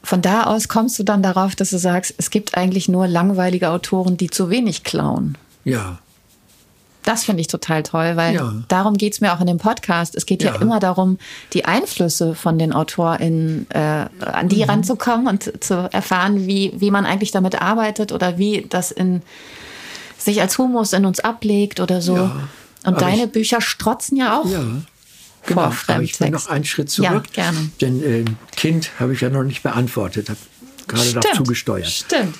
von 0.09 0.23
da 0.23 0.45
aus 0.45 0.67
kommst 0.67 0.97
du 0.97 1.03
dann 1.03 1.21
darauf, 1.21 1.55
dass 1.55 1.69
du 1.69 1.77
sagst, 1.77 2.15
es 2.17 2.31
gibt 2.31 2.57
eigentlich 2.57 2.89
nur 2.89 3.07
langweilige 3.07 3.69
Autoren, 3.69 4.17
die 4.17 4.31
zu 4.31 4.49
wenig 4.49 4.83
klauen. 4.83 5.37
Ja. 5.65 5.99
Das 7.03 7.25
finde 7.25 7.41
ich 7.41 7.47
total 7.47 7.83
toll, 7.83 8.13
weil 8.15 8.33
ja. 8.33 8.53
darum 8.69 8.97
geht 8.97 9.13
es 9.13 9.21
mir 9.21 9.31
auch 9.31 9.39
in 9.39 9.45
dem 9.45 9.59
Podcast. 9.59 10.15
Es 10.15 10.25
geht 10.25 10.41
ja. 10.41 10.55
ja, 10.55 10.61
immer 10.61 10.79
darum, 10.79 11.19
die 11.53 11.65
Einflüsse 11.65 12.33
von 12.33 12.57
den 12.57 12.73
AutorInnen 12.73 13.67
äh, 13.69 14.07
an 14.19 14.49
die 14.49 14.63
mhm. 14.63 14.71
ranzukommen 14.71 15.27
und 15.27 15.63
zu 15.63 15.87
erfahren, 15.91 16.47
wie, 16.47 16.73
wie 16.75 16.89
man 16.89 17.05
eigentlich 17.05 17.29
damit 17.29 17.61
arbeitet 17.61 18.11
oder 18.11 18.39
wie 18.39 18.65
das 18.67 18.89
in 18.89 19.21
sich 20.17 20.41
als 20.41 20.57
Humus 20.57 20.91
in 20.93 21.05
uns 21.05 21.19
ablegt 21.19 21.79
oder 21.79 22.01
so. 22.01 22.15
Ja, 22.15 22.35
und 22.83 22.99
deine 22.99 23.25
ich, 23.25 23.31
Bücher 23.31 23.61
strotzen 23.61 24.17
ja 24.17 24.39
auch. 24.39 24.47
Ja. 24.47 24.63
Genau, 25.45 25.73
aber 25.87 26.01
ich 26.01 26.19
will 26.19 26.29
noch 26.29 26.47
einen 26.47 26.65
Schritt 26.65 26.89
zurück. 26.89 27.25
Ja, 27.35 27.51
gerne. 27.51 27.69
Denn 27.81 28.03
äh, 28.03 28.25
Kind 28.55 28.91
habe 28.99 29.13
ich 29.13 29.21
ja 29.21 29.29
noch 29.29 29.43
nicht 29.43 29.63
beantwortet, 29.63 30.29
habe 30.29 30.39
gerade 30.87 31.13
darauf 31.13 31.37
zugesteuert. 31.37 31.87
Stimmt. 31.87 32.35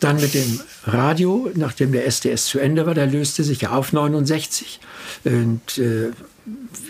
Dann 0.00 0.20
mit 0.20 0.34
dem 0.34 0.60
Radio, 0.84 1.50
nachdem 1.54 1.92
der 1.92 2.06
SDS 2.06 2.46
zu 2.46 2.58
Ende 2.58 2.86
war, 2.86 2.94
der 2.94 3.06
löste 3.06 3.44
sich 3.44 3.60
ja 3.60 3.70
auf 3.70 3.92
69. 3.92 4.80
Und 5.24 5.78
äh, 5.78 6.10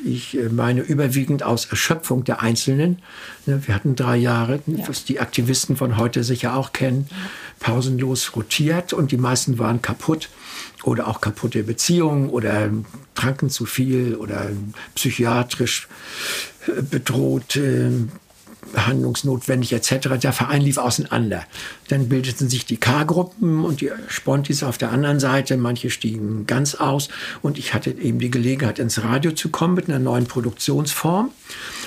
ich 0.04 0.36
äh, 0.36 0.48
meine 0.48 0.80
überwiegend 0.80 1.42
aus 1.42 1.66
Erschöpfung 1.66 2.24
der 2.24 2.40
Einzelnen. 2.42 3.02
Ne, 3.46 3.62
wir 3.66 3.74
hatten 3.74 3.96
drei 3.96 4.16
Jahre, 4.16 4.60
ja. 4.66 4.88
was 4.88 5.04
die 5.04 5.20
Aktivisten 5.20 5.76
von 5.76 5.96
heute 5.96 6.24
sicher 6.24 6.56
auch 6.56 6.72
kennen, 6.72 7.08
pausenlos 7.62 8.36
rotiert 8.36 8.92
und 8.92 9.12
die 9.12 9.16
meisten 9.16 9.58
waren 9.58 9.80
kaputt 9.80 10.28
oder 10.82 11.06
auch 11.06 11.20
kaputte 11.20 11.62
Beziehungen 11.62 12.28
oder 12.28 12.70
tranken 13.14 13.50
zu 13.50 13.66
viel 13.66 14.16
oder 14.16 14.50
psychiatrisch 14.94 15.88
äh, 16.66 16.82
bedroht, 16.82 17.56
behandlungsnotwendig 18.72 19.72
etc. 19.72 20.08
Der 20.20 20.32
Verein 20.32 20.62
lief 20.62 20.78
auseinander. 20.78 21.44
Dann 21.88 22.08
bildeten 22.08 22.48
sich 22.48 22.64
die 22.66 22.76
K-Gruppen 22.76 23.64
und 23.64 23.80
die 23.80 23.90
Spontis 24.08 24.62
auf 24.62 24.78
der 24.78 24.90
anderen 24.90 25.20
Seite. 25.20 25.56
Manche 25.56 25.90
stiegen 25.90 26.46
ganz 26.46 26.74
aus. 26.74 27.08
Und 27.42 27.58
ich 27.58 27.74
hatte 27.74 27.90
eben 27.90 28.18
die 28.18 28.30
Gelegenheit, 28.30 28.78
ins 28.78 29.02
Radio 29.02 29.32
zu 29.32 29.50
kommen 29.50 29.74
mit 29.74 29.88
einer 29.88 29.98
neuen 29.98 30.26
Produktionsform, 30.26 31.30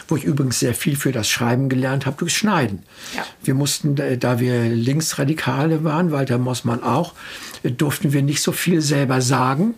wo 0.07 0.15
ich 0.15 0.23
übrigens 0.23 0.59
sehr 0.59 0.73
viel 0.73 0.95
für 0.95 1.11
das 1.11 1.27
Schreiben 1.29 1.69
gelernt 1.69 2.05
habe, 2.05 2.17
durch 2.17 2.35
Schneiden. 2.35 2.83
Ja. 3.15 3.25
Wir 3.43 3.53
mussten, 3.53 3.95
da 3.95 4.39
wir 4.39 4.69
Linksradikale 4.69 5.83
waren, 5.83 6.11
Walter 6.11 6.37
Mossmann 6.37 6.83
auch, 6.83 7.13
durften 7.63 8.13
wir 8.13 8.21
nicht 8.21 8.41
so 8.41 8.51
viel 8.51 8.81
selber 8.81 9.21
sagen. 9.21 9.73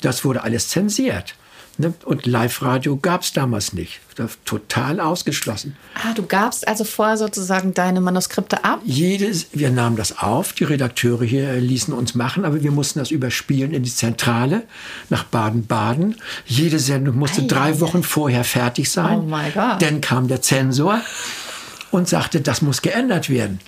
Das 0.00 0.24
wurde 0.24 0.42
alles 0.42 0.68
zensiert. 0.68 1.34
Ne? 1.78 1.94
Und 2.04 2.26
Live-Radio 2.26 2.96
gab 2.96 3.22
es 3.22 3.32
damals 3.32 3.72
nicht. 3.72 4.00
Total 4.44 5.00
ausgeschlossen. 5.00 5.74
Ah, 5.94 6.12
du 6.14 6.26
gabst 6.26 6.68
also 6.68 6.84
vorher 6.84 7.16
sozusagen 7.16 7.72
deine 7.72 8.02
Manuskripte 8.02 8.62
ab? 8.62 8.80
Jedes, 8.84 9.46
wir 9.52 9.70
nahmen 9.70 9.96
das 9.96 10.18
auf, 10.18 10.52
die 10.52 10.64
Redakteure 10.64 11.24
hier 11.24 11.54
ließen 11.54 11.94
uns 11.94 12.14
machen, 12.14 12.44
aber 12.44 12.62
wir 12.62 12.70
mussten 12.70 12.98
das 12.98 13.10
überspielen 13.10 13.72
in 13.72 13.84
die 13.84 13.94
Zentrale 13.94 14.64
nach 15.08 15.24
Baden-Baden. 15.24 16.16
Jede 16.44 16.78
Sendung 16.78 17.16
musste 17.16 17.42
Ei, 17.42 17.46
drei 17.46 17.80
Wochen 17.80 18.02
vorher 18.02 18.44
fertig 18.44 18.90
sein. 18.90 19.20
Oh 19.20 19.22
mein 19.22 19.52
Gott. 19.54 19.80
Dann 19.80 20.02
kam 20.02 20.28
der 20.28 20.42
Zensor 20.42 21.00
und 21.90 22.06
sagte, 22.06 22.42
das 22.42 22.60
muss 22.60 22.82
geändert 22.82 23.30
werden. 23.30 23.60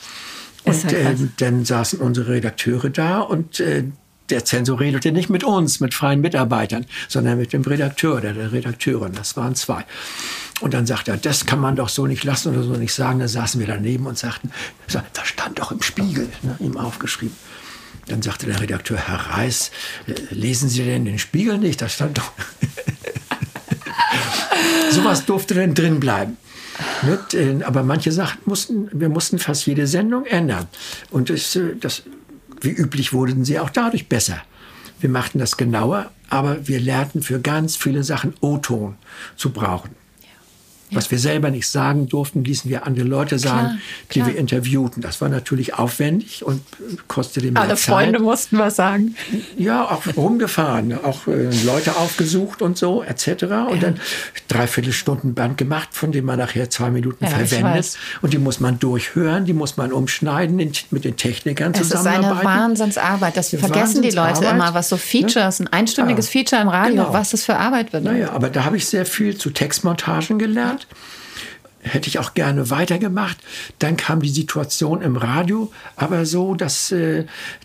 Und 0.64 0.92
äh, 0.92 1.14
dann 1.38 1.64
saßen 1.64 2.00
unsere 2.00 2.32
Redakteure 2.32 2.90
da 2.90 3.20
und 3.20 3.61
äh, 3.61 3.84
der 4.31 4.45
Zensor 4.45 4.81
redete 4.81 5.12
nicht 5.12 5.29
mit 5.29 5.45
uns, 5.45 5.81
mit 5.81 5.95
freien 5.95 6.20
Mitarbeitern, 6.20 6.87
sondern 7.09 7.39
mit 7.39 7.53
dem 7.53 7.62
Redakteur 7.62 8.16
oder 8.16 8.33
der 8.33 8.53
Redakteurin. 8.53 9.12
Das 9.12 9.37
waren 9.37 9.55
zwei. 9.55 9.85
Und 10.61 10.72
dann 10.72 10.87
sagte 10.87 11.11
er, 11.11 11.16
das 11.16 11.47
kann 11.47 11.61
man 11.61 11.77
doch 11.77 11.89
so 11.89 12.07
nicht 12.07 12.25
lassen 12.25 12.55
oder 12.55 12.62
so 12.62 12.72
nicht 12.72 12.95
sagen. 12.95 13.18
Da 13.18 13.29
saßen 13.29 13.61
wir 13.61 13.66
daneben 13.66 14.07
und 14.07 14.16
sagten, 14.16 14.51
das 14.87 15.27
stand 15.27 15.59
doch 15.59 15.72
im 15.72 15.83
Spiegel, 15.83 16.29
ne, 16.43 16.57
ihm 16.61 16.77
aufgeschrieben. 16.77 17.37
Dann 18.07 18.22
sagte 18.22 18.47
der 18.47 18.61
Redakteur, 18.61 18.99
Herr 18.99 19.37
Reis, 19.37 19.70
lesen 20.31 20.68
Sie 20.68 20.85
denn 20.85 21.05
den 21.05 21.18
Spiegel 21.18 21.59
nicht? 21.59 21.81
Da 21.81 21.89
stand 21.89 22.18
doch. 22.18 22.33
Sowas 24.91 25.25
durfte 25.25 25.55
denn 25.55 25.75
drin 25.75 26.01
bleiben. 26.01 26.37
Äh, 27.33 27.62
aber 27.64 27.83
manche 27.83 28.12
Sachen 28.12 28.41
mussten, 28.45 28.89
wir 28.93 29.09
mussten 29.09 29.39
fast 29.39 29.66
jede 29.66 29.87
Sendung 29.87 30.27
ändern. 30.27 30.68
Und 31.11 31.31
das, 31.31 31.57
äh, 31.57 31.77
das 31.79 32.03
wie 32.65 32.71
üblich 32.71 33.12
wurden 33.12 33.45
sie 33.45 33.59
auch 33.59 33.71
dadurch 33.71 34.09
besser. 34.09 34.43
Wir 35.01 35.11
machten 35.11 35.39
das 35.39 35.57
genauer, 35.57 36.11
aber 36.31 36.67
wir 36.67 36.81
lernten 36.81 37.23
für 37.23 37.41
ganz 37.41 37.77
viele 37.77 38.05
Sachen 38.05 38.35
O-Ton 38.41 38.97
zu 39.37 39.51
brauchen. 39.51 39.91
Was 40.95 41.11
wir 41.11 41.18
selber 41.18 41.51
nicht 41.51 41.68
sagen 41.68 42.09
durften, 42.09 42.45
ließen 42.45 42.70
wir 42.70 42.86
andere 42.86 43.07
Leute 43.07 43.38
sagen, 43.38 43.66
klar, 43.66 43.78
die 44.12 44.20
klar. 44.20 44.28
wir 44.28 44.36
interviewten. 44.36 45.03
Das 45.03 45.20
war 45.20 45.28
natürlich 45.28 45.74
aufwendig 45.74 46.45
und 46.45 46.62
kostete 47.09 47.51
mehr 47.51 47.62
Alle 47.62 47.76
Zeit. 47.76 47.95
Freunde 47.95 48.18
mussten 48.18 48.59
was 48.59 48.76
sagen. 48.76 49.16
Ja, 49.57 49.84
auch 49.84 50.03
rumgefahren, 50.16 50.99
auch 51.05 51.26
äh, 51.26 51.51
Leute 51.64 51.97
aufgesucht 51.97 52.62
und 52.62 52.78
so, 52.78 53.03
etc. 53.03 53.26
Und 53.28 53.47
ja. 53.47 53.76
dann 53.80 54.01
dreiviertel 54.49 54.92
Stunden 54.92 55.34
Band 55.34 55.59
gemacht, 55.59 55.88
von 55.92 56.12
dem 56.12 56.24
man 56.24 56.38
nachher 56.38 56.70
zwei 56.70 56.90
Minuten 56.90 57.24
ja, 57.24 57.30
verwendet. 57.30 57.99
Und 58.22 58.32
die 58.32 58.38
muss 58.38 58.61
man 58.61 58.78
durchhören, 58.78 59.45
die 59.45 59.53
muss 59.53 59.76
man 59.76 59.92
umschneiden, 59.92 60.59
in, 60.59 60.72
mit 60.90 61.05
den 61.05 61.16
Technikern 61.16 61.72
es 61.72 61.88
zusammenarbeiten. 61.88 62.22
Das 62.22 62.38
ist 62.38 62.47
eine 62.47 62.61
Wahnsinnsarbeit. 62.61 63.36
Das 63.36 63.49
vergessen 63.51 64.03
die 64.03 64.11
Leute 64.11 64.45
immer, 64.45 64.74
was 64.74 64.88
so 64.88 64.97
Features, 64.97 65.61
ein 65.61 65.68
einstündiges 65.68 66.32
ja. 66.32 66.40
Feature 66.40 66.62
im 66.62 66.68
Radio, 66.68 67.05
genau. 67.05 67.12
was 67.12 67.30
das 67.30 67.45
für 67.45 67.57
Arbeit 67.57 67.92
wird. 67.92 68.05
Naja, 68.05 68.30
aber 68.30 68.51
da 68.51 68.64
habe 68.64 68.76
ich 68.76 68.86
sehr 68.86 69.07
viel 69.07 69.36
zu 69.36 69.51
Textmontagen 69.51 70.38
gelernt 70.38 70.84
that. 70.91 71.24
Hätte 71.85 72.09
ich 72.09 72.18
auch 72.18 72.35
gerne 72.35 72.70
weitergemacht. 72.70 73.37
Dann 73.78 73.97
kam 73.97 74.20
die 74.20 74.28
Situation 74.28 75.03
im 75.03 75.16
Radio, 75.16 75.72
aber 75.97 76.26
so, 76.26 76.55
dass 76.55 76.91
äh, 76.93 77.24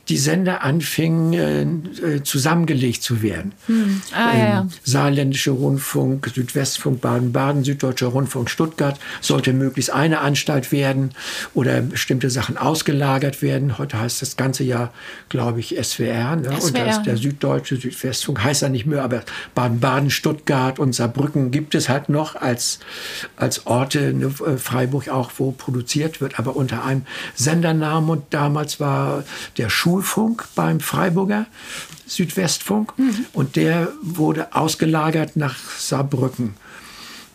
die 0.10 0.18
Sender 0.18 0.64
anfingen, 0.64 1.34
äh, 1.34 2.16
äh 2.16 2.24
zusammengelegt 2.24 3.02
zu 3.02 3.22
werden. 3.22 3.54
Hm. 3.68 4.02
Ah, 4.14 4.32
ähm, 4.34 4.40
ja. 4.40 4.68
Saarländische 4.84 5.52
Rundfunk, 5.52 6.32
Südwestfunk, 6.34 7.02
Baden-Baden, 7.02 7.64
Süddeutscher 7.64 8.08
Rundfunk, 8.08 8.50
Stuttgart 8.50 9.00
sollte 9.22 9.54
möglichst 9.54 9.92
eine 9.92 10.20
Anstalt 10.20 10.72
werden 10.72 11.12
oder 11.54 11.82
bestimmte 11.82 12.30
Sachen 12.30 12.58
ausgelagert 12.58 13.42
werden. 13.42 13.78
Heute 13.78 14.00
heißt 14.00 14.22
das 14.22 14.36
ganze 14.38 14.64
ja, 14.64 14.92
glaube 15.30 15.60
ich, 15.60 15.76
SWR. 15.82 16.36
Ne? 16.36 16.50
SWR. 16.50 16.64
Und 16.66 16.78
das, 16.78 17.04
der 17.04 17.18
Süddeutsche 17.18 17.78
Südwestfunk 17.78 18.44
heißt 18.44 18.64
ja 18.64 18.70
nicht 18.70 18.86
mehr, 18.86 19.04
aber 19.04 19.24
Baden-Baden, 19.56 20.10
Stuttgart 20.10 20.80
und 20.80 20.94
Saarbrücken 20.94 21.52
gibt 21.52 21.76
es 21.76 21.90
halt 21.90 22.10
noch 22.10 22.36
als, 22.36 22.80
als 23.36 23.66
Orte, 23.66 24.09
Freiburg 24.58 25.10
auch, 25.10 25.32
wo 25.38 25.52
produziert 25.52 26.22
wird, 26.22 26.40
aber 26.40 26.56
unter 26.56 26.84
einem 26.84 27.04
Sendernamen. 27.36 28.10
Und 28.10 28.24
damals 28.32 28.80
war 28.80 29.24
der 29.58 29.70
Schulfunk 29.70 30.46
beim 30.56 30.80
Freiburger 30.80 31.46
Südwestfunk 32.08 32.98
mhm. 32.98 33.26
und 33.34 33.56
der 33.56 33.90
wurde 34.02 34.54
ausgelagert 34.56 35.36
nach 35.36 35.58
Saarbrücken 35.78 36.56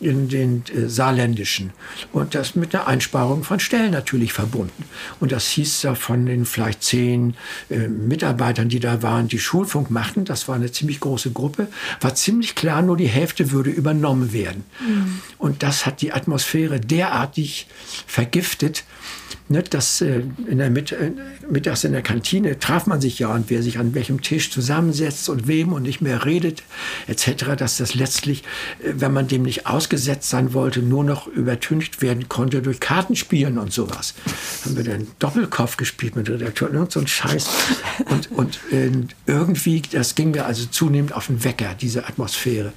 in 0.04 0.28
den 0.28 0.64
äh, 0.74 0.88
saarländischen. 0.88 1.72
Und 2.12 2.34
das 2.34 2.54
mit 2.54 2.74
einer 2.74 2.86
Einsparung 2.86 3.42
von 3.42 3.58
Stellen 3.58 3.92
natürlich 3.92 4.32
verbunden. 4.32 4.84
Und 5.18 5.32
das 5.32 5.48
hieß 5.48 5.82
ja 5.82 5.94
von 5.94 6.26
den 6.26 6.44
vielleicht 6.44 6.82
zehn 6.82 7.34
äh, 7.70 7.88
Mitarbeitern, 7.88 8.68
die 8.68 8.80
da 8.80 9.02
waren, 9.02 9.28
die 9.28 9.38
Schulfunk 9.38 9.90
machten, 9.90 10.24
das 10.24 10.46
war 10.46 10.56
eine 10.56 10.70
ziemlich 10.70 11.00
große 11.00 11.32
Gruppe, 11.32 11.68
war 12.00 12.14
ziemlich 12.14 12.54
klar, 12.54 12.82
nur 12.82 12.96
die 12.96 13.06
Hälfte 13.08 13.50
würde 13.50 13.70
übernommen 13.70 14.32
werden. 14.32 14.64
Mhm. 14.80 15.20
Und 15.38 15.62
das 15.62 15.86
hat 15.86 16.02
die 16.02 16.12
Atmosphäre 16.12 16.80
derartig 16.80 17.66
vergiftet, 18.06 18.84
Ne, 19.48 19.62
das, 19.62 20.00
äh, 20.00 20.22
in 20.48 20.58
der 20.58 20.70
Mit 20.70 20.92
äh, 20.92 21.12
mittags 21.50 21.84
in 21.84 21.92
der 21.92 22.02
Kantine 22.02 22.58
traf 22.58 22.86
man 22.86 23.00
sich 23.00 23.18
ja 23.18 23.28
und 23.28 23.50
wer 23.50 23.62
sich 23.62 23.78
an 23.78 23.94
welchem 23.94 24.22
Tisch 24.22 24.50
zusammensetzt 24.50 25.28
und 25.28 25.46
wem 25.46 25.72
und 25.72 25.82
nicht 25.82 26.00
mehr 26.00 26.24
redet 26.24 26.62
etc., 27.06 27.56
dass 27.56 27.76
das 27.76 27.94
letztlich, 27.94 28.42
äh, 28.82 28.94
wenn 28.96 29.12
man 29.12 29.28
dem 29.28 29.42
nicht 29.42 29.66
ausgesetzt 29.66 30.30
sein 30.30 30.54
wollte, 30.54 30.80
nur 30.80 31.04
noch 31.04 31.26
übertüncht 31.26 32.00
werden 32.00 32.28
konnte 32.28 32.62
durch 32.62 32.80
Kartenspielen 32.80 33.58
und 33.58 33.72
sowas. 33.72 34.14
Haben 34.64 34.76
wir 34.76 34.84
dann 34.84 35.06
Doppelkopf 35.18 35.76
gespielt 35.76 36.16
mit 36.16 36.30
Redakteur 36.30 36.70
und 36.70 36.90
so 36.90 37.00
ein 37.00 37.06
Scheiß. 37.06 37.48
Und, 38.06 38.32
und 38.32 38.60
äh, 38.72 38.90
irgendwie, 39.26 39.82
das 39.90 40.14
ging 40.14 40.30
mir 40.30 40.46
also 40.46 40.66
zunehmend 40.66 41.14
auf 41.14 41.26
den 41.26 41.44
Wecker, 41.44 41.74
diese 41.78 42.06
Atmosphäre. 42.06 42.72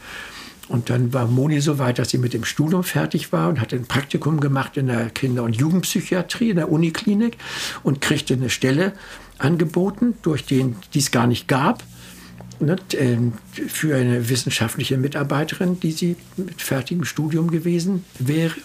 Und 0.69 0.89
dann 0.89 1.13
war 1.13 1.27
Moni 1.27 1.61
so 1.61 1.79
weit, 1.79 1.97
dass 1.99 2.09
sie 2.09 2.17
mit 2.17 2.33
dem 2.33 2.43
Studium 2.43 2.83
fertig 2.83 3.31
war 3.31 3.47
und 3.49 3.61
hat 3.61 3.73
ein 3.73 3.85
Praktikum 3.85 4.41
gemacht 4.41 4.77
in 4.77 4.87
der 4.87 5.09
Kinder- 5.09 5.43
und 5.43 5.55
Jugendpsychiatrie 5.55 6.49
in 6.49 6.57
der 6.57 6.71
Uniklinik 6.71 7.37
und 7.83 8.01
kriegte 8.01 8.33
eine 8.33 8.49
Stelle 8.49 8.93
angeboten, 9.37 10.15
durch 10.23 10.45
den 10.45 10.75
die 10.93 10.99
es 10.99 11.11
gar 11.11 11.27
nicht 11.27 11.47
gab, 11.47 11.83
ne, 12.59 12.75
ähm, 12.93 13.33
für 13.51 13.95
eine 13.95 14.27
wissenschaftliche 14.29 14.97
Mitarbeiterin, 14.97 15.79
die 15.79 15.91
sie 15.91 16.15
mit 16.35 16.61
fertigem 16.61 17.05
Studium 17.05 17.49
gewesen 17.49 18.03
wäre. 18.19 18.55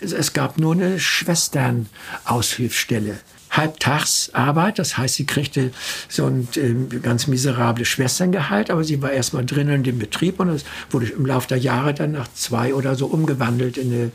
Es 0.00 0.32
gab 0.32 0.58
nur 0.58 0.74
eine 0.74 0.98
Schwesternaushilfsstelle 0.98 3.20
Halbtagsarbeit. 3.52 4.78
Das 4.78 4.96
heißt, 4.96 5.14
sie 5.14 5.26
kriegte 5.26 5.72
so 6.08 6.26
ein 6.26 6.48
äh, 6.56 6.98
ganz 6.98 7.26
miserables 7.26 7.88
Schwesterngehalt, 7.88 8.70
aber 8.70 8.82
sie 8.82 9.00
war 9.02 9.12
erstmal 9.12 9.44
drinnen 9.44 9.76
in 9.76 9.82
dem 9.82 9.98
Betrieb 9.98 10.40
und 10.40 10.48
es 10.48 10.64
wurde 10.90 11.06
im 11.06 11.26
Laufe 11.26 11.48
der 11.48 11.58
Jahre 11.58 11.94
dann 11.94 12.12
nach 12.12 12.28
zwei 12.34 12.74
oder 12.74 12.94
so 12.94 13.06
umgewandelt 13.06 13.76
in 13.76 13.92
eine 13.92 14.10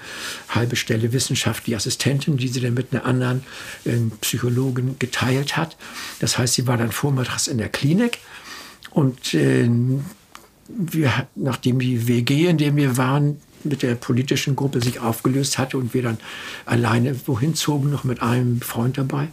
halbe 0.50 0.76
Stelle 0.76 1.14
wissenschaftliche 1.14 1.78
Assistentin, 1.78 2.38
die 2.38 2.48
sie 2.48 2.62
dann 2.62 2.74
mit 2.74 2.92
einer 2.92 3.06
anderen 3.06 3.44
äh, 3.86 3.92
Psychologin 4.22 4.98
geteilt 5.00 5.56
hat. 5.56 5.78
Das 6.20 6.38
heißt, 6.38 6.56
sie 6.56 6.68
war 6.68 6.78
dann 6.78 6.92
vormittags 6.92 7.48
in 7.48 7.58
der 7.60 7.70
Klinik 7.70 8.18
und 8.92 9.34
äh, 9.34 9.70
wir, 10.68 11.28
nachdem 11.36 11.80
die 11.80 12.08
WG, 12.08 12.48
in 12.48 12.58
der 12.58 12.76
wir 12.76 12.98
waren, 12.98 13.40
mit 13.68 13.82
der 13.82 13.96
politischen 13.96 14.56
Gruppe 14.56 14.82
sich 14.82 15.00
aufgelöst 15.00 15.58
hatte 15.58 15.78
und 15.78 15.94
wir 15.94 16.04
dann 16.04 16.18
alleine 16.66 17.16
wohin 17.26 17.56
zogen, 17.56 17.90
noch 17.90 18.04
mit 18.04 18.22
einem 18.22 18.62
Freund 18.62 18.98
dabei, 18.98 19.28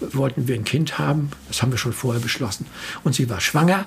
wollten 0.00 0.48
wir 0.48 0.54
ein 0.54 0.64
Kind 0.64 0.98
haben. 0.98 1.30
Das 1.48 1.62
haben 1.62 1.72
wir 1.72 1.78
schon 1.78 1.92
vorher 1.92 2.20
beschlossen. 2.20 2.66
Und 3.04 3.14
sie 3.14 3.28
war 3.28 3.40
schwanger. 3.40 3.86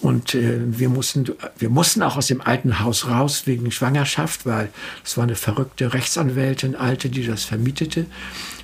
Und 0.00 0.34
äh, 0.34 0.58
wir, 0.66 0.88
mussten, 0.88 1.26
wir 1.58 1.70
mussten 1.70 2.02
auch 2.02 2.16
aus 2.16 2.26
dem 2.26 2.40
alten 2.40 2.80
Haus 2.80 3.06
raus 3.06 3.46
wegen 3.46 3.70
Schwangerschaft, 3.70 4.44
weil 4.44 4.70
es 5.04 5.16
war 5.16 5.24
eine 5.24 5.36
verrückte 5.36 5.92
Rechtsanwältin, 5.92 6.74
alte, 6.74 7.08
die 7.08 7.24
das 7.24 7.44
vermietete, 7.44 8.06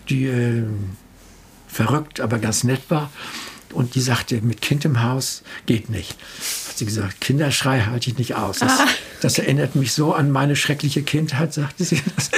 die 0.09 0.27
äh, 0.27 0.65
verrückt, 1.69 2.21
aber 2.21 2.39
ganz 2.39 2.65
nett 2.65 2.83
war. 2.89 3.11
Und 3.73 3.95
die 3.95 4.01
sagte, 4.01 4.41
mit 4.43 4.61
Kind 4.61 4.85
im 4.85 5.03
Haus 5.03 5.43
geht 5.67 5.91
nicht. 5.91 6.11
Hat 6.69 6.79
sie 6.79 6.85
gesagt, 6.85 7.21
Kinderschrei 7.21 7.83
halte 7.83 8.11
ich 8.11 8.19
nicht 8.19 8.35
aus. 8.35 8.59
Das, 8.59 8.81
ah. 8.81 8.87
das 9.21 9.39
erinnert 9.39 9.75
mich 9.75 9.93
so 9.93 10.15
an 10.15 10.31
meine 10.31 10.57
schreckliche 10.57 11.03
Kindheit, 11.03 11.53
sagte 11.55 11.85
sie. 11.85 12.03
Das, 12.17 12.31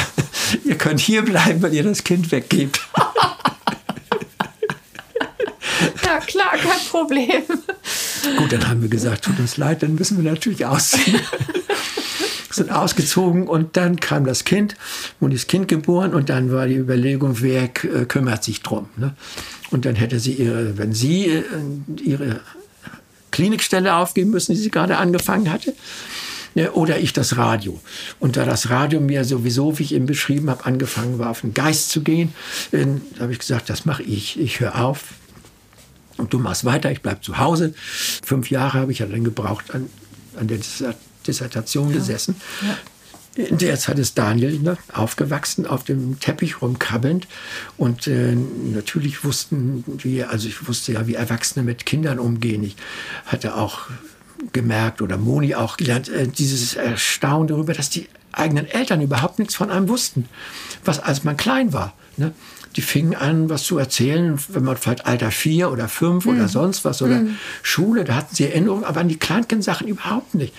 ihr 0.64 0.76
könnt 0.76 1.00
hier 1.00 1.22
bleiben, 1.22 1.62
wenn 1.62 1.72
ihr 1.72 1.84
das 1.84 2.04
Kind 2.04 2.30
weggebt. 2.32 2.80
Ja, 6.04 6.20
klar, 6.20 6.52
kein 6.58 6.80
Problem. 6.90 7.42
Gut, 8.36 8.52
dann 8.52 8.68
haben 8.68 8.82
wir 8.82 8.90
gesagt, 8.90 9.24
tut 9.24 9.38
uns 9.38 9.56
leid, 9.56 9.82
dann 9.82 9.94
müssen 9.94 10.22
wir 10.22 10.30
natürlich 10.30 10.66
ausziehen. 10.66 11.20
sind 12.52 12.70
ausgezogen 12.70 13.46
und 13.46 13.76
dann 13.76 14.00
kam 14.00 14.24
das 14.24 14.44
Kind, 14.44 14.76
wurde 15.20 15.34
das 15.34 15.46
Kind 15.46 15.68
geboren 15.68 16.14
und 16.14 16.28
dann 16.28 16.52
war 16.52 16.66
die 16.66 16.76
Überlegung, 16.76 17.40
wer 17.40 17.64
äh, 17.64 18.04
kümmert 18.06 18.44
sich 18.44 18.62
drum. 18.62 18.88
Ne? 18.96 19.14
Und 19.70 19.84
dann 19.84 19.94
hätte 19.94 20.20
sie 20.20 20.32
ihre, 20.32 20.76
wenn 20.78 20.92
sie 20.92 21.26
äh, 21.26 21.42
ihre 22.02 22.40
Klinikstelle 23.30 23.94
aufgeben 23.94 24.30
müssen, 24.30 24.52
die 24.52 24.60
sie 24.60 24.70
gerade 24.70 24.98
angefangen 24.98 25.50
hatte, 25.50 25.74
ne, 26.54 26.70
oder 26.72 26.98
ich 26.98 27.12
das 27.12 27.36
Radio. 27.36 27.80
Und 28.20 28.36
da 28.36 28.44
das 28.44 28.70
Radio 28.70 29.00
mir 29.00 29.24
sowieso, 29.24 29.78
wie 29.78 29.84
ich 29.84 29.94
eben 29.94 30.06
beschrieben 30.06 30.50
habe, 30.50 30.64
angefangen 30.64 31.18
war, 31.18 31.30
auf 31.30 31.40
den 31.40 31.54
Geist 31.54 31.90
zu 31.90 32.02
gehen, 32.02 32.34
äh, 32.72 32.86
habe 33.18 33.32
ich 33.32 33.38
gesagt, 33.38 33.70
das 33.70 33.84
mache 33.84 34.02
ich. 34.02 34.38
Ich 34.38 34.60
höre 34.60 34.82
auf. 34.82 35.04
Und 36.18 36.32
du 36.32 36.38
machst 36.38 36.64
weiter, 36.64 36.90
ich 36.92 37.00
bleibe 37.00 37.22
zu 37.22 37.38
Hause. 37.38 37.74
Fünf 38.22 38.50
Jahre 38.50 38.80
habe 38.80 38.92
ich 38.92 39.00
ja 39.00 39.06
dann 39.06 39.24
gebraucht 39.24 39.74
an, 39.74 39.88
an 40.38 40.46
der 40.46 40.58
Dissertation 41.22 41.88
ja. 41.88 41.96
gesessen. 41.96 42.36
Ja. 42.62 42.76
In 43.34 43.56
der 43.56 43.78
Zeit 43.78 43.98
ist 43.98 44.18
Daniel 44.18 44.58
ne, 44.58 44.76
aufgewachsen, 44.92 45.66
auf 45.66 45.84
dem 45.84 46.20
Teppich 46.20 46.60
rumkrabbelnd. 46.60 47.26
Und 47.78 48.06
äh, 48.06 48.34
natürlich 48.34 49.24
wussten 49.24 49.84
wir, 49.86 50.30
also 50.30 50.48
ich 50.48 50.68
wusste 50.68 50.92
ja, 50.92 51.06
wie 51.06 51.14
Erwachsene 51.14 51.64
mit 51.64 51.86
Kindern 51.86 52.18
umgehen. 52.18 52.62
Ich 52.62 52.76
hatte 53.24 53.56
auch 53.56 53.88
gemerkt 54.52 55.00
oder 55.00 55.16
Moni 55.16 55.54
auch 55.54 55.78
gelernt, 55.78 56.10
äh, 56.10 56.28
dieses 56.28 56.74
Erstaunen 56.74 57.48
darüber, 57.48 57.72
dass 57.72 57.88
die 57.88 58.08
eigenen 58.32 58.66
Eltern 58.66 59.00
überhaupt 59.00 59.38
nichts 59.38 59.54
von 59.54 59.70
einem 59.70 59.88
wussten, 59.88 60.28
was 60.84 60.98
als 60.98 61.24
man 61.24 61.36
klein 61.38 61.72
war. 61.72 61.94
Ne? 62.18 62.34
Die 62.76 62.82
fingen 62.82 63.14
an, 63.14 63.48
was 63.48 63.62
zu 63.62 63.78
erzählen, 63.78 64.38
wenn 64.48 64.64
man 64.64 64.76
vielleicht 64.76 65.06
Alter 65.06 65.30
vier 65.30 65.70
oder 65.70 65.88
fünf 65.88 66.26
mhm. 66.26 66.32
oder 66.36 66.48
sonst 66.48 66.84
was 66.84 67.00
oder 67.00 67.20
mhm. 67.20 67.36
Schule, 67.62 68.04
da 68.04 68.14
hatten 68.14 68.34
sie 68.34 68.44
Erinnerungen, 68.44 68.84
aber 68.84 69.00
an 69.00 69.08
die 69.08 69.18
Kleinkind-Sachen 69.18 69.88
überhaupt 69.88 70.34
nicht 70.34 70.52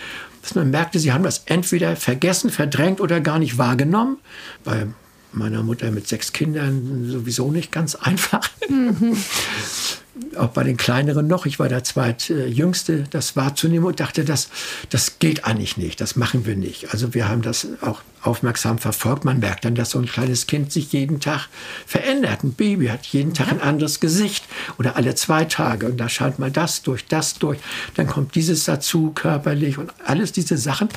dass 0.44 0.56
man 0.56 0.70
merkte, 0.70 1.00
sie 1.00 1.14
haben 1.14 1.24
das 1.24 1.44
entweder 1.46 1.96
vergessen, 1.96 2.52
verdrängt 2.52 3.00
oder 3.00 3.22
gar 3.22 3.40
nicht 3.40 3.58
wahrgenommen. 3.58 4.18
Bei 4.64 4.88
meiner 5.32 5.64
Mutter 5.64 5.90
mit 5.90 6.08
sechs 6.08 6.34
Kindern 6.34 7.10
sowieso 7.10 7.50
nicht 7.50 7.72
ganz 7.72 7.96
einfach. 8.02 8.48
Mhm. 8.70 9.18
Auch 10.38 10.50
bei 10.50 10.64
den 10.64 10.78
kleineren 10.78 11.28
noch. 11.28 11.46
Ich 11.46 11.58
war 11.58 11.70
der 11.70 11.84
zweitjüngste, 11.84 13.06
das 13.10 13.36
wahrzunehmen 13.36 13.86
und 13.86 14.00
dachte, 14.00 14.24
das, 14.24 14.50
das 14.90 15.18
geht 15.18 15.46
eigentlich 15.46 15.78
nicht, 15.78 16.00
das 16.02 16.16
machen 16.16 16.46
wir 16.46 16.56
nicht. 16.56 16.92
Also 16.92 17.14
wir 17.16 17.28
haben 17.28 17.42
das 17.42 17.68
auch 17.82 18.02
aufmerksam 18.24 18.78
verfolgt. 18.78 19.26
Man 19.26 19.40
merkt 19.40 19.66
dann, 19.66 19.76
dass 19.76 19.92
so 19.92 20.00
ein 20.00 20.06
kleines 20.06 20.48
Kind 20.48 20.72
sich 20.72 20.92
jeden 20.94 21.20
Tag 21.20 21.48
verändert. 21.86 22.44
Ein 22.44 22.54
Baby 22.54 22.88
hat 22.88 23.06
jeden 23.08 23.34
Tag 23.34 23.52
ein 23.52 23.62
anderes 23.62 24.00
Gesicht 24.00 24.46
oder 24.78 24.96
alle 24.96 25.16
zwei 25.16 25.46
Tage. 25.46 25.88
Und 25.88 25.98
da 25.98 26.10
scheint 26.10 26.40
mal 26.40 26.52
das 26.52 26.82
durch, 26.82 27.06
das 27.06 27.36
durch. 27.36 27.60
Dann 27.96 28.08
kommt 28.08 28.36
dieses 28.36 28.64
dazu 28.64 29.12
körperlich 29.14 29.78
und 29.78 29.92
alles 30.06 30.32
diese 30.32 30.58
Sachen, 30.58 30.90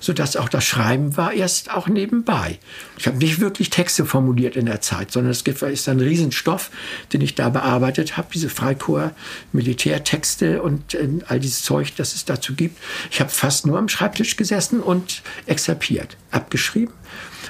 sodass 0.00 0.36
auch 0.36 0.48
das 0.48 0.64
Schreiben 0.64 1.16
war 1.16 1.32
erst 1.32 1.72
auch 1.72 1.88
nebenbei. 1.88 2.58
Ich 2.98 3.06
habe 3.06 3.16
nicht 3.18 3.40
wirklich 3.40 3.70
Texte 3.70 4.04
formuliert 4.04 4.56
in 4.56 4.66
der 4.66 4.80
Zeit, 4.80 5.12
sondern 5.12 5.32
es 5.32 5.42
ist 5.42 5.88
ein 5.88 6.00
Riesenstoff, 6.00 6.70
den 7.12 7.20
ich 7.20 7.34
da 7.34 7.48
bearbeitet 7.48 8.16
habe, 8.16 8.28
diese 8.32 8.50
Freikorps, 8.56 9.14
Militärtexte 9.52 10.62
und 10.62 10.94
äh, 10.94 11.08
all 11.28 11.40
dieses 11.40 11.62
Zeug, 11.62 11.94
das 11.96 12.14
es 12.14 12.24
dazu 12.24 12.54
gibt. 12.54 12.78
Ich 13.10 13.20
habe 13.20 13.30
fast 13.30 13.66
nur 13.66 13.78
am 13.78 13.88
Schreibtisch 13.88 14.36
gesessen 14.36 14.80
und 14.80 15.22
exerpiert, 15.46 16.16
abgeschrieben 16.30 16.56
geschrieben. 16.56 16.92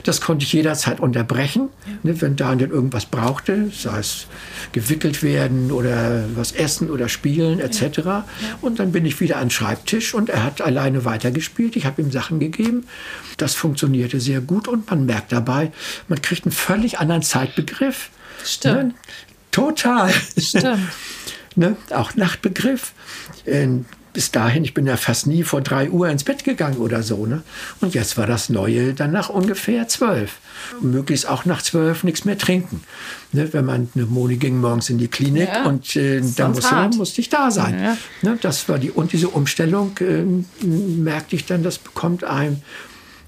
Das 0.03 0.21
konnte 0.21 0.45
ich 0.45 0.53
jederzeit 0.53 1.01
unterbrechen, 1.01 1.71
ja. 1.87 1.93
ne, 2.03 2.21
wenn 2.21 2.37
Daniel 2.37 2.69
irgendwas 2.69 3.07
brauchte, 3.07 3.71
sei 3.73 3.99
es 3.99 4.27
gewickelt 4.73 5.23
werden 5.23 5.73
oder 5.73 6.25
was 6.35 6.53
essen 6.53 6.91
oder 6.91 7.09
spielen 7.09 7.61
etc. 7.61 7.99
Ja. 8.05 8.25
Und 8.61 8.79
dann 8.79 8.93
bin 8.93 9.07
ich 9.07 9.21
wieder 9.21 9.37
an 9.37 9.45
den 9.45 9.51
Schreibtisch 9.51 10.15
und 10.15 10.29
er 10.29 10.45
hat 10.45 10.61
alleine 10.61 11.05
weitergespielt. 11.05 11.77
Ich 11.77 11.87
habe 11.87 12.03
ihm 12.03 12.13
Sachen 12.13 12.41
gegeben. 12.41 12.87
Das 13.37 13.55
funktionierte 13.55 14.21
sehr 14.21 14.41
gut 14.41 14.69
und 14.69 14.91
man 14.91 15.07
merkt 15.07 15.33
dabei, 15.33 15.73
man 16.09 16.21
kriegt 16.21 16.45
einen 16.45 16.53
völlig 16.53 16.99
anderen 16.99 17.23
Zeitbegriff. 17.23 18.11
Stimmt. 18.45 18.77
Ne? 18.77 18.95
Total. 19.57 20.13
Stimmt. 20.37 20.79
ne? 21.57 21.77
Auch 21.91 22.15
Nachtbegriff. 22.15 22.93
Ähm, 23.47 23.87
bis 24.13 24.31
dahin, 24.31 24.65
ich 24.65 24.73
bin 24.73 24.87
ja 24.87 24.97
fast 24.97 25.27
nie 25.27 25.43
vor 25.43 25.61
drei 25.61 25.91
Uhr 25.91 26.09
ins 26.09 26.25
Bett 26.25 26.45
gegangen 26.45 26.79
oder 26.79 27.03
so. 27.03 27.27
Ne? 27.27 27.43
Und 27.81 27.95
jetzt 27.95 28.17
war 28.17 28.27
das 28.27 28.49
Neue 28.49 28.95
dann 28.95 29.13
nach 29.13 29.29
ungefähr 29.29 29.89
zwölf. 29.89 30.39
Möglichst 30.81 31.29
auch 31.29 31.45
nach 31.45 31.61
zwölf 31.61 32.03
nichts 32.03 32.25
mehr 32.25 32.39
trinken. 32.39 32.83
Ne? 33.33 33.53
Wenn 33.53 33.67
man, 33.67 33.89
eine 33.95 34.07
Moni 34.07 34.37
ging 34.37 34.59
morgens 34.61 34.89
in 34.91 34.99
die 34.99 35.09
Klinik 35.09 35.49
ja, 35.49 35.65
und 35.65 35.97
äh, 35.97 36.23
dann 36.35 36.53
musste, 36.53 36.91
musste, 36.97 37.21
ich 37.21 37.29
da 37.29 37.51
sein. 37.51 37.79
Ja. 37.79 37.97
Ne? 38.23 38.39
Das 38.41 38.69
war 38.69 38.79
die, 38.79 38.91
und 38.91 39.13
diese 39.13 39.29
Umstellung 39.29 39.97
äh, 40.01 40.25
merkte 40.65 41.37
ich 41.37 41.45
dann, 41.45 41.63
das 41.63 41.79
bekommt 41.79 42.25
einem, 42.25 42.63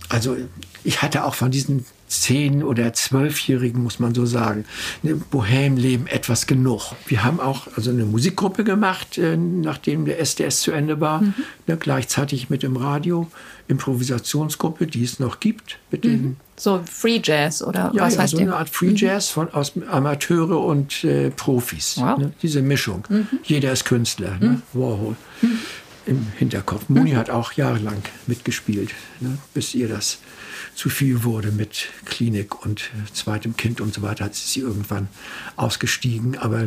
also 0.09 0.37
ich 0.85 1.03
hatte 1.03 1.25
auch 1.25 1.35
von 1.35 1.51
diesen 1.51 1.85
zehn- 2.09 2.65
oder 2.65 2.93
zwölfjährigen, 2.93 3.83
muss 3.83 3.99
man 3.99 4.15
so 4.15 4.27
sagen, 4.27 4.65
ne, 5.03 5.15
Bohemleben 5.15 6.07
etwas 6.07 6.47
genug. 6.47 6.93
Wir 7.07 7.23
haben 7.25 7.39
auch 7.41 7.69
also 7.77 7.91
eine 7.91 8.05
Musikgruppe 8.05 8.65
gemacht, 8.65 9.19
äh, 9.19 9.37
nachdem 9.37 10.05
der 10.07 10.21
SDS 10.21 10.61
zu 10.61 10.73
Ende 10.73 11.01
war, 11.01 11.23
mhm. 11.23 11.35
ne, 11.67 11.77
gleichzeitig 11.77 12.51
mit 12.51 12.63
dem 12.63 12.77
Radio, 12.77 13.31
Improvisationsgruppe, 13.69 14.87
die 14.87 15.05
es 15.05 15.21
noch 15.21 15.41
gibt. 15.41 15.79
Mit 15.91 16.05
mhm. 16.05 16.09
den, 16.09 16.37
so 16.57 16.81
Free 16.91 17.21
Jazz 17.23 17.63
oder 17.63 17.93
ja, 17.95 18.03
was 18.03 18.15
ja, 18.15 18.23
heißt 18.23 18.37
so 18.37 18.39
eine 18.39 18.57
Art 18.57 18.71
Free 18.71 18.91
mhm. 18.91 18.97
Jazz 18.97 19.29
von, 19.29 19.53
aus 19.53 19.73
Amateure 19.91 20.59
und 20.59 21.05
äh, 21.05 21.31
Profis. 21.31 21.97
Wow. 21.99 22.19
Ne, 22.19 22.33
diese 22.43 22.63
Mischung. 22.63 23.05
Mhm. 23.09 23.29
Jeder 23.45 23.73
ist 23.73 23.85
Künstler. 23.85 24.39
Ne? 24.41 24.49
Mhm. 24.49 24.63
Warhol. 24.73 25.17
Mhm. 25.43 25.59
Im 26.09 26.27
Hinterkopf. 26.39 26.89
Moni 26.89 27.11
hat 27.13 27.29
auch 27.29 27.53
jahrelang 27.53 28.03
mitgespielt, 28.27 28.95
ne, 29.21 29.37
bis 29.53 29.75
ihr 29.75 29.89
das 29.89 30.19
zu 30.75 30.89
viel 30.89 31.23
wurde 31.25 31.51
mit 31.53 31.89
Klinik 32.05 32.65
und 32.65 32.91
zweitem 33.13 33.57
Kind 33.57 33.81
und 33.81 33.93
so 33.93 34.01
weiter, 34.01 34.25
hat 34.25 34.35
sie 34.35 34.61
irgendwann 34.61 35.09
ausgestiegen, 35.57 36.39
aber 36.39 36.67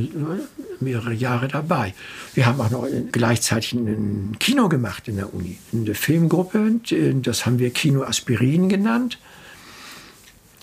mehrere 0.80 1.14
Jahre 1.14 1.48
dabei. 1.48 1.94
Wir 2.34 2.46
haben 2.46 2.62
auch 2.62 2.70
noch 2.70 2.88
gleichzeitig 3.12 3.74
ein 3.74 4.36
Kino 4.40 4.70
gemacht 4.70 5.08
in 5.08 5.16
der 5.16 5.34
Uni, 5.34 5.58
eine 5.74 5.96
Filmgruppe, 5.96 6.80
das 7.22 7.46
haben 7.46 7.58
wir 7.58 7.72
Kino 7.72 8.04
Aspirin 8.04 8.70
genannt, 8.70 9.18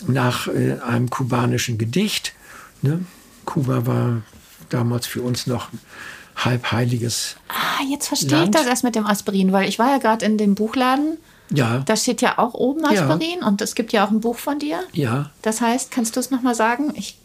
nach 0.06 0.46
äh, 0.46 0.78
einem 0.80 1.10
kubanischen 1.10 1.78
Gedicht. 1.78 2.34
Ne? 2.82 3.04
Kuba 3.44 3.86
war 3.86 4.22
damals 4.68 5.06
für 5.06 5.22
uns 5.22 5.46
noch 5.46 5.70
halbheiliges. 6.44 7.36
Ah, 7.48 7.82
jetzt 7.88 8.08
verstehe 8.08 8.44
ich 8.44 8.50
das 8.50 8.66
erst 8.66 8.84
mit 8.84 8.94
dem 8.94 9.06
Aspirin, 9.06 9.52
weil 9.52 9.68
ich 9.68 9.78
war 9.78 9.90
ja 9.90 9.98
gerade 9.98 10.24
in 10.24 10.38
dem 10.38 10.54
Buchladen. 10.54 11.18
Ja. 11.50 11.82
Da 11.86 11.96
steht 11.96 12.20
ja 12.20 12.38
auch 12.38 12.54
oben 12.54 12.84
Aspirin 12.84 13.38
ja. 13.40 13.46
und 13.46 13.62
es 13.62 13.74
gibt 13.74 13.92
ja 13.92 14.06
auch 14.06 14.10
ein 14.10 14.20
Buch 14.20 14.36
von 14.36 14.58
dir. 14.58 14.80
Ja. 14.92 15.30
Das 15.42 15.60
heißt, 15.60 15.90
kannst 15.90 16.16
du 16.16 16.20
es 16.20 16.30
nochmal 16.30 16.54
sagen? 16.54 16.92
Ich 16.94 17.16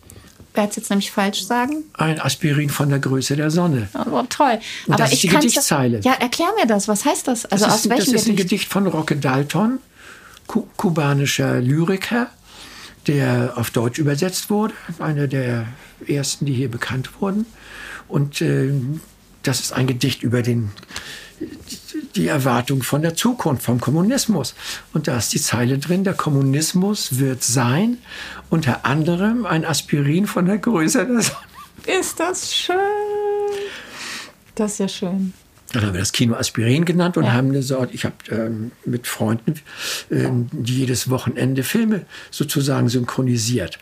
werde 0.53 0.69
es 0.69 0.75
jetzt 0.75 0.89
nämlich 0.89 1.11
falsch 1.11 1.43
sagen. 1.43 1.83
Ein 1.93 2.19
Aspirin 2.19 2.69
von 2.69 2.89
der 2.89 2.99
Größe 2.99 3.35
der 3.35 3.51
Sonne. 3.51 3.89
Oh, 3.93 4.23
toll. 4.29 4.59
Und 4.87 4.93
Aber 4.93 5.03
das 5.03 5.11
ich 5.11 5.15
ist 5.15 5.23
die 5.23 5.35
Gedichtzeile. 5.35 5.99
Ja, 6.01 6.13
erklär 6.13 6.49
mir 6.59 6.67
das. 6.67 6.87
Was 6.87 7.05
heißt 7.05 7.27
das? 7.27 7.45
Also 7.45 7.65
das 7.65 7.73
aus 7.73 7.79
ist, 7.81 7.89
welchem 7.89 8.13
Das 8.13 8.21
ist 8.21 8.27
ein 8.27 8.35
Gedicht? 8.35 8.49
Gedicht 8.49 8.71
von 8.71 8.87
Roque 8.87 9.17
Dalton, 9.19 9.79
ku 10.47 10.67
kubanischer 10.77 11.59
Lyriker, 11.59 12.27
der 13.07 13.53
auf 13.55 13.71
Deutsch 13.71 13.99
übersetzt 13.99 14.49
wurde. 14.49 14.73
Einer 14.99 15.27
der 15.27 15.65
ersten, 16.07 16.45
die 16.45 16.53
hier 16.53 16.69
bekannt 16.69 17.09
wurden. 17.19 17.45
Und 18.07 18.41
äh, 18.41 18.71
das 19.43 19.59
ist 19.59 19.73
ein 19.73 19.87
Gedicht 19.87 20.23
über 20.23 20.41
den 20.41 20.71
die 22.15 22.27
Erwartung 22.27 22.83
von 22.83 23.01
der 23.01 23.15
Zukunft, 23.15 23.63
vom 23.63 23.79
Kommunismus. 23.79 24.53
Und 24.93 25.07
da 25.07 25.17
ist 25.17 25.33
die 25.33 25.41
Zeile 25.41 25.77
drin, 25.77 26.03
der 26.03 26.13
Kommunismus 26.13 27.19
wird 27.19 27.43
sein, 27.43 27.97
unter 28.49 28.85
anderem 28.85 29.45
ein 29.45 29.65
Aspirin 29.65 30.27
von 30.27 30.45
der 30.45 30.59
Größe 30.59 31.05
der 31.05 31.21
Sonne. 31.21 31.99
Ist 31.99 32.19
das 32.19 32.55
schön. 32.55 32.75
Das 34.55 34.73
ist 34.73 34.79
ja 34.79 34.87
schön. 34.87 35.33
Dann 35.71 35.87
haben 35.87 35.93
wir 35.93 36.01
das 36.01 36.11
Kino 36.11 36.35
Aspirin 36.35 36.85
genannt 36.85 37.17
und 37.17 37.23
ja. 37.23 37.33
haben 37.33 37.51
gesagt, 37.51 37.95
ich 37.95 38.05
habe 38.05 38.15
ähm, 38.29 38.71
mit 38.85 39.07
Freunden 39.07 39.55
äh, 40.11 40.29
die 40.51 40.79
jedes 40.79 41.09
Wochenende 41.09 41.63
Filme 41.63 42.05
sozusagen 42.29 42.89
synchronisiert. 42.89 43.79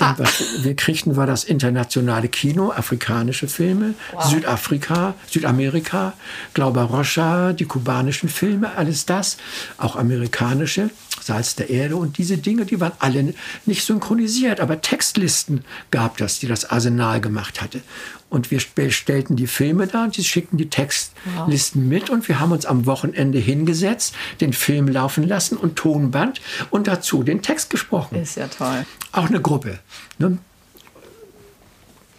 Ah. 0.00 0.14
Was 0.16 0.64
wir 0.64 0.74
kriegten, 0.74 1.16
war 1.16 1.26
das 1.26 1.44
internationale 1.44 2.28
Kino, 2.28 2.72
afrikanische 2.72 3.48
Filme, 3.48 3.94
wow. 4.12 4.24
Südafrika, 4.24 5.14
Südamerika, 5.28 6.14
Glauber 6.54 6.84
Rocha, 6.84 7.52
die 7.52 7.66
kubanischen 7.66 8.30
Filme, 8.30 8.74
alles 8.76 9.04
das, 9.04 9.36
auch 9.76 9.96
amerikanische, 9.96 10.88
Salz 11.20 11.54
der 11.54 11.68
Erde 11.68 11.96
und 11.96 12.16
diese 12.16 12.38
Dinge, 12.38 12.64
die 12.64 12.80
waren 12.80 12.92
alle 12.98 13.34
nicht 13.66 13.84
synchronisiert, 13.84 14.58
aber 14.58 14.80
Textlisten 14.80 15.64
gab 15.90 16.16
das, 16.16 16.38
die 16.38 16.46
das 16.46 16.70
Arsenal 16.70 17.20
gemacht 17.20 17.60
hatte. 17.60 17.82
Und 18.30 18.50
wir 18.52 18.60
stellten 18.60 19.34
die 19.34 19.48
Filme 19.48 19.88
da 19.88 20.04
und 20.04 20.14
sie 20.14 20.22
schickten 20.22 20.56
die 20.56 20.70
Textlisten 20.70 21.88
mit 21.88 22.10
und 22.10 22.28
wir 22.28 22.38
haben 22.38 22.52
uns 22.52 22.64
am 22.64 22.86
Wochenende 22.86 23.38
hingesetzt, 23.38 24.14
den 24.40 24.52
Film 24.52 24.86
laufen 24.86 25.26
lassen 25.26 25.56
und 25.56 25.74
Tonband 25.76 26.40
und 26.70 26.86
dazu 26.86 27.24
den 27.24 27.42
Text 27.42 27.70
gesprochen. 27.70 28.14
Ist 28.14 28.36
ja 28.36 28.46
toll. 28.46 28.86
Auch 29.10 29.26
eine 29.26 29.42
Gruppe. 29.42 29.80
Ne? 30.18 30.38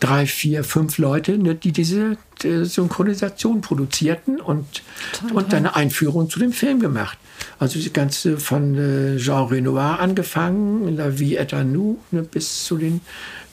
Drei, 0.01 0.25
vier, 0.25 0.65
fünf 0.65 0.97
Leute, 0.97 1.37
ne, 1.37 1.55
die 1.55 1.71
diese 1.71 2.17
die 2.43 2.65
Synchronisation 2.65 3.61
produzierten 3.61 4.39
und, 4.39 4.83
toll, 5.13 5.31
und 5.33 5.53
eine 5.53 5.75
Einführung 5.75 6.29
zu 6.29 6.39
dem 6.39 6.51
Film 6.53 6.79
gemacht. 6.79 7.17
Also 7.59 7.79
das 7.79 7.93
Ganze 7.93 8.37
von 8.37 8.75
äh, 8.77 9.17
Jean 9.17 9.47
Renoir 9.47 9.99
angefangen, 9.99 10.95
La 10.95 11.09
Vie 11.09 11.35
est 11.37 11.53
à 11.53 11.63
nous, 11.63 11.97
ne, 12.11 12.23
bis 12.23 12.63
zu 12.65 12.77
den 12.77 13.01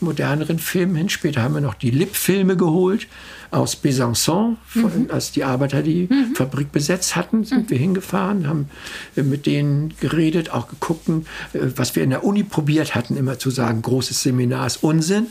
moderneren 0.00 0.58
Filmen 0.58 0.96
hin. 0.96 1.08
Später 1.08 1.42
haben 1.42 1.54
wir 1.54 1.60
noch 1.60 1.74
die 1.74 1.90
Lip-Filme 1.90 2.56
geholt 2.56 3.06
aus 3.50 3.76
Besançon, 3.76 4.56
von, 4.66 4.82
mhm. 4.82 5.10
als 5.10 5.32
die 5.32 5.42
Arbeiter 5.42 5.82
die 5.82 6.06
mhm. 6.10 6.34
Fabrik 6.34 6.70
besetzt 6.70 7.16
hatten, 7.16 7.44
sind 7.44 7.64
mhm. 7.64 7.70
wir 7.70 7.78
hingefahren, 7.78 8.46
haben 8.46 8.68
mit 9.16 9.46
denen 9.46 9.94
geredet, 10.00 10.50
auch 10.50 10.68
geguckt, 10.68 11.08
äh, 11.08 11.58
was 11.76 11.96
wir 11.96 12.02
in 12.02 12.10
der 12.10 12.24
Uni 12.24 12.42
probiert 12.42 12.94
hatten, 12.94 13.16
immer 13.16 13.38
zu 13.38 13.50
sagen, 13.50 13.80
großes 13.80 14.22
Seminar 14.22 14.66
ist 14.66 14.82
Unsinn. 14.82 15.28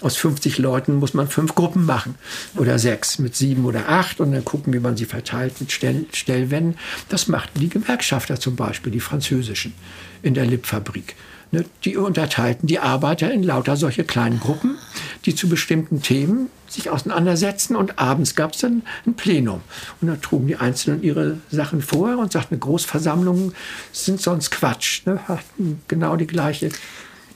Aus 0.00 0.16
50 0.16 0.58
Leuten 0.58 0.94
muss 0.96 1.14
man 1.14 1.28
fünf 1.28 1.54
Gruppen 1.54 1.86
machen 1.86 2.14
oder 2.56 2.78
sechs 2.78 2.95
mit 3.18 3.36
sieben 3.36 3.64
oder 3.64 3.88
acht 3.88 4.20
und 4.20 4.32
dann 4.32 4.44
gucken, 4.44 4.72
wie 4.72 4.80
man 4.80 4.96
sie 4.96 5.04
verteilt 5.04 5.60
mit 5.60 5.72
Stell 5.72 6.06
Stellwänden. 6.12 6.78
Das 7.08 7.28
machten 7.28 7.60
die 7.60 7.68
Gewerkschafter 7.68 8.38
zum 8.40 8.56
Beispiel, 8.56 8.92
die 8.92 9.00
französischen 9.00 9.74
in 10.22 10.34
der 10.34 10.46
Lip-Fabrik. 10.46 11.14
Ne, 11.52 11.64
die 11.84 11.96
unterteilten 11.96 12.66
die 12.66 12.80
Arbeiter 12.80 13.32
in 13.32 13.44
lauter 13.44 13.76
solche 13.76 14.02
kleinen 14.02 14.40
Gruppen, 14.40 14.76
die 15.26 15.34
zu 15.34 15.48
bestimmten 15.48 16.02
Themen 16.02 16.48
sich 16.66 16.90
auseinandersetzen 16.90 17.76
und 17.76 18.00
abends 18.00 18.34
gab 18.34 18.54
es 18.54 18.60
dann 18.60 18.82
ein 19.06 19.14
Plenum. 19.14 19.60
Und 20.00 20.08
da 20.08 20.16
trugen 20.16 20.48
die 20.48 20.56
Einzelnen 20.56 21.04
ihre 21.04 21.38
Sachen 21.48 21.82
vor 21.82 22.18
und 22.18 22.32
sagten, 22.32 22.58
Großversammlungen 22.58 23.54
sind 23.92 24.20
sonst 24.20 24.50
Quatsch. 24.50 25.06
Ne? 25.06 25.20
Hatten 25.28 25.80
genau 25.86 26.16
die 26.16 26.26
gleiche. 26.26 26.70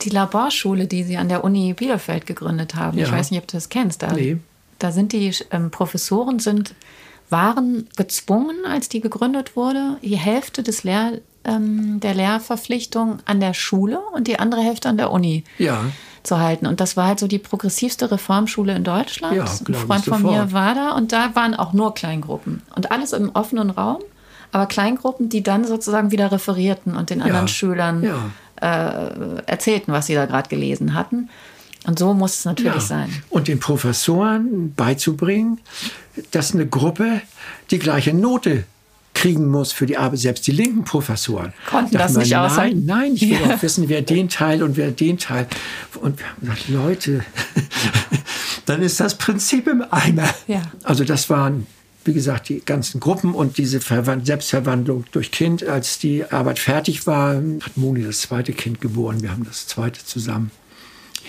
Die 0.02 0.10
Laborschule, 0.10 0.88
die 0.88 1.04
Sie 1.04 1.16
an 1.16 1.28
der 1.28 1.44
Uni 1.44 1.72
Bielefeld 1.74 2.26
gegründet 2.26 2.74
haben, 2.74 2.98
ja. 2.98 3.06
ich 3.06 3.12
weiß 3.12 3.30
nicht, 3.30 3.40
ob 3.40 3.46
du 3.46 3.56
das 3.56 3.68
kennst. 3.68 4.02
Da, 4.02 4.12
nee. 4.12 4.38
Da 4.80 4.92
sind 4.92 5.12
die 5.12 5.32
ähm, 5.50 5.70
Professoren 5.70 6.38
sind 6.40 6.74
waren 7.30 7.88
gezwungen, 7.96 8.66
als 8.66 8.88
die 8.88 9.00
gegründet 9.00 9.56
wurde, 9.56 9.98
die 10.02 10.16
Hälfte 10.16 10.62
des 10.62 10.82
Lehr 10.82 11.20
ähm, 11.44 12.00
der 12.00 12.14
Lehrverpflichtung 12.14 13.18
an 13.24 13.40
der 13.40 13.54
Schule 13.54 14.00
und 14.12 14.26
die 14.26 14.38
andere 14.38 14.60
Hälfte 14.60 14.88
an 14.88 14.96
der 14.96 15.10
Uni 15.10 15.44
ja. 15.58 15.84
zu 16.22 16.38
halten. 16.38 16.66
Und 16.66 16.80
das 16.80 16.96
war 16.96 17.06
halt 17.06 17.20
so 17.20 17.26
die 17.26 17.38
progressivste 17.38 18.10
Reformschule 18.10 18.74
in 18.74 18.84
Deutschland. 18.84 19.36
Ja, 19.36 19.44
Ein 19.44 19.74
Freund 19.74 20.04
von 20.04 20.22
mir 20.22 20.52
war 20.52 20.74
da 20.74 20.90
und 20.92 21.12
da 21.12 21.34
waren 21.34 21.54
auch 21.54 21.72
nur 21.72 21.94
Kleingruppen 21.94 22.62
und 22.74 22.90
alles 22.90 23.12
im 23.12 23.30
offenen 23.30 23.70
Raum. 23.70 24.02
Aber 24.52 24.66
Kleingruppen, 24.66 25.28
die 25.28 25.42
dann 25.42 25.64
sozusagen 25.64 26.10
wieder 26.10 26.32
referierten 26.32 26.96
und 26.96 27.10
den 27.10 27.22
anderen 27.22 27.46
ja. 27.46 27.48
Schülern 27.48 28.02
ja. 28.02 28.18
äh, 28.60 29.42
erzählten, 29.46 29.92
was 29.92 30.06
sie 30.06 30.14
da 30.14 30.26
gerade 30.26 30.48
gelesen 30.48 30.94
hatten. 30.94 31.30
Und 31.86 31.98
so 31.98 32.12
muss 32.12 32.38
es 32.40 32.44
natürlich 32.44 32.74
ja. 32.74 32.80
sein. 32.80 33.22
Und 33.30 33.48
den 33.48 33.58
Professoren 33.58 34.74
beizubringen, 34.74 35.60
dass 36.30 36.54
eine 36.54 36.66
Gruppe 36.66 37.22
die 37.70 37.78
gleiche 37.78 38.12
Note 38.12 38.64
kriegen 39.14 39.48
muss 39.48 39.72
für 39.72 39.86
die 39.86 39.96
Arbeit. 39.96 40.18
Selbst 40.18 40.46
die 40.46 40.52
linken 40.52 40.84
Professoren 40.84 41.52
konnten 41.68 41.96
das 41.96 42.16
nicht 42.16 42.30
nein, 42.30 42.40
aushalten. 42.40 42.86
Nein, 42.86 43.14
ich 43.14 43.22
will 43.22 43.40
ja. 43.40 43.54
auch 43.54 43.62
wissen, 43.62 43.88
wer 43.88 44.02
den 44.02 44.28
Teil 44.28 44.62
und 44.62 44.76
wer 44.76 44.90
den 44.90 45.18
Teil. 45.18 45.46
Und 46.00 46.18
wir 46.18 46.26
haben 46.26 46.40
gesagt, 46.40 46.68
Leute, 46.68 47.24
dann 48.66 48.82
ist 48.82 49.00
das 49.00 49.16
Prinzip 49.16 49.66
im 49.66 49.84
Eimer. 49.90 50.28
Ja. 50.46 50.62
Also 50.84 51.04
das 51.04 51.30
waren 51.30 51.66
wie 52.02 52.14
gesagt, 52.14 52.48
die 52.48 52.62
ganzen 52.64 52.98
Gruppen 52.98 53.34
und 53.34 53.58
diese 53.58 53.78
Verwand 53.78 54.24
Selbstverwandlung 54.24 55.04
durch 55.12 55.30
Kind. 55.30 55.62
Als 55.64 55.98
die 55.98 56.24
Arbeit 56.24 56.58
fertig 56.58 57.06
war, 57.06 57.34
hat 57.34 57.76
Moni 57.76 58.02
das 58.02 58.22
zweite 58.22 58.54
Kind 58.54 58.80
geboren. 58.80 59.22
Wir 59.22 59.30
haben 59.30 59.44
das 59.44 59.66
zweite 59.66 60.02
zusammen 60.02 60.50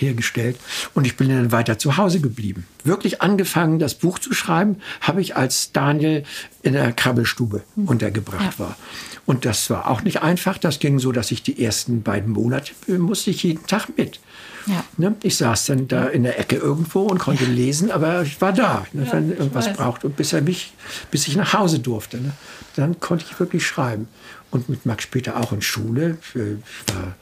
hergestellt 0.02 0.58
und 0.94 1.06
ich 1.06 1.16
bin 1.16 1.30
dann 1.30 1.52
weiter 1.52 1.78
zu 1.78 1.98
Hause 1.98 2.20
geblieben. 2.20 2.66
Wirklich 2.84 3.22
angefangen, 3.22 3.80
das 3.80 3.96
Buch 3.96 4.20
zu 4.20 4.34
schreiben, 4.34 4.78
habe 5.02 5.22
ich 5.22 5.36
als 5.36 5.72
Daniel 5.72 6.24
in 6.64 6.74
der 6.74 6.92
Krabbelstube 6.92 7.64
mhm. 7.76 7.88
untergebracht 7.88 8.58
ja. 8.58 8.66
war. 8.66 8.78
Und 9.26 9.46
das 9.46 9.70
war 9.70 9.90
auch 9.90 10.02
nicht 10.02 10.24
einfach. 10.24 10.58
Das 10.58 10.80
ging 10.80 11.00
so, 11.00 11.12
dass 11.12 11.32
ich 11.32 11.44
die 11.44 11.64
ersten 11.64 12.02
beiden 12.02 12.32
Monate 12.32 12.74
äh, 12.88 12.98
musste 12.98 13.30
ich 13.30 13.44
jeden 13.44 13.66
Tag 13.68 13.98
mit. 13.98 14.20
Ja. 14.68 14.84
Ne? 14.98 15.16
Ich 15.24 15.38
saß 15.38 15.68
dann 15.68 15.88
da 15.88 16.06
in 16.06 16.24
der 16.24 16.40
Ecke 16.40 16.56
irgendwo 16.56 17.02
und 17.02 17.20
konnte 17.20 17.46
ja. 17.46 17.50
lesen, 17.50 17.92
aber 17.92 18.24
ich 18.24 18.40
war 18.42 18.54
da, 18.54 18.86
ne? 18.94 19.08
wenn 19.12 19.32
irgendwas 19.32 19.74
braucht. 19.74 20.04
Und 20.04 20.16
bis 20.16 20.34
er 20.34 20.42
mich, 20.42 20.74
bis 21.10 21.28
ich 21.28 21.36
nach 21.36 21.54
Hause 21.54 21.80
durfte, 21.80 22.18
ne? 22.18 22.34
dann 22.76 23.00
konnte 23.00 23.26
ich 23.28 23.40
wirklich 23.40 23.66
schreiben. 23.66 24.08
Und 24.50 24.68
mit 24.68 24.86
Max 24.86 25.04
später 25.04 25.38
auch 25.38 25.54
in 25.54 25.62
Schule. 25.62 26.18
Ich 26.22 26.36
war 26.94 27.16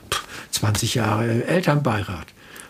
20 0.52 0.96
Jahre 0.96 1.46
Elternbeirat 1.46 2.26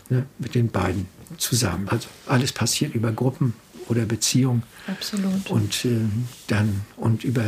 ne, 0.09 0.25
mit 0.37 0.55
den 0.55 0.69
beiden 0.69 1.07
zusammen. 1.37 1.87
Also 1.89 2.07
alles 2.27 2.51
passiert 2.51 2.93
über 2.95 3.11
Gruppen 3.11 3.53
oder 3.87 4.05
Beziehungen. 4.05 4.63
Absolut. 4.87 5.49
Und 5.49 5.85
äh, 5.85 5.99
dann 6.47 6.81
und 6.97 7.23
über 7.23 7.43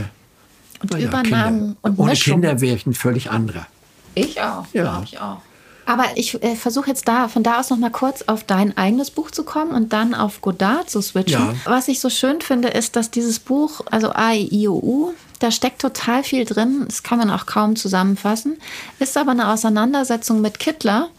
und 0.81 0.93
ja, 0.93 1.07
Übernahmen 1.07 1.59
Kinder. 1.59 1.75
und 1.81 1.99
Ohne 1.99 2.11
Mischung. 2.11 2.41
Kinder 2.41 2.59
wäre 2.61 2.75
ich 2.75 2.85
ein 2.85 2.93
völlig 2.93 3.29
anderer. 3.29 3.67
Ich 4.15 4.41
auch, 4.41 4.65
Ja. 4.73 4.83
glaube 4.83 5.05
ich 5.05 5.19
auch. 5.19 5.41
Aber 5.85 6.05
ich 6.15 6.41
äh, 6.43 6.55
versuche 6.55 6.87
jetzt 6.89 7.07
da 7.07 7.27
von 7.27 7.43
da 7.43 7.59
aus 7.59 7.69
noch 7.69 7.77
mal 7.77 7.89
kurz 7.91 8.21
auf 8.23 8.43
dein 8.43 8.77
eigenes 8.77 9.11
Buch 9.11 9.31
zu 9.31 9.43
kommen 9.43 9.71
und 9.71 9.91
dann 9.93 10.13
auf 10.13 10.41
Godard 10.41 10.89
zu 10.89 11.01
switchen. 11.01 11.39
Ja. 11.39 11.55
Was 11.65 11.87
ich 11.87 11.99
so 11.99 12.09
schön 12.09 12.39
finde, 12.41 12.69
ist, 12.69 12.95
dass 12.95 13.11
dieses 13.11 13.39
Buch, 13.39 13.81
also 13.89 14.11
A, 14.11 14.31
I, 14.33 14.47
I, 14.51 14.67
O, 14.67 14.73
U, 14.75 15.13
da 15.39 15.49
steckt 15.51 15.81
total 15.81 16.23
viel 16.23 16.45
drin. 16.45 16.83
Das 16.87 17.03
kann 17.03 17.17
man 17.17 17.29
auch 17.31 17.45
kaum 17.47 17.75
zusammenfassen. 17.75 18.57
Ist 18.99 19.17
aber 19.17 19.31
eine 19.31 19.49
Auseinandersetzung 19.51 20.39
mit 20.41 20.59
Kittler. 20.59 21.09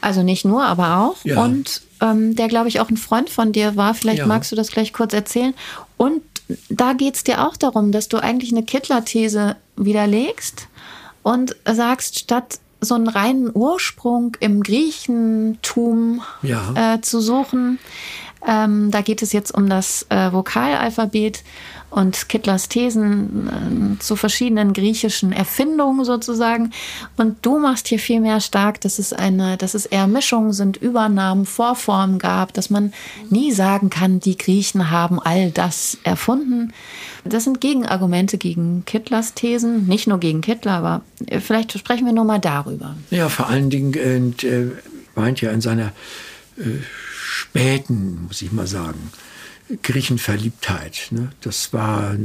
Also 0.00 0.22
nicht 0.22 0.44
nur, 0.44 0.64
aber 0.64 0.98
auch. 0.98 1.16
Ja. 1.24 1.42
Und 1.42 1.82
ähm, 2.00 2.36
der, 2.36 2.48
glaube 2.48 2.68
ich, 2.68 2.80
auch 2.80 2.90
ein 2.90 2.96
Freund 2.96 3.30
von 3.30 3.52
dir 3.52 3.76
war. 3.76 3.94
Vielleicht 3.94 4.18
Ja. 4.20 4.26
magst 4.26 4.52
du 4.52 4.56
das 4.56 4.70
gleich 4.70 4.92
kurz 4.92 5.12
erzählen. 5.14 5.54
Und 5.96 6.22
da 6.68 6.92
geht 6.92 7.16
es 7.16 7.24
dir 7.24 7.46
auch 7.46 7.56
darum, 7.56 7.90
dass 7.92 8.08
du 8.08 8.18
eigentlich 8.18 8.52
eine 8.52 8.62
Kittler-These 8.62 9.56
widerlegst 9.76 10.68
und 11.22 11.56
sagst, 11.68 12.18
statt 12.18 12.60
so 12.80 12.94
einen 12.94 13.08
reinen 13.08 13.50
Ursprung 13.52 14.36
im 14.40 14.62
Griechentum 14.62 16.22
Ja. 16.42 16.94
äh, 16.94 17.00
zu 17.00 17.20
suchen, 17.20 17.78
ähm, 18.46 18.90
da 18.90 19.00
geht 19.00 19.22
es 19.22 19.32
jetzt 19.32 19.52
um 19.52 19.68
das 19.68 20.06
äh, 20.10 20.32
Vokalalphabet 20.32 21.42
und 21.96 22.28
Kittlers 22.28 22.68
Thesen 22.68 23.96
äh, 23.96 24.02
zu 24.02 24.16
verschiedenen 24.16 24.74
griechischen 24.74 25.32
Erfindungen 25.32 26.04
sozusagen. 26.04 26.72
Und 27.16 27.38
du 27.40 27.58
machst 27.58 27.88
hier 27.88 27.98
viel 27.98 28.20
mehr 28.20 28.40
stark, 28.40 28.82
dass 28.82 28.98
es 28.98 29.14
eine, 29.14 29.56
dass 29.56 29.72
es 29.72 29.86
eher 29.86 30.06
Mischungen 30.06 30.52
sind, 30.52 30.76
Übernahmen, 30.76 31.46
Vorformen 31.46 32.18
gab, 32.18 32.52
dass 32.52 32.68
man 32.68 32.92
nie 33.30 33.50
sagen 33.50 33.88
kann, 33.88 34.20
die 34.20 34.36
Griechen 34.36 34.90
haben 34.90 35.18
all 35.18 35.50
das 35.50 35.96
erfunden. 36.04 36.74
Das 37.24 37.44
sind 37.44 37.62
Gegenargumente 37.62 38.36
gegen 38.36 38.84
Kittlers 38.84 39.32
Thesen, 39.32 39.86
nicht 39.86 40.06
nur 40.06 40.20
gegen 40.20 40.42
Kittler, 40.42 40.72
aber 40.72 41.00
äh, 41.26 41.40
vielleicht 41.40 41.76
sprechen 41.78 42.04
wir 42.04 42.12
nur 42.12 42.24
mal 42.24 42.40
darüber. 42.40 42.94
Ja, 43.10 43.30
vor 43.30 43.48
allen 43.48 43.70
Dingen 43.70 43.94
äh, 44.42 44.66
meint 45.14 45.40
ja 45.40 45.50
in 45.50 45.62
seiner 45.62 45.92
äh, 46.58 46.82
späten, 47.26 48.26
muss 48.26 48.42
ich 48.42 48.52
mal 48.52 48.66
sagen, 48.66 49.10
Griechenverliebtheit. 49.82 51.08
Ne? 51.10 51.30
Das 51.40 51.72
war. 51.72 52.16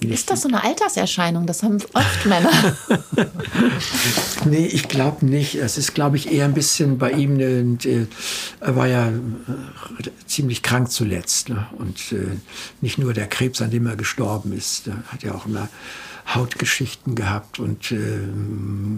Ist 0.00 0.30
das 0.30 0.42
so 0.42 0.48
eine 0.48 0.62
Alterserscheinung? 0.62 1.46
Das 1.46 1.62
haben 1.62 1.78
oft 1.94 2.26
Männer. 2.26 2.50
nee, 4.44 4.66
ich 4.66 4.88
glaube 4.88 5.24
nicht. 5.24 5.54
Es 5.54 5.78
ist, 5.78 5.94
glaube 5.94 6.16
ich, 6.16 6.30
eher 6.30 6.44
ein 6.44 6.54
bisschen 6.54 6.98
bei 6.98 7.12
ihm. 7.12 7.38
Und, 7.38 7.86
äh, 7.86 8.06
er 8.60 8.76
war 8.76 8.86
ja 8.86 9.08
äh, 9.08 9.12
ziemlich 10.26 10.62
krank 10.62 10.90
zuletzt. 10.90 11.48
Ne? 11.48 11.66
Und 11.78 12.12
äh, 12.12 12.36
nicht 12.80 12.98
nur 12.98 13.14
der 13.14 13.28
Krebs, 13.28 13.62
an 13.62 13.70
dem 13.70 13.86
er 13.86 13.96
gestorben 13.96 14.52
ist. 14.52 14.88
Er 14.88 15.02
hat 15.06 15.22
ja 15.22 15.34
auch 15.34 15.46
immer 15.46 15.68
Hautgeschichten 16.26 17.14
gehabt 17.14 17.58
und 17.58 17.92
äh, 17.92 18.18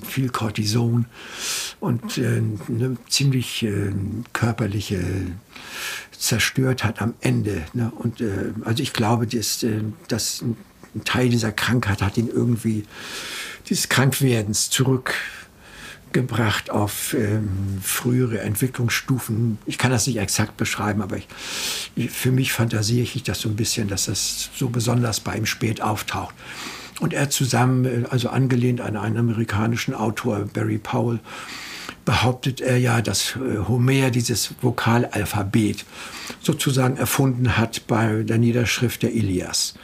viel 0.07 0.29
Cortison 0.29 1.07
und 1.81 2.19
äh, 2.19 2.41
eine 2.69 2.97
ziemlich 3.09 3.65
äh, 3.65 3.93
körperliche 4.33 5.03
zerstört 6.17 6.85
hat 6.85 7.03
am 7.03 7.15
Ende. 7.21 7.63
Ne? 7.73 7.93
Und 7.97 8.21
äh, 8.21 8.53
also 8.65 8.83
ich 8.83 8.93
glaube, 8.93 9.27
dass, 9.27 9.63
äh, 9.63 9.81
dass 10.09 10.43
ein 10.43 11.05
Teil 11.05 11.29
dieser 11.29 11.53
Krankheit 11.53 12.03
hat 12.03 12.17
ihn 12.17 12.29
irgendwie 12.29 12.85
dieses 13.69 13.89
Krankwerdens 13.89 14.71
zurückgebracht 14.71 16.71
auf 16.71 17.15
ähm, 17.15 17.79
frühere 17.83 18.41
Entwicklungsstufen. 18.41 19.59
Ich 19.67 19.79
kann 19.79 19.91
das 19.91 20.07
nicht 20.07 20.19
exakt 20.19 20.57
beschreiben, 20.57 21.03
aber 21.03 21.17
ich, 21.17 22.11
für 22.11 22.33
mich 22.33 22.53
fantasiere 22.53 23.03
ich 23.03 23.23
das 23.23 23.41
so 23.41 23.49
ein 23.49 23.57
bisschen, 23.57 23.89
dass 23.89 24.07
das 24.07 24.51
so 24.55 24.69
besonders 24.69 25.21
bei 25.21 25.37
ihm 25.37 25.47
spät 25.47 25.83
auftaucht. 25.83 26.35
Und 27.01 27.13
er 27.13 27.29
zusammen, 27.29 27.85
äh, 27.85 28.05
also 28.09 28.31
angelehnt 28.31 28.81
an 28.81 28.97
einen 28.97 29.19
amerikanischen 29.19 29.95
Autor, 29.95 30.47
Barry 30.53 30.79
Powell, 30.79 31.21
behauptet 32.07 32.63
er 32.63 32.79
ja, 32.79 33.03
dass 33.03 33.37
äh, 33.37 33.59
Homer 33.69 34.11
dieses 34.11 34.55
Vokalalphabet 34.63 35.85
sozusagen 36.41 36.97
erfunden 36.97 37.59
hat 37.59 37.87
bei 37.87 38.23
der 38.23 38.39
Niederschrift 38.39 39.03
der 39.03 39.13
Ilias 39.13 39.75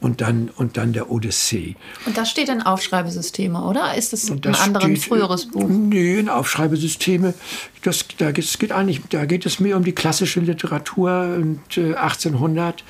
und 0.00 0.20
dann, 0.20 0.50
und 0.56 0.76
dann 0.76 0.92
der 0.92 1.10
Odyssee. 1.10 1.76
Und 2.06 2.16
das 2.16 2.30
steht 2.30 2.48
in 2.48 2.62
Aufschreibesysteme, 2.62 3.62
oder? 3.62 3.94
Ist 3.94 4.12
das, 4.12 4.26
das 4.26 4.32
ein 4.32 4.54
anderes 4.54 4.84
steht, 4.84 5.04
früheres 5.04 5.46
Buch? 5.46 5.66
Nee, 5.66 6.18
in 6.18 6.28
Aufschreibesysteme. 6.28 7.34
Das, 7.82 8.04
da, 8.18 8.30
geht, 8.30 8.58
geht 8.58 8.72
eigentlich, 8.72 9.00
da 9.10 9.24
geht 9.24 9.46
es 9.46 9.60
mehr 9.60 9.76
um 9.76 9.84
die 9.84 9.92
klassische 9.92 10.40
Literatur 10.40 11.36
und, 11.40 11.78
äh, 11.78 11.94
1800 11.94 12.84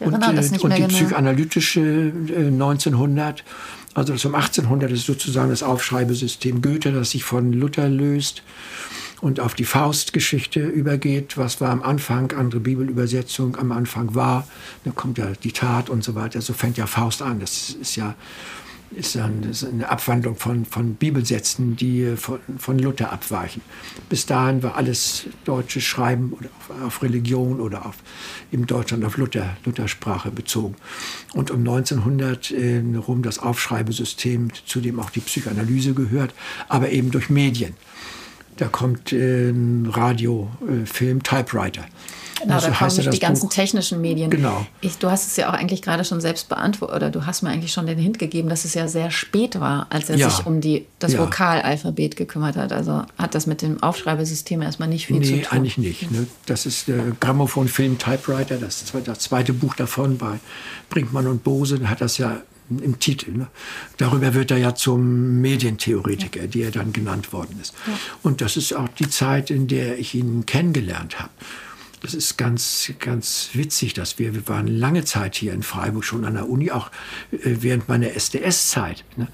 und, 0.00 0.14
äh, 0.14 0.16
und 0.16 0.72
die 0.72 0.76
genau. 0.76 0.88
psychoanalytische 0.88 1.80
äh, 1.80 2.46
1900. 2.46 3.44
Also 3.94 4.14
zum 4.16 4.34
1800 4.34 4.90
ist 4.90 5.06
sozusagen 5.06 5.50
das 5.50 5.62
Aufschreibesystem 5.62 6.62
Goethe, 6.62 6.92
das 6.92 7.10
sich 7.10 7.24
von 7.24 7.52
Luther 7.52 7.88
löst 7.88 8.42
und 9.20 9.38
auf 9.38 9.54
die 9.54 9.64
Faustgeschichte 9.64 10.60
übergeht. 10.66 11.36
Was 11.36 11.60
war 11.60 11.70
am 11.70 11.82
Anfang, 11.82 12.32
andere 12.32 12.60
Bibelübersetzung 12.60 13.56
am 13.56 13.70
Anfang 13.70 14.14
war, 14.14 14.48
dann 14.84 14.94
kommt 14.94 15.18
ja 15.18 15.32
die 15.42 15.52
Tat 15.52 15.90
und 15.90 16.02
so 16.02 16.14
weiter. 16.14 16.40
So 16.40 16.54
fängt 16.54 16.78
ja 16.78 16.86
Faust 16.86 17.22
an. 17.22 17.38
Das 17.38 17.70
ist 17.70 17.96
ja 17.96 18.14
ist 18.96 19.16
eine 19.16 19.88
Abwandlung 19.88 20.36
von, 20.36 20.64
von 20.64 20.94
Bibelsätzen, 20.94 21.76
die 21.76 22.14
von, 22.16 22.40
von 22.58 22.78
Luther 22.78 23.12
abweichen. 23.12 23.62
Bis 24.08 24.26
dahin 24.26 24.62
war 24.62 24.76
alles 24.76 25.26
deutsches 25.44 25.84
Schreiben 25.84 26.34
auf, 26.68 26.82
auf 26.82 27.02
Religion 27.02 27.60
oder 27.60 27.86
auf, 27.86 27.96
in 28.50 28.66
Deutschland 28.66 29.04
auf 29.04 29.16
Luther, 29.16 29.56
Luthersprache 29.64 30.30
bezogen. 30.30 30.76
Und 31.34 31.50
um 31.50 31.60
1900 31.60 32.50
in 32.50 32.96
Rom 32.96 33.22
das 33.22 33.38
Aufschreibesystem, 33.38 34.50
zu 34.66 34.80
dem 34.80 35.00
auch 35.00 35.10
die 35.10 35.20
Psychoanalyse 35.20 35.94
gehört, 35.94 36.34
aber 36.68 36.90
eben 36.90 37.10
durch 37.10 37.30
Medien. 37.30 37.74
Da 38.56 38.68
kommt 38.68 39.12
äh, 39.12 39.52
Radio, 39.88 40.50
äh, 40.68 40.86
Film, 40.86 41.22
Typewriter. 41.22 41.86
Genau, 42.40 42.54
also 42.54 42.68
da 42.68 42.74
kommen 42.74 42.96
nicht 42.96 43.12
die 43.12 43.18
ganzen 43.18 43.48
Buch. 43.48 43.54
technischen 43.54 44.00
Medien. 44.00 44.30
Genau. 44.30 44.66
Ich, 44.80 44.98
du 44.98 45.10
hast 45.10 45.26
es 45.26 45.36
ja 45.36 45.50
auch 45.50 45.54
eigentlich 45.54 45.82
gerade 45.82 46.04
schon 46.04 46.20
selbst 46.20 46.48
beantwortet, 46.48 46.96
oder 46.96 47.10
du 47.10 47.26
hast 47.26 47.42
mir 47.42 47.50
eigentlich 47.50 47.72
schon 47.72 47.86
den 47.86 47.98
Hint 47.98 48.18
gegeben, 48.18 48.48
dass 48.48 48.64
es 48.64 48.74
ja 48.74 48.88
sehr 48.88 49.10
spät 49.10 49.60
war, 49.60 49.86
als 49.90 50.10
er 50.10 50.16
ja. 50.16 50.30
sich 50.30 50.46
um 50.46 50.60
die, 50.60 50.86
das 50.98 51.12
ja. 51.12 51.20
Vokalalphabet 51.20 52.16
gekümmert 52.16 52.56
hat. 52.56 52.72
Also 52.72 53.04
hat 53.18 53.34
das 53.34 53.46
mit 53.46 53.62
dem 53.62 53.82
Aufschreibesystem 53.82 54.62
erstmal 54.62 54.88
nicht 54.88 55.06
viel 55.06 55.18
nee, 55.18 55.24
zu 55.24 55.30
tun. 55.32 55.40
Nee, 55.40 55.46
eigentlich 55.50 55.78
nicht. 55.78 56.10
Ne? 56.10 56.26
Das 56.46 56.66
ist 56.66 56.88
der 56.88 57.12
Grammophon-Film 57.20 57.98
Typewriter, 57.98 58.56
das, 58.56 58.84
das 59.04 59.18
zweite 59.18 59.52
Buch 59.52 59.74
davon 59.74 60.18
bei 60.18 60.38
Brinkmann 60.90 61.26
und 61.26 61.44
Bose, 61.44 61.88
hat 61.88 62.00
das 62.00 62.18
ja 62.18 62.42
im 62.68 62.98
Titel. 62.98 63.32
Ne? 63.32 63.48
Darüber 63.96 64.34
wird 64.34 64.50
er 64.50 64.58
ja 64.58 64.74
zum 64.74 65.40
Medientheoretiker, 65.40 66.42
ja. 66.42 66.46
die 66.46 66.62
er 66.62 66.70
dann 66.70 66.92
genannt 66.92 67.32
worden 67.32 67.58
ist. 67.60 67.74
Ja. 67.86 67.92
Und 68.22 68.40
das 68.40 68.56
ist 68.56 68.72
auch 68.74 68.88
die 68.88 69.08
Zeit, 69.08 69.50
in 69.50 69.68
der 69.68 69.98
ich 69.98 70.14
ihn 70.14 70.46
kennengelernt 70.46 71.20
habe. 71.20 71.30
Das 72.02 72.14
ist 72.14 72.36
ganz, 72.36 72.92
ganz 72.98 73.50
witzig, 73.52 73.94
dass 73.94 74.18
wir, 74.18 74.34
wir 74.34 74.48
waren 74.48 74.66
lange 74.66 75.04
Zeit 75.04 75.36
hier 75.36 75.52
in 75.52 75.62
Freiburg, 75.62 76.04
schon 76.04 76.24
an 76.24 76.34
der 76.34 76.48
Uni, 76.48 76.72
auch 76.72 76.90
äh, 77.30 77.38
während 77.60 77.88
meiner 77.88 78.10
SDS-Zeit, 78.16 79.04
ne, 79.16 79.28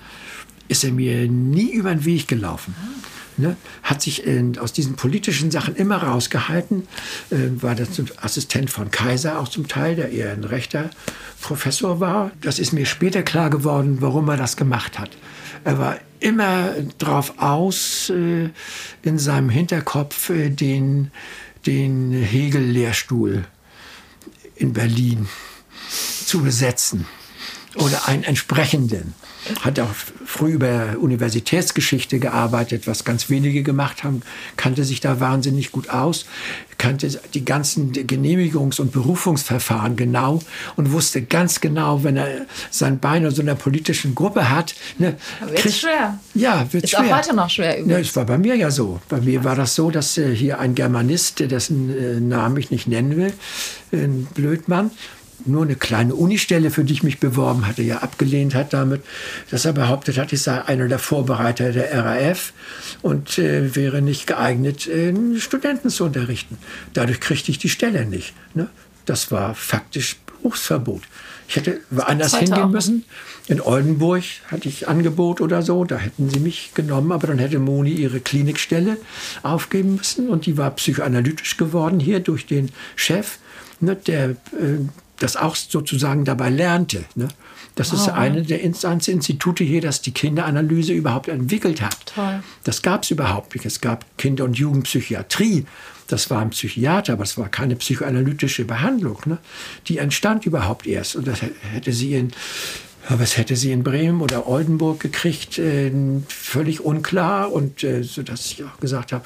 ist 0.69 0.85
er 0.85 0.93
mir 0.93 1.27
nie 1.29 1.73
über 1.73 1.91
den 1.95 2.05
Weg 2.05 2.29
gelaufen. 2.29 2.75
Ne, 3.39 3.57
hat 3.85 4.03
sich 4.03 4.27
in, 4.27 4.59
aus 4.59 4.73
diesen 4.73 4.97
politischen 4.97 5.53
Sachen 5.53 5.77
immer 5.77 6.03
rausgehalten, 6.03 6.89
äh, 7.31 7.37
war 7.63 7.77
der 7.77 7.87
Assistent 8.21 8.69
von 8.69 8.91
Kaiser 8.91 9.39
auch 9.39 9.49
zum 9.49 9.69
Teil, 9.69 9.95
der 9.95 10.11
eher 10.11 10.33
ein 10.33 10.43
rechter 10.43 10.91
Professor 11.41 12.01
war. 12.01 12.33
Das 12.41 12.59
ist 12.59 12.73
mir 12.73 12.85
später 12.85 13.23
klar 13.23 13.49
geworden, 13.49 13.99
warum 14.01 14.29
er 14.29 14.37
das 14.37 14.57
gemacht 14.57 14.99
hat. 14.99 15.11
Er 15.65 15.79
war 15.79 15.99
immer 16.21 16.75
drauf 16.99 17.35
aus, 17.39 18.11
äh, 18.11 18.51
in 19.03 19.19
seinem 19.19 19.51
Hinterkopf 19.51 20.31
äh, 20.31 20.51
den 20.51 21.13
den 21.67 22.13
Hegel-Lehrstuhl 22.13 23.45
in 24.57 24.73
Berlin 24.73 25.29
zu 26.25 26.43
besetzen 26.43 27.07
oder 27.77 28.09
einen 28.09 28.25
entsprechenden. 28.25 29.15
Hat 29.61 29.81
auch 29.81 29.91
früh 30.25 30.53
über 30.53 30.97
Universitätsgeschichte 31.01 32.19
gearbeitet, 32.19 32.87
was 32.87 33.05
ganz 33.05 33.31
wenige 33.31 33.63
gemacht 33.63 34.05
haben, 34.05 34.23
kannte 34.57 34.85
sich 34.85 35.01
da 35.01 35.21
wahnsinnig 35.21 35.73
gut 35.73 35.91
aus, 35.91 36.27
kannte 36.77 37.09
die 37.35 37.45
ganzen 37.45 37.93
Genehmigungs- 37.93 38.81
und 38.81 38.93
Berufungsverfahren 38.93 39.97
genau 39.97 40.41
und 40.77 40.93
wusste 40.93 41.23
ganz 41.23 41.61
genau, 41.61 42.05
wenn 42.05 42.17
er 42.17 42.47
sein 42.71 42.99
Bein 42.99 43.25
in 43.25 43.31
so 43.31 43.43
einer 43.43 43.55
politischen 43.55 44.15
Gruppe 44.15 44.51
hat. 44.51 44.75
Ne, 44.99 45.17
wird 45.41 45.73
schwer. 45.73 46.19
Ja, 46.35 46.67
wird 46.71 46.85
Ist 46.85 46.91
schwer. 46.91 47.01
auch 47.01 47.19
heute 47.19 47.35
noch 47.35 47.51
schwer 47.51 47.79
übrigens. 47.79 47.93
Ja, 47.93 47.99
es 47.99 48.17
war 48.17 48.27
bei 48.27 48.39
mir 48.39 48.55
ja 48.55 48.71
so. 48.71 49.01
Bei 49.09 49.21
mir 49.21 49.45
war 49.45 49.57
das 49.57 49.75
so, 49.75 49.91
dass 49.91 50.19
äh, 50.19 50.35
hier 50.35 50.59
ein 50.61 50.75
Germanist, 50.75 51.41
dessen 51.41 51.91
äh, 51.91 52.21
Namen 52.21 52.57
ich 52.59 52.71
nicht 52.71 52.87
nennen 52.87 53.17
will, 53.17 53.33
ein 53.93 54.29
Blödmann, 54.35 54.91
nur 55.45 55.63
eine 55.63 55.77
kleine 55.77 56.15
Unistelle, 56.15 56.71
für 56.71 56.85
die 56.85 56.93
ich 56.93 57.03
mich 57.03 57.21
beworben 57.21 57.67
hatte, 57.67 57.83
ja 57.83 57.99
abgelehnt 57.99 58.55
hat 58.55 58.73
damit, 58.73 59.03
dass 59.51 59.65
er 59.65 59.73
behauptet 59.73 60.19
hat, 60.19 60.33
ich 60.33 60.43
sei 60.43 60.63
einer 60.63 60.89
der 60.89 60.99
Vorbereiter 60.99 61.73
der 61.73 62.05
RAF 62.05 62.53
und 63.03 63.39
äh, 63.39 63.75
wäre 63.75 64.03
nicht 64.03 64.27
geeignet, 64.27 64.87
äh, 64.87 65.15
Studenten 65.39 65.91
zu 65.91 66.05
unterrichten. 66.05 66.59
Dadurch 66.95 67.21
kriegte 67.21 67.51
ich 67.51 67.59
die 67.59 67.69
Stelle 67.69 68.05
nicht. 68.05 68.35
Ne? 68.55 68.69
Das 69.07 69.31
war 69.31 69.55
faktisch 69.55 70.17
Berufsverbot. 70.27 71.03
Ich 71.49 71.57
hätte 71.57 71.81
woanders 71.91 72.37
hingehen 72.37 72.71
müssen. 72.71 73.05
In 73.47 73.63
Oldenburg 73.63 74.23
hatte 74.49 74.69
ich 74.69 74.87
Angebot 74.87 75.41
oder 75.41 75.63
so, 75.63 75.85
da 75.85 75.97
hätten 75.97 76.29
sie 76.29 76.41
mich 76.41 76.73
genommen, 76.75 77.11
aber 77.11 77.29
dann 77.29 77.39
hätte 77.39 77.59
Moni 77.59 77.93
ihre 77.93 78.21
Klinikstelle 78.21 78.99
aufgeben 79.43 79.97
müssen 79.97 80.29
und 80.29 80.45
die 80.45 80.59
war 80.59 80.71
psychoanalytisch 80.73 81.57
geworden 81.57 81.99
hier 82.01 82.21
durch 82.21 82.45
den 82.45 82.71
Chef, 82.95 83.39
ne, 83.81 83.97
der 83.97 84.31
äh, 84.31 84.35
das 85.19 85.37
auch 85.37 85.57
sozusagen 85.57 86.25
dabei 86.25 86.51
lernte. 86.51 87.05
Ne? 87.15 87.29
Das 87.75 87.93
ist 87.93 88.09
oh. 88.09 88.13
eine 88.13 88.43
der 88.43 88.61
Instanzinstitute 88.61 89.63
hier, 89.63 89.81
das 89.81 90.03
die 90.03 90.11
Kinderanalyse 90.11 90.93
überhaupt 90.93 91.29
entwickelt 91.29 91.81
hat. 91.81 92.13
Toll. 92.15 92.43
Das 92.65 92.83
gab 92.83 93.05
es 93.05 93.11
überhaupt 93.11 93.55
nicht. 93.55 93.67
Es 93.67 93.81
gab 93.81 94.05
Kinder- 94.19 94.45
und 94.45 94.59
Jugendpsychiatrie. 94.59 95.65
Das 96.09 96.31
war 96.31 96.41
ein 96.41 96.51
Psychiater, 96.51 97.13
aber 97.13 97.23
es 97.23 97.39
war 97.39 97.49
keine 97.49 97.77
psychoanalytische 97.77 98.65
Behandlung. 98.65 99.21
Ne? 99.27 99.39
Die 99.87 99.99
entstand 99.99 100.47
überhaupt 100.47 100.87
erst. 100.87 101.17
Und 101.17 101.29
das 101.29 101.41
hätte 101.43 101.93
sie 101.93 102.15
in 102.15 102.33
was 103.11 103.37
hätte 103.39 103.57
sie 103.57 103.73
in 103.73 103.83
Bremen 103.83 104.21
oder 104.21 104.47
Oldenburg 104.47 105.01
gekriegt, 105.01 105.59
äh, 105.59 105.91
völlig 106.29 106.85
unklar. 106.85 107.53
Und 107.53 107.83
äh, 107.83 108.03
so 108.03 108.23
dass 108.23 108.47
ich 108.47 108.65
auch 108.65 108.79
gesagt 108.81 109.13
habe, 109.13 109.25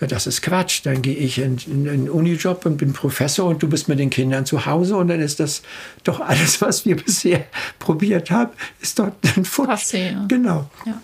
ja, 0.00 0.06
das 0.06 0.26
ist 0.26 0.42
Quatsch. 0.42 0.82
Dann 0.84 1.02
gehe 1.02 1.16
ich 1.16 1.38
in, 1.38 1.58
in 1.66 1.88
einen 1.88 2.08
Unijob 2.08 2.64
und 2.66 2.76
bin 2.76 2.92
Professor 2.92 3.46
und 3.46 3.62
du 3.62 3.68
bist 3.68 3.88
mit 3.88 3.98
den 3.98 4.10
Kindern 4.10 4.46
zu 4.46 4.66
Hause 4.66 4.96
und 4.96 5.08
dann 5.08 5.20
ist 5.20 5.40
das 5.40 5.62
doch 6.04 6.20
alles, 6.20 6.60
was 6.60 6.84
wir 6.84 6.96
bisher 7.04 7.46
probiert 7.78 8.30
haben, 8.30 8.52
ist 8.80 8.98
dort 8.98 9.14
ein 9.36 9.44
Futsch. 9.44 9.70
Passé, 9.70 10.12
ja. 10.12 10.24
Genau. 10.28 10.70
Ja. 10.84 11.00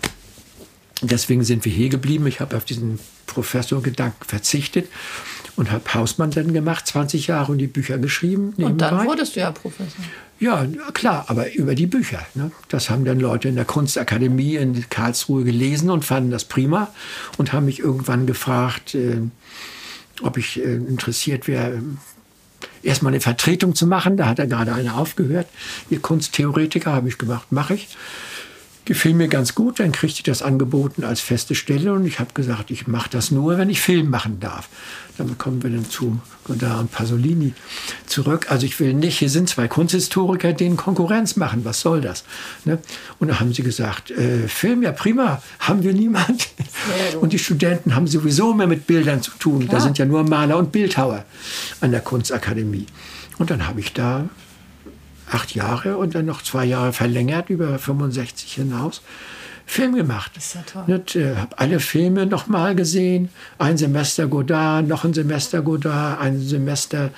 Deswegen 1.03 1.43
sind 1.43 1.65
wir 1.65 1.73
hier 1.73 1.89
geblieben. 1.89 2.27
Ich 2.29 2.39
habe 2.39 2.57
auf 2.57 2.65
diesen 2.65 3.01
Professorgedanken 3.27 4.29
verzichtet 4.29 4.89
und 5.57 5.73
habe 5.73 5.93
Hausmann 5.93 6.31
dann 6.31 6.53
gemacht, 6.53 6.87
20 6.87 7.27
Jahre 7.27 7.53
und 7.53 7.59
die 7.59 7.67
Bücher 7.67 7.99
geschrieben. 7.99 8.55
Und 8.57 8.81
dann 8.81 9.05
wurdest 9.07 9.35
du 9.35 9.41
ja 9.41 9.51
Professor. 9.51 10.05
Ja, 10.43 10.67
klar, 10.93 11.27
aber 11.29 11.55
über 11.55 11.77
die 11.77 11.87
Bücher. 11.87 12.27
Ne? 12.35 12.51
Das 12.69 12.91
haben 12.91 13.05
dann 13.05 13.21
Leute 13.21 13.47
in 13.47 13.55
der 13.55 13.65
Kunstakademie 13.65 14.57
in 14.57 14.89
Karlsruhe 14.91 15.45
gelesen 15.45 15.89
und 15.89 16.05
fanden 16.05 16.33
das 16.33 16.47
prima 16.47 16.93
und 17.39 17.53
haben 17.53 17.67
mich 17.67 17.79
irgendwann 17.79 18.27
gefragt, 18.27 18.97
äh, 18.97 19.19
ob 20.21 20.37
ich 20.39 20.59
äh, 20.59 20.75
interessiert 20.75 21.47
wäre, 21.47 21.81
erstmal 22.83 23.13
eine 23.13 23.21
Vertretung 23.21 23.77
zu 23.77 23.87
machen. 23.87 24.17
Da 24.17 24.27
hat 24.27 24.41
er 24.41 24.49
gerade 24.49 24.75
eine 24.75 24.95
aufgehört. 24.95 25.47
Ihr 25.91 26.01
Kunsttheoretiker 26.01 26.93
habe 26.93 27.07
ich 27.07 27.19
gemacht, 27.19 27.53
mache 27.53 27.75
ich 27.75 27.97
gefiel 28.85 29.15
mir 29.15 29.29
ganz 29.29 29.55
gut. 29.55 29.81
Dann 29.81 29.93
kriegte 29.93 30.19
ich 30.19 30.23
das 30.23 30.43
angeboten 30.43 31.05
als 31.05 31.21
feste 31.21 31.55
Stelle 31.55 31.93
und 31.93 32.07
ich 32.07 32.19
habe 32.19 32.33
gesagt, 32.35 32.71
ich 32.71 32.87
mache 32.87 33.11
das 33.11 33.31
nur, 33.31 33.59
wenn 33.59 33.71
ich 33.71 33.81
Film 33.81 34.11
machen 34.11 34.41
darf. 34.41 34.69
Dann 35.19 35.37
kommen 35.37 35.63
wir 35.63 35.71
dann 35.71 35.89
zu 35.89 36.21
Godard 36.45 36.81
und 36.81 36.93
Pasolini 36.93 37.53
zurück. 38.07 38.51
Also 38.51 38.67
ich 38.67 38.81
will 38.81 38.95
nicht, 38.95 39.19
hier 39.19 39.29
sind 39.29 39.49
zwei 39.49 39.69
Kunsthistoriker, 39.69 40.53
denen 40.53 40.77
Konkurrenz 40.77 41.37
machen. 41.37 41.65
Was 41.65 41.81
soll 41.81 42.01
das? 42.01 42.25
Ne? 42.65 42.79
Und 43.19 43.29
da 43.29 43.39
haben 43.39 43.53
sie 43.53 43.63
gesagt, 43.63 44.11
äh, 44.11 44.49
Film, 44.49 44.83
ja 44.83 44.93
prima, 44.93 45.43
haben 45.59 45.83
wir 45.83 45.93
niemand. 45.93 46.49
Und 47.21 47.33
die 47.33 47.39
Studenten 47.39 47.95
haben 47.95 48.07
sowieso 48.07 48.55
mehr 48.55 48.67
mit 48.67 48.87
Bildern 48.87 49.23
zu 49.23 49.33
tun. 49.39 49.61
Klar. 49.61 49.75
Da 49.75 49.81
sind 49.81 49.99
ja 49.99 50.07
nur 50.07 50.25
Maler 50.25 50.57
und 50.57 50.73
Bildhauer 50.73 51.25
an 51.81 51.91
der 51.91 52.01
Kunstakademie. 52.01 52.87
Und 53.39 53.51
dann 53.51 53.67
habe 53.67 53.81
ich 53.81 53.93
da 53.93 54.29
acht 55.35 55.55
Jahre 55.55 55.97
und 55.97 56.15
dann 56.15 56.27
noch 56.27 56.43
zwei 56.43 56.65
Jahre 56.65 56.93
verlängert, 56.93 57.51
über 57.51 57.79
65 57.79 58.53
hinaus, 58.53 59.03
Film 59.65 59.95
gemacht. 59.95 60.33
Ist 60.37 60.55
ja 60.55 60.63
toll. 60.63 61.03
Ich 61.07 61.17
äh, 61.17 61.37
habe 61.37 61.59
alle 61.59 61.81
Filme 61.81 62.27
nochmal 62.27 62.75
gesehen. 62.75 63.31
Ein 63.59 63.79
Semester 63.79 64.27
Godard, 64.27 64.87
noch 64.87 65.05
ein 65.05 65.15
Semester 65.15 65.63
Godard, 65.63 66.21
ein 66.21 66.41
Semester 66.41 67.11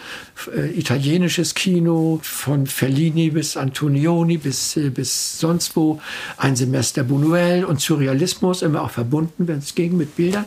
äh, 0.54 0.78
italienisches 0.78 1.54
Kino, 1.54 2.20
von 2.22 2.66
Fellini 2.66 3.30
bis 3.30 3.56
Antonioni 3.56 4.36
bis, 4.36 4.76
äh, 4.76 4.90
bis 4.90 5.38
sonst 5.38 5.74
wo. 5.74 6.00
Ein 6.36 6.54
Semester 6.54 7.02
Buñuel 7.02 7.64
und 7.64 7.80
Surrealismus, 7.80 8.62
immer 8.62 8.82
auch 8.82 8.90
verbunden, 8.90 9.48
wenn 9.48 9.58
es 9.58 9.74
ging, 9.74 9.96
mit 9.96 10.14
Bildern. 10.14 10.44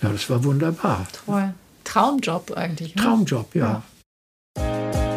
Ja, 0.00 0.08
das 0.10 0.30
war 0.30 0.44
wunderbar. 0.44 1.06
Toll. 1.26 1.52
Traumjob 1.84 2.52
eigentlich. 2.52 2.94
Ne? 2.94 3.02
Traumjob, 3.02 3.54
ja. 3.54 3.82
ja. 4.56 5.11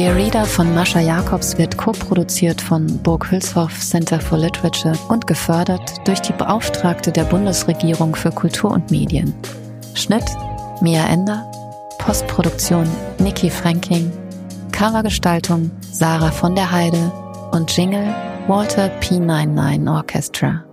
Der 0.00 0.16
Reader 0.16 0.46
von 0.46 0.74
Mascha 0.74 1.00
Jacobs 1.00 1.58
wird 1.58 1.76
co-produziert 1.76 2.58
von 2.58 2.86
Burg 3.02 3.30
Hülshoff 3.30 3.78
Center 3.80 4.18
for 4.18 4.38
Literature 4.38 4.94
und 5.10 5.26
gefördert 5.26 5.82
durch 6.08 6.22
die 6.22 6.32
Beauftragte 6.32 7.12
der 7.12 7.24
Bundesregierung 7.24 8.14
für 8.14 8.30
Kultur 8.30 8.70
und 8.70 8.90
Medien. 8.90 9.34
Schnitt 9.92 10.24
Mia 10.80 11.06
Ender, 11.06 11.44
Postproduktion 11.98 12.88
Niki 13.18 13.50
Franking, 13.50 14.10
Covergestaltung 14.72 15.70
Sarah 15.92 16.30
von 16.30 16.54
der 16.54 16.72
Heide 16.72 17.12
und 17.52 17.70
Jingle 17.76 18.14
Walter 18.48 18.90
P99 19.02 19.94
Orchestra. 19.94 20.64